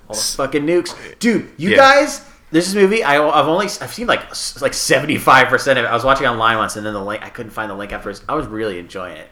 [0.08, 1.50] All the fucking nukes, dude.
[1.56, 1.76] You Yeah.
[1.76, 3.02] guys, this is a movie.
[3.02, 4.20] I, I've only I've seen like
[4.60, 5.88] like seventy five percent of it.
[5.88, 8.22] I was watching online once, and then the link I couldn't find the link afterwards.
[8.28, 9.28] I was really enjoying it.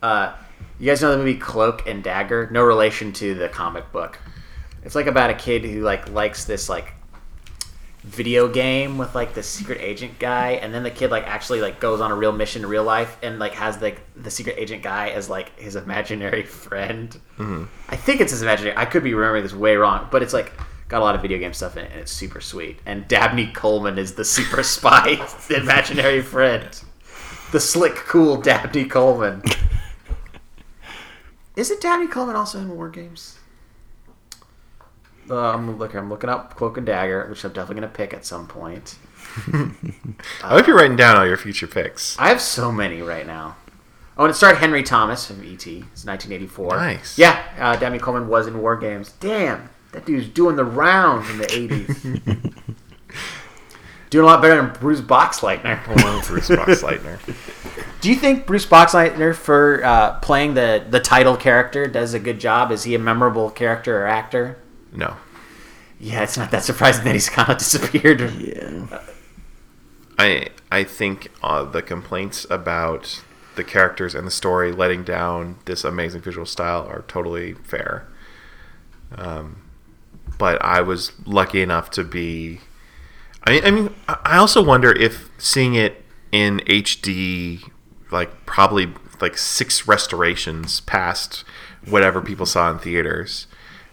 [0.00, 0.32] Uh,
[0.78, 2.48] you guys know the movie Cloak and Dagger?
[2.52, 4.18] No relation to the comic book.
[4.84, 6.94] It's like about a kid who like likes this like
[8.02, 11.78] video game with like the secret agent guy and then the kid like actually like
[11.78, 14.82] goes on a real mission in real life and like has like the secret agent
[14.82, 17.10] guy as like his imaginary friend.
[17.38, 17.64] Mm-hmm.
[17.88, 20.52] I think it's his imaginary i could be remembering this way wrong but it's like
[20.88, 22.80] got a lot of video game stuff in it and it's super sweet.
[22.84, 26.82] And dabney coleman is the super spy imaginary friend.
[27.50, 29.42] The slick cool dabney coleman.
[31.56, 33.38] Isn't dabney coleman also in war games
[35.38, 35.98] I'm looking.
[35.98, 38.96] I'm looking up Cloak and Dagger, which I'm definitely gonna pick at some point.
[40.42, 42.18] I hope you're writing down all your future picks.
[42.18, 43.56] I have so many right now.
[44.16, 45.66] Oh, and it starred Henry Thomas from ET.
[45.66, 46.76] It's 1984.
[46.76, 47.18] Nice.
[47.18, 49.12] Yeah, uh, Dabney Coleman was in War Games.
[49.20, 52.54] Damn, that dude's doing the rounds in the 80s.
[54.10, 55.82] doing a lot better than Bruce Boxleitner.
[56.26, 57.18] Bruce Boxleitner.
[58.02, 62.38] Do you think Bruce Boxleitner, for uh, playing the the title character, does a good
[62.38, 62.70] job?
[62.70, 64.58] Is he a memorable character or actor?
[64.92, 65.16] No.
[65.98, 68.20] Yeah, it's not that surprising that he's kind of disappeared.
[68.20, 69.00] Yeah.
[70.18, 73.22] I I think uh, the complaints about
[73.54, 78.08] the characters and the story letting down this amazing visual style are totally fair.
[79.16, 79.62] Um,
[80.38, 82.60] but I was lucky enough to be.
[83.44, 87.70] I mean, I mean, I I also wonder if seeing it in HD,
[88.10, 91.44] like probably like six restorations past
[91.86, 93.46] whatever people saw in theaters,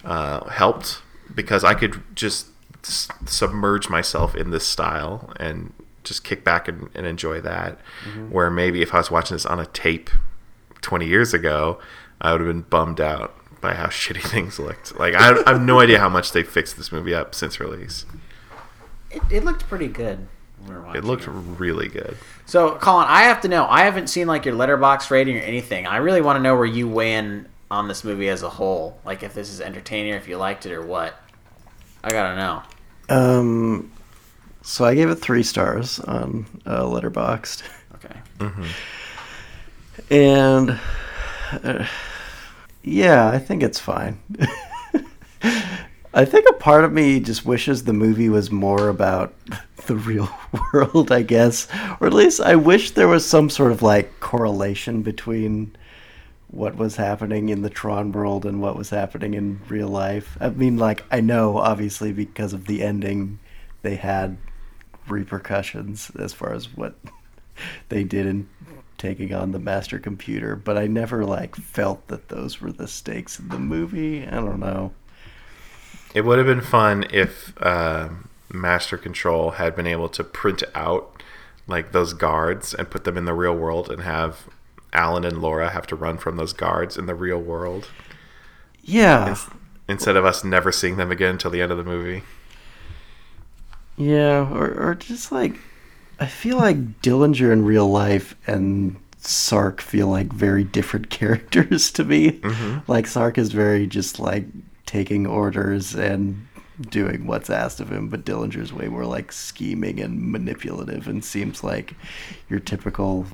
[0.03, 1.01] uh, helped
[1.33, 2.47] because I could just
[2.83, 5.73] s- submerge myself in this style and
[6.03, 7.77] just kick back and, and enjoy that.
[8.29, 10.09] Where maybe if I was watching this on a tape
[10.81, 11.79] 20 years ago,
[12.21, 14.97] I would have been bummed out by how shitty things looked.
[14.97, 18.05] Like I, I have no idea how much they fixed this movie up since release.
[19.11, 20.27] It, it looked pretty good.
[20.67, 22.17] we It looked really good.
[22.45, 23.65] So, Colin, I have to know.
[23.67, 25.85] I haven't seen like your Letterboxd rating or anything.
[25.87, 28.99] I really want to know where you weigh in on this movie as a whole.
[29.05, 31.15] Like if this is entertaining, if you liked it, or what.
[32.03, 32.63] I gotta know.
[33.09, 33.91] Um,
[34.61, 37.63] so I gave it three stars on uh, Letterboxd,
[37.95, 38.19] Okay.
[40.09, 40.79] and
[41.63, 41.85] uh,
[42.83, 44.19] yeah, I think it's fine.
[46.13, 49.33] I think a part of me just wishes the movie was more about
[49.85, 50.29] the real
[50.73, 51.67] world, I guess,
[51.99, 55.75] or at least I wish there was some sort of like correlation between
[56.51, 60.37] what was happening in the Tron world and what was happening in real life.
[60.39, 63.39] I mean, like, I know obviously because of the ending,
[63.81, 64.37] they had
[65.07, 66.95] repercussions as far as what
[67.89, 68.49] they did in
[68.97, 73.39] taking on the master computer, but I never like felt that those were the stakes
[73.39, 74.27] of the movie.
[74.27, 74.91] I don't know.
[76.13, 78.09] It would have been fun if uh,
[78.51, 81.21] Master Control had been able to print out
[81.67, 84.49] like those guards and put them in the real world and have
[84.93, 87.87] Alan and Laura have to run from those guards in the real world
[88.83, 89.35] Yeah.
[89.87, 92.23] instead of us never seeing them again until the end of the movie.
[93.97, 95.55] Yeah, or, or just like
[96.19, 102.03] I feel like Dillinger in real life and Sark feel like very different characters to
[102.03, 102.31] me.
[102.39, 102.91] Mm-hmm.
[102.91, 104.45] Like Sark is very just like
[104.85, 106.47] taking orders and
[106.89, 111.61] doing what's asked of him, but Dillinger's way more like scheming and manipulative and seems
[111.63, 111.93] like
[112.49, 113.25] your typical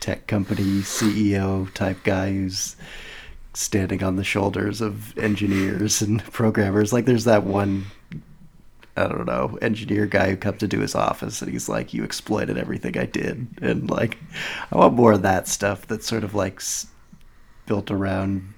[0.00, 2.76] tech company CEO type guy who's
[3.52, 6.92] standing on the shoulders of engineers and programmers.
[6.92, 7.86] Like there's that one
[8.96, 12.58] I don't know, engineer guy who comes into his office and he's like, "You exploited
[12.58, 14.18] everything I did," and like,
[14.72, 16.60] I want more of that stuff that's sort of like
[17.66, 18.52] built around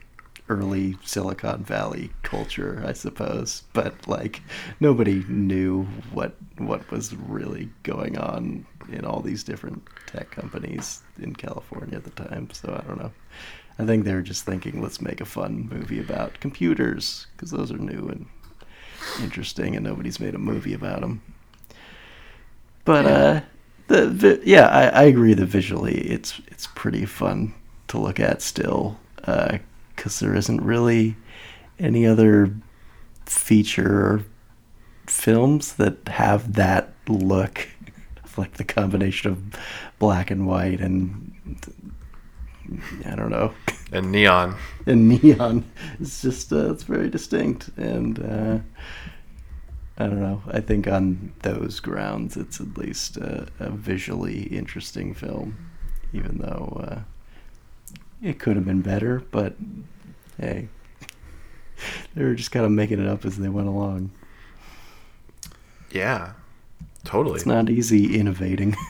[0.48, 3.62] early Silicon Valley culture, I suppose.
[3.72, 4.40] But like,
[4.80, 11.34] nobody knew what what was really going on in all these different tech companies in
[11.34, 12.48] California at the time.
[12.52, 13.12] So I don't know.
[13.78, 17.72] I think they were just thinking, let's make a fun movie about computers because those
[17.72, 18.26] are new and
[19.20, 21.22] interesting, and nobody's made a movie about them.
[22.84, 23.40] But uh,
[23.88, 27.54] the, the yeah, I, I agree that visually it's it's pretty fun
[27.88, 31.16] to look at still, because there isn't really
[31.78, 32.54] any other
[33.26, 34.24] feature
[35.06, 37.68] films that have that look,
[38.38, 39.42] like the combination of
[39.98, 41.32] black and white and
[43.04, 43.52] I don't know
[43.92, 44.56] And Neon.
[44.86, 45.64] and neon.
[46.00, 48.58] It's just uh, it's very distinct, and uh,
[49.98, 50.42] I don't know.
[50.48, 55.58] I think on those grounds, it's at least a, a visually interesting film,
[56.14, 57.00] even though uh,
[58.22, 59.22] it could have been better.
[59.30, 59.56] But
[60.40, 60.68] hey,
[62.14, 64.10] they were just kind of making it up as they went along.
[65.90, 66.32] Yeah.
[67.04, 67.36] Totally.
[67.36, 68.76] It's not easy innovating.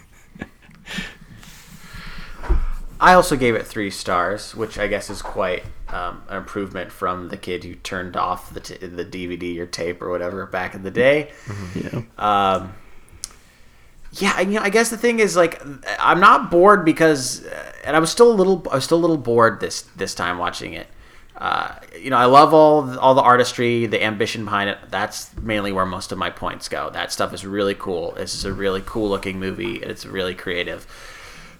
[3.01, 7.28] I also gave it three stars, which I guess is quite um, an improvement from
[7.30, 10.84] the kid who turned off the t- the DVD or tape or whatever back in
[10.84, 11.32] the day.
[11.74, 12.02] yeah.
[12.16, 12.74] Um,
[14.12, 15.60] yeah, you know, I guess the thing is like
[15.98, 19.01] I'm not bored because, uh, and I was still a little, I was still a
[19.01, 20.86] little bored this this time watching it.
[21.43, 24.78] Uh, you know, I love all all the artistry, the ambition behind it.
[24.90, 26.89] That's mainly where most of my points go.
[26.90, 28.12] That stuff is really cool.
[28.12, 30.86] This is a really cool looking movie, it's really creative.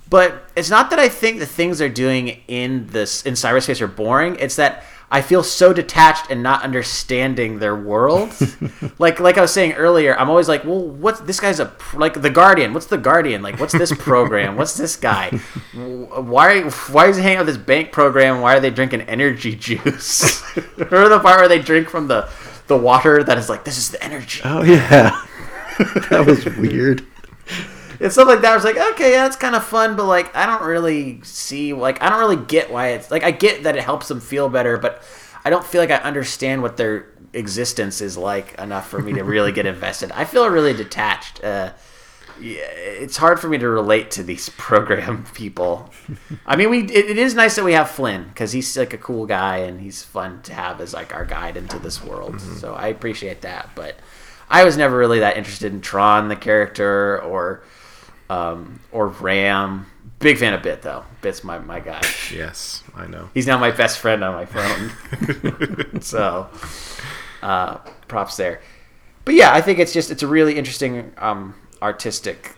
[0.09, 3.89] But it's not that I think the things they're doing in this in cyberspace are
[3.89, 4.37] boring.
[4.37, 8.33] It's that I feel so detached and not understanding their world.
[8.99, 12.23] like like I was saying earlier, I'm always like, well, what's this guy's a like
[12.23, 12.73] the Guardian?
[12.73, 13.43] What's the Guardian?
[13.43, 14.57] Like, what's this program?
[14.57, 15.29] what's this guy?
[15.75, 18.41] Why why is he hanging out with this bank program?
[18.41, 20.43] Why are they drinking energy juice?
[20.77, 22.31] Remember the part where they drink from the
[22.69, 24.41] the water that is like this is the energy.
[24.45, 25.27] Oh yeah,
[26.09, 27.07] that was weird.
[28.03, 28.53] And stuff like that.
[28.53, 31.73] I was like, okay, yeah, it's kind of fun, but like, I don't really see,
[31.73, 34.49] like, I don't really get why it's like, I get that it helps them feel
[34.49, 35.03] better, but
[35.45, 39.23] I don't feel like I understand what their existence is like enough for me to
[39.23, 40.11] really get invested.
[40.13, 41.43] I feel really detached.
[41.43, 41.73] Uh,
[42.41, 45.91] yeah, it's hard for me to relate to these program people.
[46.45, 48.99] I mean, we it, it is nice that we have Flynn because he's like a
[48.99, 52.41] cool guy and he's fun to have as like our guide into this world.
[52.41, 53.97] So I appreciate that, but
[54.49, 57.63] I was never really that interested in Tron the character or
[58.31, 59.87] um, or Ram.
[60.19, 61.05] Big fan of Bit though.
[61.21, 62.01] Bit's my my guy.
[62.33, 63.31] Yes, I know.
[63.35, 66.01] He's now my best friend on my phone.
[66.01, 66.49] so,
[67.43, 68.61] uh, props there.
[69.25, 72.55] But yeah, I think it's just it's a really interesting um, artistic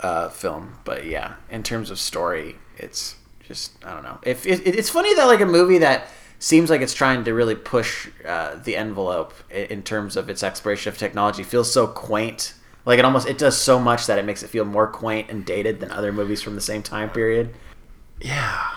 [0.00, 0.78] uh, film.
[0.84, 3.16] But yeah, in terms of story, it's
[3.46, 4.18] just I don't know.
[4.22, 6.08] If it, it's funny that like a movie that
[6.38, 10.90] seems like it's trying to really push uh, the envelope in terms of its exploration
[10.90, 11.42] of technology.
[11.42, 12.54] Feels so quaint.
[12.86, 15.44] Like it almost it does so much that it makes it feel more quaint and
[15.44, 17.54] dated than other movies from the same time period.
[18.20, 18.76] Yeah.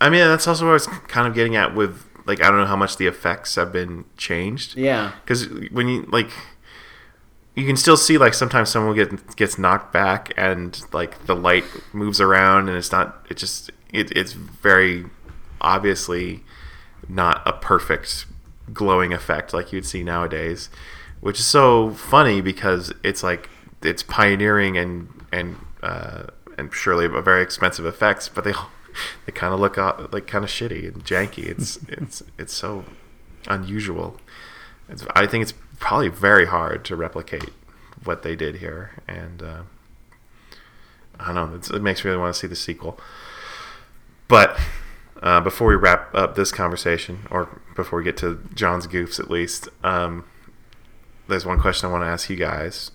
[0.00, 2.58] I mean, that's also what I was kind of getting at with, like, I don't
[2.58, 4.76] know how much the effects have been changed.
[4.76, 5.12] Yeah.
[5.22, 6.30] Because when you, like,
[7.54, 11.64] you can still see, like, sometimes someone get, gets knocked back and, like, the light
[11.92, 15.04] moves around and it's not, it just, it, it's very
[15.60, 16.44] obviously
[17.06, 18.24] not a perfect
[18.72, 20.70] glowing effect like you'd see nowadays,
[21.20, 23.48] which is so funny because it's like,
[23.82, 26.24] it's pioneering and, and, uh,
[26.58, 28.70] and surely a very expensive effects, but they all
[29.26, 31.44] they kind of look uh, like kind of shitty and janky.
[31.46, 32.84] It's it's it's so
[33.48, 34.18] unusual.
[34.88, 37.50] It's, I think it's probably very hard to replicate
[38.04, 39.62] what they did here, and uh,
[41.18, 41.56] I don't know.
[41.56, 42.98] It's, it makes me really want to see the sequel.
[44.28, 44.58] But
[45.22, 49.30] uh, before we wrap up this conversation, or before we get to John's goofs, at
[49.30, 50.24] least, um,
[51.30, 52.90] there's one question I want to ask you guys.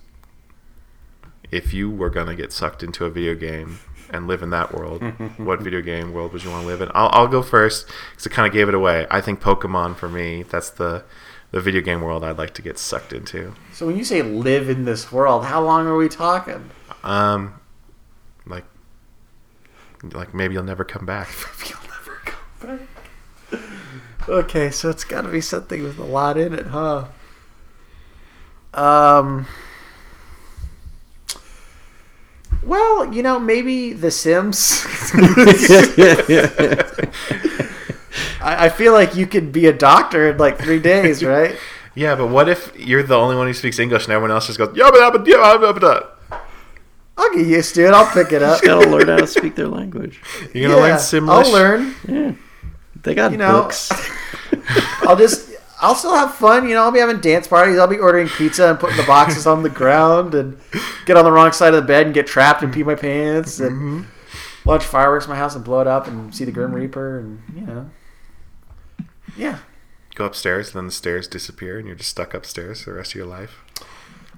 [1.51, 3.79] If you were gonna get sucked into a video game
[4.09, 5.01] and live in that world,
[5.37, 6.89] what video game world would you want to live in?
[6.93, 9.07] I'll, I'll go first because it kind of gave it away.
[9.09, 10.43] I think Pokemon for me.
[10.43, 11.03] That's the
[11.51, 13.55] the video game world I'd like to get sucked into.
[13.71, 16.69] So when you say live in this world, how long are we talking?
[17.03, 17.59] Um,
[18.45, 18.65] like,
[20.11, 21.29] like maybe you'll never come back.
[21.57, 23.61] Maybe you'll never come back.
[24.27, 27.05] Okay, so it's got to be something with a lot in it, huh?
[28.75, 29.47] Um.
[32.63, 34.83] Well, you know, maybe The Sims.
[38.41, 41.55] I, I feel like you could be a doctor in like three days, right?
[41.93, 44.57] Yeah, but what if you're the only one who speaks English and everyone else just
[44.57, 46.39] goes yabba dabba yabba dabba dabba?
[47.17, 47.93] I'll get used to it.
[47.93, 48.61] I'll pick it up.
[48.61, 50.21] Just gotta learn how to speak their language.
[50.53, 51.45] You're gonna learn Simlish.
[51.45, 51.95] I'll learn.
[52.07, 52.33] Yeah,
[53.03, 53.91] they got You know, books.
[55.03, 55.44] I'll just.
[55.81, 56.83] I'll still have fun, you know.
[56.83, 57.77] I'll be having dance parties.
[57.77, 60.57] I'll be ordering pizza and putting the boxes on the ground and
[61.05, 63.59] get on the wrong side of the bed and get trapped and pee my pants
[63.59, 64.69] and mm-hmm.
[64.69, 67.41] launch fireworks in my house and blow it up and see the Grim Reaper and
[67.53, 67.89] you know,
[69.35, 69.59] yeah.
[70.15, 73.11] Go upstairs, and then the stairs disappear, and you're just stuck upstairs for the rest
[73.11, 73.59] of your life.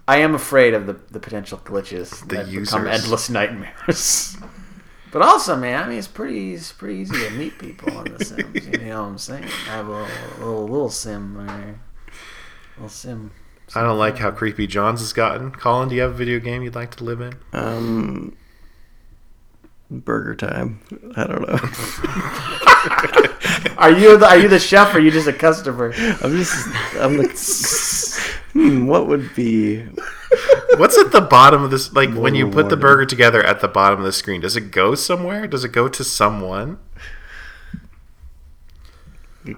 [0.07, 4.37] I am afraid of the, the potential glitches The that become endless nightmares.
[5.11, 8.23] But also, man, I mean, it's pretty it's pretty easy to meet people on The
[8.23, 8.65] Sims.
[8.67, 9.43] You know what I'm saying?
[9.43, 10.07] I have a little
[10.39, 11.79] little, little sim there,
[12.75, 13.31] little sim.
[13.75, 15.51] I don't like how creepy John's has gotten.
[15.51, 17.33] Colin, do you have a video game you'd like to live in?
[17.51, 18.37] Um,
[19.89, 20.79] burger time.
[21.15, 21.59] I don't know.
[23.77, 25.93] Are you the are you the chef or are you just a customer?
[25.95, 26.67] I'm just.
[26.95, 27.27] I'm the.
[28.53, 29.83] Hmm, what would be?
[30.77, 31.93] What's at the bottom of this?
[31.93, 34.55] Like when you Whoa, put the burger together at the bottom of the screen, does
[34.55, 35.47] it go somewhere?
[35.47, 36.79] Does it go to someone?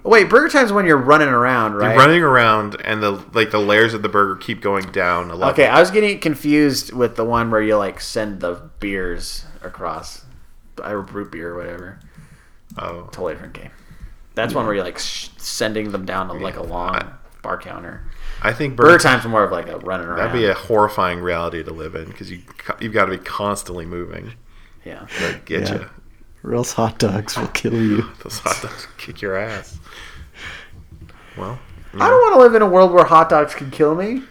[0.02, 1.88] Wait, burger time's when you're running around, right?
[1.90, 5.30] You're running around, and the like the layers of the burger keep going down.
[5.30, 5.48] A level.
[5.52, 10.24] Okay, I was getting confused with the one where you like send the beers across,
[10.82, 11.98] or root beer or whatever.
[12.78, 13.70] Oh, Totally different game.
[14.34, 16.98] That's one where you're like sh- sending them down to like a long
[17.42, 18.04] bar counter.
[18.42, 20.18] I think burger, Burger time's more of like a running around.
[20.18, 22.42] That'd be a horrifying reality to live in because you
[22.80, 24.32] you've got to be constantly moving.
[24.84, 25.06] yeah.
[25.18, 25.74] to Get Yeah.
[25.74, 25.90] you.
[26.42, 28.02] Or else hot dogs will kill you.
[28.22, 29.78] Those hot dogs will kick your ass.
[31.36, 31.58] Well,
[31.92, 34.22] you, I don't want to live in a world where hot dogs can kill me.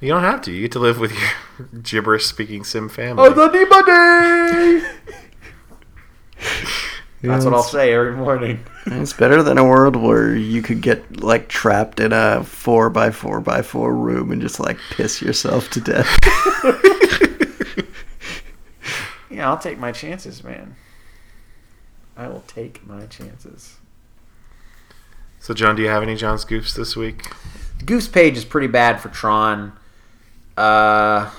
[0.00, 0.52] you don't have to.
[0.52, 3.24] You get to live with your gibberish speaking sim family.
[3.26, 4.86] Oh, the buddy.
[7.22, 8.60] That's what I'll say every morning.
[8.86, 13.10] It's better than a world where you could get like trapped in a four by
[13.10, 16.08] four by four room and just like piss yourself to death.
[19.30, 20.76] Yeah, I'll take my chances, man.
[22.16, 23.76] I will take my chances.
[25.38, 27.30] So, John, do you have any John's goofs this week?
[27.86, 29.72] Goose page is pretty bad for Tron.
[30.56, 31.30] Uh,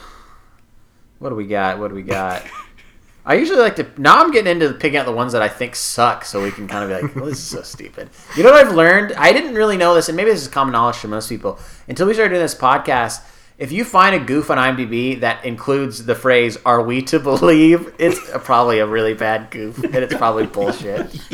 [1.19, 1.77] what do we got?
[1.77, 2.43] What do we got?
[3.26, 3.85] I usually like to.
[3.97, 6.68] Now I'm getting into picking out the ones that I think suck, so we can
[6.68, 9.13] kind of be like, "Well, this is so stupid." You know what I've learned?
[9.13, 12.07] I didn't really know this, and maybe this is common knowledge to most people until
[12.07, 13.22] we started doing this podcast.
[13.61, 17.93] If you find a goof on IMDb that includes the phrase "Are we to believe?"
[17.99, 21.13] it's probably a really bad goof, and it's probably bullshit.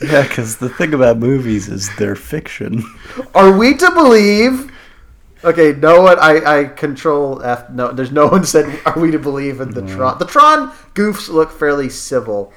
[0.00, 2.84] yeah, because the thing about movies is they're fiction.
[3.34, 4.70] Are we to believe?
[5.42, 6.20] Okay, no one.
[6.20, 7.68] I, I control F.
[7.70, 8.80] No, there's no one said.
[8.86, 10.20] Are we to believe in the Tron?
[10.20, 12.52] The Tron goofs look fairly civil.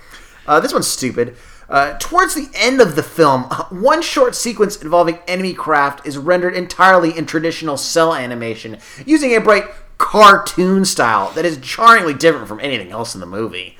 [0.45, 1.35] Uh, this one's stupid.
[1.73, 6.53] Uh, towards the end of the film, one short sequence involving enemy craft is rendered
[6.55, 8.77] entirely in traditional cel animation,
[9.07, 9.65] using a bright
[9.97, 13.75] cartoon style that is jarringly different from anything else in the movie.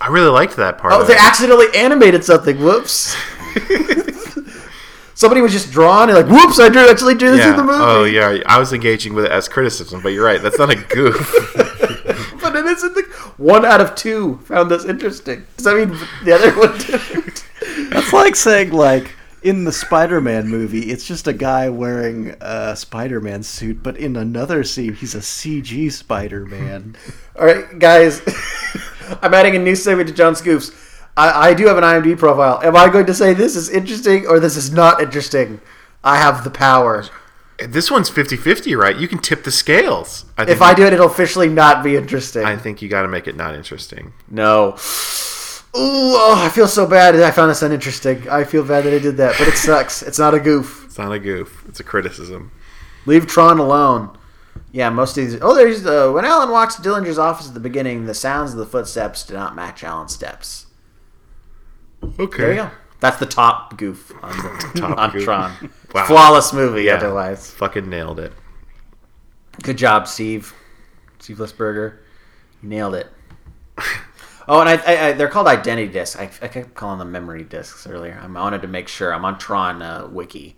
[0.00, 0.92] I really liked that part.
[0.92, 2.58] Oh, they accidentally animated something.
[2.58, 3.14] Whoops.
[5.14, 6.58] Somebody was just drawn and like, whoops!
[6.58, 7.50] I drew actually drew this yeah.
[7.50, 7.78] in the movie.
[7.78, 10.42] Oh yeah, I was engaging with it as criticism, but you're right.
[10.42, 11.46] That's not a goof.
[12.40, 12.94] But it isn't.
[12.94, 13.02] The,
[13.36, 15.46] one out of two found this interesting.
[15.56, 16.72] Does that mean the other one
[18.30, 19.12] like saying like
[19.42, 24.62] in the Spider-Man movie, it's just a guy wearing a Spider-Man suit, but in another
[24.62, 26.96] scene, he's a CG Spider-Man.
[27.38, 28.20] All right, guys.
[29.22, 30.72] I'm adding a new segment to John's Goofs.
[31.16, 32.60] I, I do have an IMDb profile.
[32.62, 35.60] Am I going to say this is interesting or this is not interesting?
[36.04, 37.06] I have the power.
[37.58, 38.96] this one's 50-50, right?
[38.96, 40.26] You can tip the scales.
[40.38, 42.44] I think If I do it, it'll officially not be interesting.
[42.44, 44.12] I think you got to make it not interesting.
[44.28, 44.76] No.
[45.76, 48.28] Ooh, oh, I feel so bad I found this uninteresting.
[48.28, 50.02] I feel bad that I did that, but it sucks.
[50.02, 50.84] It's not a goof.
[50.86, 51.64] It's not a goof.
[51.68, 52.50] It's a criticism.
[53.06, 54.16] Leave Tron alone.
[54.72, 55.38] Yeah, most of these.
[55.40, 58.06] Oh, there's uh, when Alan walks to Dillinger's office at the beginning.
[58.06, 60.66] The sounds of the footsteps do not match Alan's steps.
[62.18, 62.36] Okay.
[62.38, 62.70] There you go.
[62.98, 65.24] That's the top goof on, the, Top on goof.
[65.24, 65.70] Tron.
[65.94, 66.06] Wow.
[66.06, 66.94] Flawless movie, Yeah.
[66.94, 67.50] otherwise.
[67.50, 68.32] Fucking nailed it.
[69.64, 70.54] Good job, Steve.
[71.18, 71.96] Steve Lisberger.
[72.62, 73.08] Nailed it.
[74.52, 76.16] Oh, and I, I, I they're called identity discs.
[76.18, 78.20] I, I kept calling them memory discs earlier.
[78.20, 79.14] I wanted to make sure.
[79.14, 80.56] I'm on Tron uh, wiki.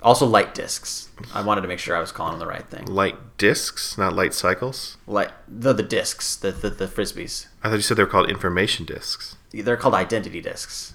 [0.00, 1.10] Also, light discs.
[1.34, 2.86] I wanted to make sure I was calling them the right thing.
[2.86, 4.96] Light discs, not light cycles.
[5.06, 7.48] Light the the discs, the the, the frisbees.
[7.62, 9.36] I thought you said they were called information discs.
[9.52, 10.94] They're called identity discs.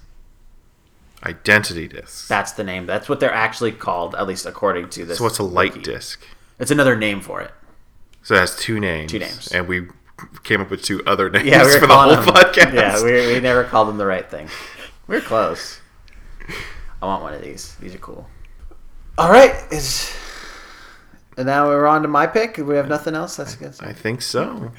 [1.23, 2.27] Identity discs.
[2.27, 2.87] That's the name.
[2.87, 5.19] That's what they're actually called, at least according to this.
[5.19, 5.83] so what's a light wiki.
[5.83, 6.23] disc?
[6.57, 7.51] It's another name for it.
[8.23, 9.11] So it has two names.
[9.11, 9.51] Two names.
[9.51, 9.89] And we
[10.43, 12.73] came up with two other names Yeah, we for the whole them, podcast.
[12.73, 14.49] Yeah, we, we never called them the right thing.
[15.07, 15.79] We're close.
[17.01, 17.75] I want one of these.
[17.75, 18.27] These are cool.
[19.17, 20.15] All right, is
[21.37, 22.57] and now we're on to my pick.
[22.57, 23.35] We have nothing else.
[23.35, 23.73] That's good.
[23.81, 24.71] I think so.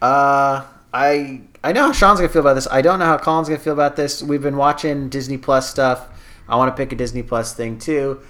[0.00, 2.68] Uh, I I know how Sean's gonna feel about this.
[2.70, 4.22] I don't know how Colin's gonna feel about this.
[4.22, 6.08] We've been watching Disney Plus stuff.
[6.48, 8.20] I want to pick a Disney Plus thing too.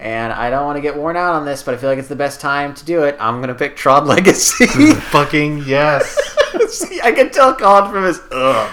[0.00, 2.08] And I don't want to get worn out on this, but I feel like it's
[2.08, 3.16] the best time to do it.
[3.18, 4.66] I'm gonna pick Tron Legacy.
[4.94, 6.16] Fucking yes.
[6.68, 8.72] See, I can tell Colin from his ugh.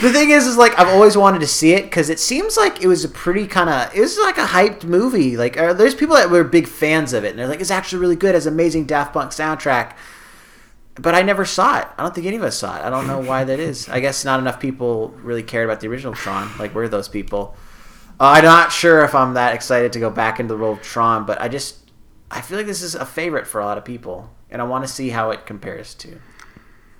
[0.00, 2.82] the thing is, is like I've always wanted to see it because it seems like
[2.82, 5.36] it was a pretty kind of it was like a hyped movie.
[5.36, 7.98] Like uh, there's people that were big fans of it, and they're like, it's actually
[8.00, 8.36] really good.
[8.36, 9.96] Has amazing Daft Punk soundtrack.
[10.94, 11.88] But I never saw it.
[11.96, 12.82] I don't think any of us saw it.
[12.82, 13.88] I don't know why that is.
[13.88, 16.50] I guess not enough people really cared about the original Tron.
[16.58, 17.56] Like we're those people.
[18.20, 20.82] Uh, I'm not sure if I'm that excited to go back into the role of
[20.82, 21.90] Tron, but I just
[22.30, 24.84] I feel like this is a favorite for a lot of people, and I want
[24.84, 26.20] to see how it compares to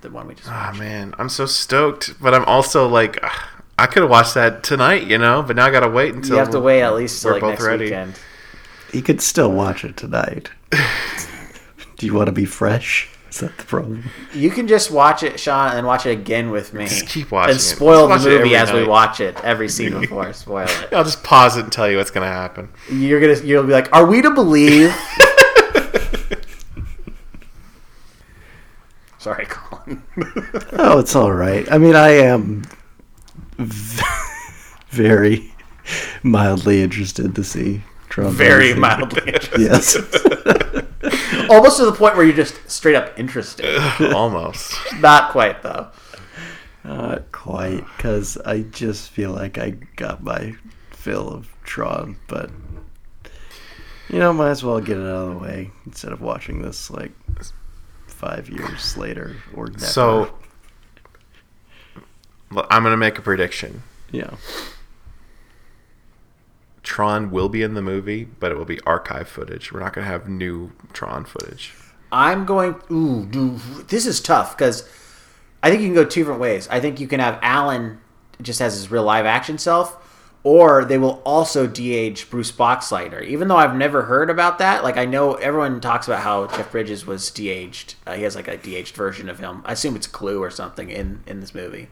[0.01, 3.30] the one we just Oh man, I'm so stoked, but I'm also like, ugh,
[3.78, 6.38] I could have watched that tonight, you know, but now I gotta wait until you
[6.38, 7.84] have to wait at least till we're like both next ready.
[7.84, 8.14] weekend.
[8.94, 10.51] You could still watch it tonight.
[11.97, 13.10] Do you want to be fresh?
[13.31, 14.11] Is that the problem?
[14.35, 16.86] You can just watch it, Sean, and watch it again with me.
[16.86, 19.44] Just keep watching and spoil Just the watch it movie every as we watch it
[19.44, 20.32] every scene before.
[20.32, 20.93] Spoil it.
[20.93, 22.69] I'll just pause it and tell you what's gonna happen.
[22.90, 24.93] You're gonna you'll be like, "Are we to believe?"
[29.19, 30.02] Sorry, Colin.
[30.73, 31.70] Oh, it's all right.
[31.70, 32.65] I mean, I am
[34.89, 35.52] very
[36.23, 38.32] mildly interested to see Tron.
[38.32, 39.61] Very mildly interested.
[39.61, 39.94] Yes.
[41.55, 43.77] Almost to the point where you're just straight up interested.
[44.14, 44.72] Almost.
[45.01, 45.89] Not quite though.
[46.85, 50.55] Not quite, because I just feel like I got my
[50.93, 52.51] fill of Tron, but
[54.09, 56.90] you know, might as well get it out of the way instead of watching this
[56.90, 57.12] like
[58.06, 59.78] five years later or never.
[59.78, 60.35] So
[62.52, 63.82] well, I'm gonna make a prediction.
[64.10, 64.35] yeah,
[66.82, 69.73] Tron will be in the movie, but it will be archive footage.
[69.73, 71.74] We're not gonna have new Tron footage.
[72.12, 72.77] I'm going.
[72.90, 74.89] Ooh, dude, this is tough because
[75.62, 76.69] I think you can go two different ways.
[76.69, 78.01] I think you can have Alan
[78.43, 79.97] just as his real live action self,
[80.43, 83.23] or they will also de-age Bruce Boxleitner.
[83.24, 86.73] Even though I've never heard about that, like I know everyone talks about how Jeff
[86.73, 87.94] Bridges was de-aged.
[88.07, 89.62] Uh, he has like a de-aged version of him.
[89.66, 91.89] I assume it's Clu or something in in this movie.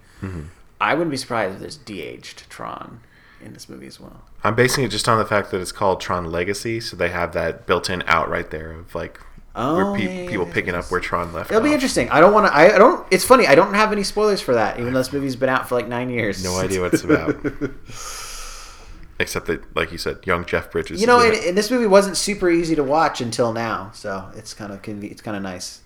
[0.80, 3.00] I wouldn't be surprised if there's de-aged Tron
[3.44, 4.22] in this movie as well.
[4.44, 7.32] I'm basing it just on the fact that it's called Tron Legacy, so they have
[7.32, 9.20] that built-in out right there of like
[9.60, 11.50] Oh, where pe- yeah, yeah, people yeah, picking up where Tron left.
[11.50, 12.08] It'll be interesting.
[12.10, 12.54] I don't want to.
[12.54, 13.04] I, I don't.
[13.10, 13.48] It's funny.
[13.48, 15.88] I don't have any spoilers for that, even though this movie's been out for like
[15.88, 16.44] nine years.
[16.44, 17.34] No idea what it's about.
[19.20, 21.00] Except that, like you said, young Jeff Bridges.
[21.00, 24.54] You know, and, and this movie wasn't super easy to watch until now, so it's
[24.54, 25.80] kind of conve- it's kind of nice.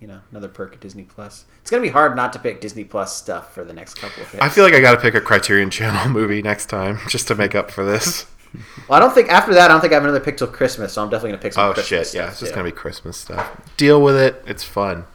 [0.00, 1.44] You know, another perk of Disney Plus.
[1.62, 4.30] It's gonna be hard not to pick Disney Plus stuff for the next couple of
[4.30, 4.42] hits.
[4.42, 7.34] I feel like I got to pick a Criterion Channel movie next time just to
[7.34, 8.26] make up for this.
[8.88, 10.92] well, I don't think after that, I don't think I have another pick till Christmas,
[10.92, 11.70] so I'm definitely gonna pick some.
[11.70, 12.06] Oh Christmas shit!
[12.08, 12.56] stuff, Yeah, it's just too.
[12.56, 13.76] gonna be Christmas stuff.
[13.76, 14.42] Deal with it.
[14.46, 15.06] It's fun.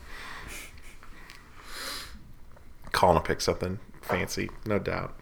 [2.91, 5.13] Colin will pick something fancy, no doubt.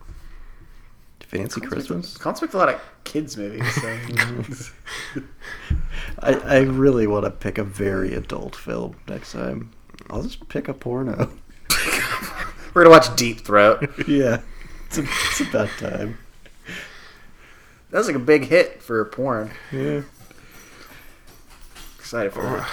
[1.28, 2.18] Fancy Christmas.
[2.18, 3.66] Colin's picked a lot of kids movies.
[3.76, 5.22] So.
[6.20, 9.72] I, I really want to pick a very adult film next time.
[10.10, 11.30] I'll just pick a porno.
[12.74, 13.90] We're gonna watch Deep Throat.
[14.08, 14.42] yeah,
[14.86, 16.18] it's, a, it's about time.
[17.90, 19.52] That was like a big hit for porn.
[19.72, 20.02] Yeah.
[22.00, 22.64] Excited for it.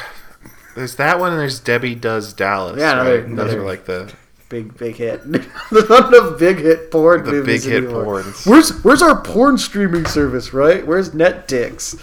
[0.77, 2.79] There's that one, and there's Debbie Does Dallas.
[2.79, 3.23] Yeah, another- right?
[3.23, 4.13] those another- are like the
[4.55, 5.21] Big big hit.
[5.73, 8.23] There's not enough big hit porn the movies big hit anymore.
[8.23, 8.47] porns.
[8.47, 10.53] Where's where's our porn streaming service?
[10.53, 10.87] Right?
[10.87, 12.01] Where's NetDix?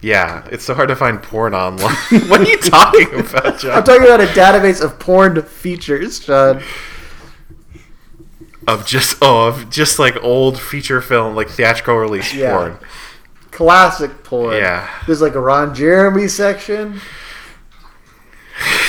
[0.00, 1.96] Yeah, it's so hard to find porn online.
[2.28, 3.72] what are you talking about, John?
[3.72, 6.62] I'm talking about a database of porn features, John.
[8.68, 12.56] Of just oh, of just like old feature film, like theatrical release Yeah.
[12.56, 12.78] porn.
[13.50, 14.58] Classic porn.
[14.58, 14.88] Yeah.
[15.08, 17.00] There's like a Ron Jeremy section.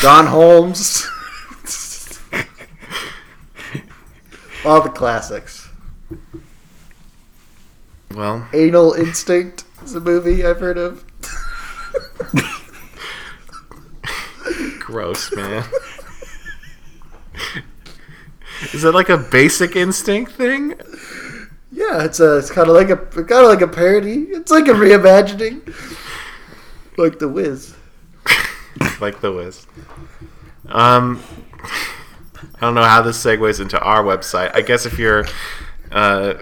[0.03, 1.07] Don Holmes.
[4.65, 5.69] All the classics.
[8.13, 11.03] Well, Anal Instinct is a movie I've heard of.
[14.93, 15.65] gross, man.
[18.73, 20.75] Is that like a basic instinct thing?
[21.71, 24.27] Yeah, it's a it's kind of like a kind of like a parody.
[24.29, 25.73] It's like a reimagining,
[26.97, 27.73] like The Wiz.
[29.01, 29.65] like the Wiz.
[30.67, 31.21] Um,
[32.63, 34.55] I don't know how this segues into our website.
[34.55, 35.25] I guess if you're
[35.91, 36.35] uh,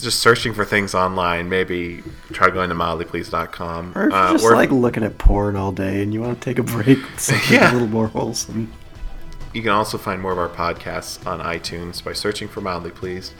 [0.00, 2.02] just searching for things online, maybe
[2.32, 3.92] try going to mildlypleased.com.
[3.94, 6.40] Or if you're Uh, just or like looking at porn all day and you want
[6.40, 7.70] to take a break something Yeah.
[7.70, 8.72] a little more wholesome.
[9.54, 13.32] you can also find more of our podcasts on iTunes by searching for Mildly Pleased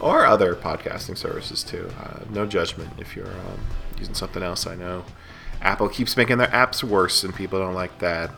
[0.00, 1.90] or other podcasting services too.
[2.02, 3.60] Uh, no judgment if you're um,
[3.98, 4.66] using something else.
[4.66, 5.04] I know
[5.60, 8.30] Apple keeps making their apps worse, and people don't like that.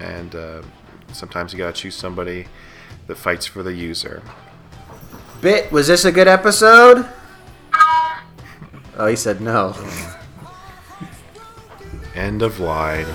[0.00, 0.62] And uh,
[1.12, 2.46] sometimes you gotta choose somebody
[3.06, 4.22] that fights for the user.
[5.40, 7.08] Bit, was this a good episode?
[8.98, 9.74] Oh, he said no.
[12.14, 13.06] End of line.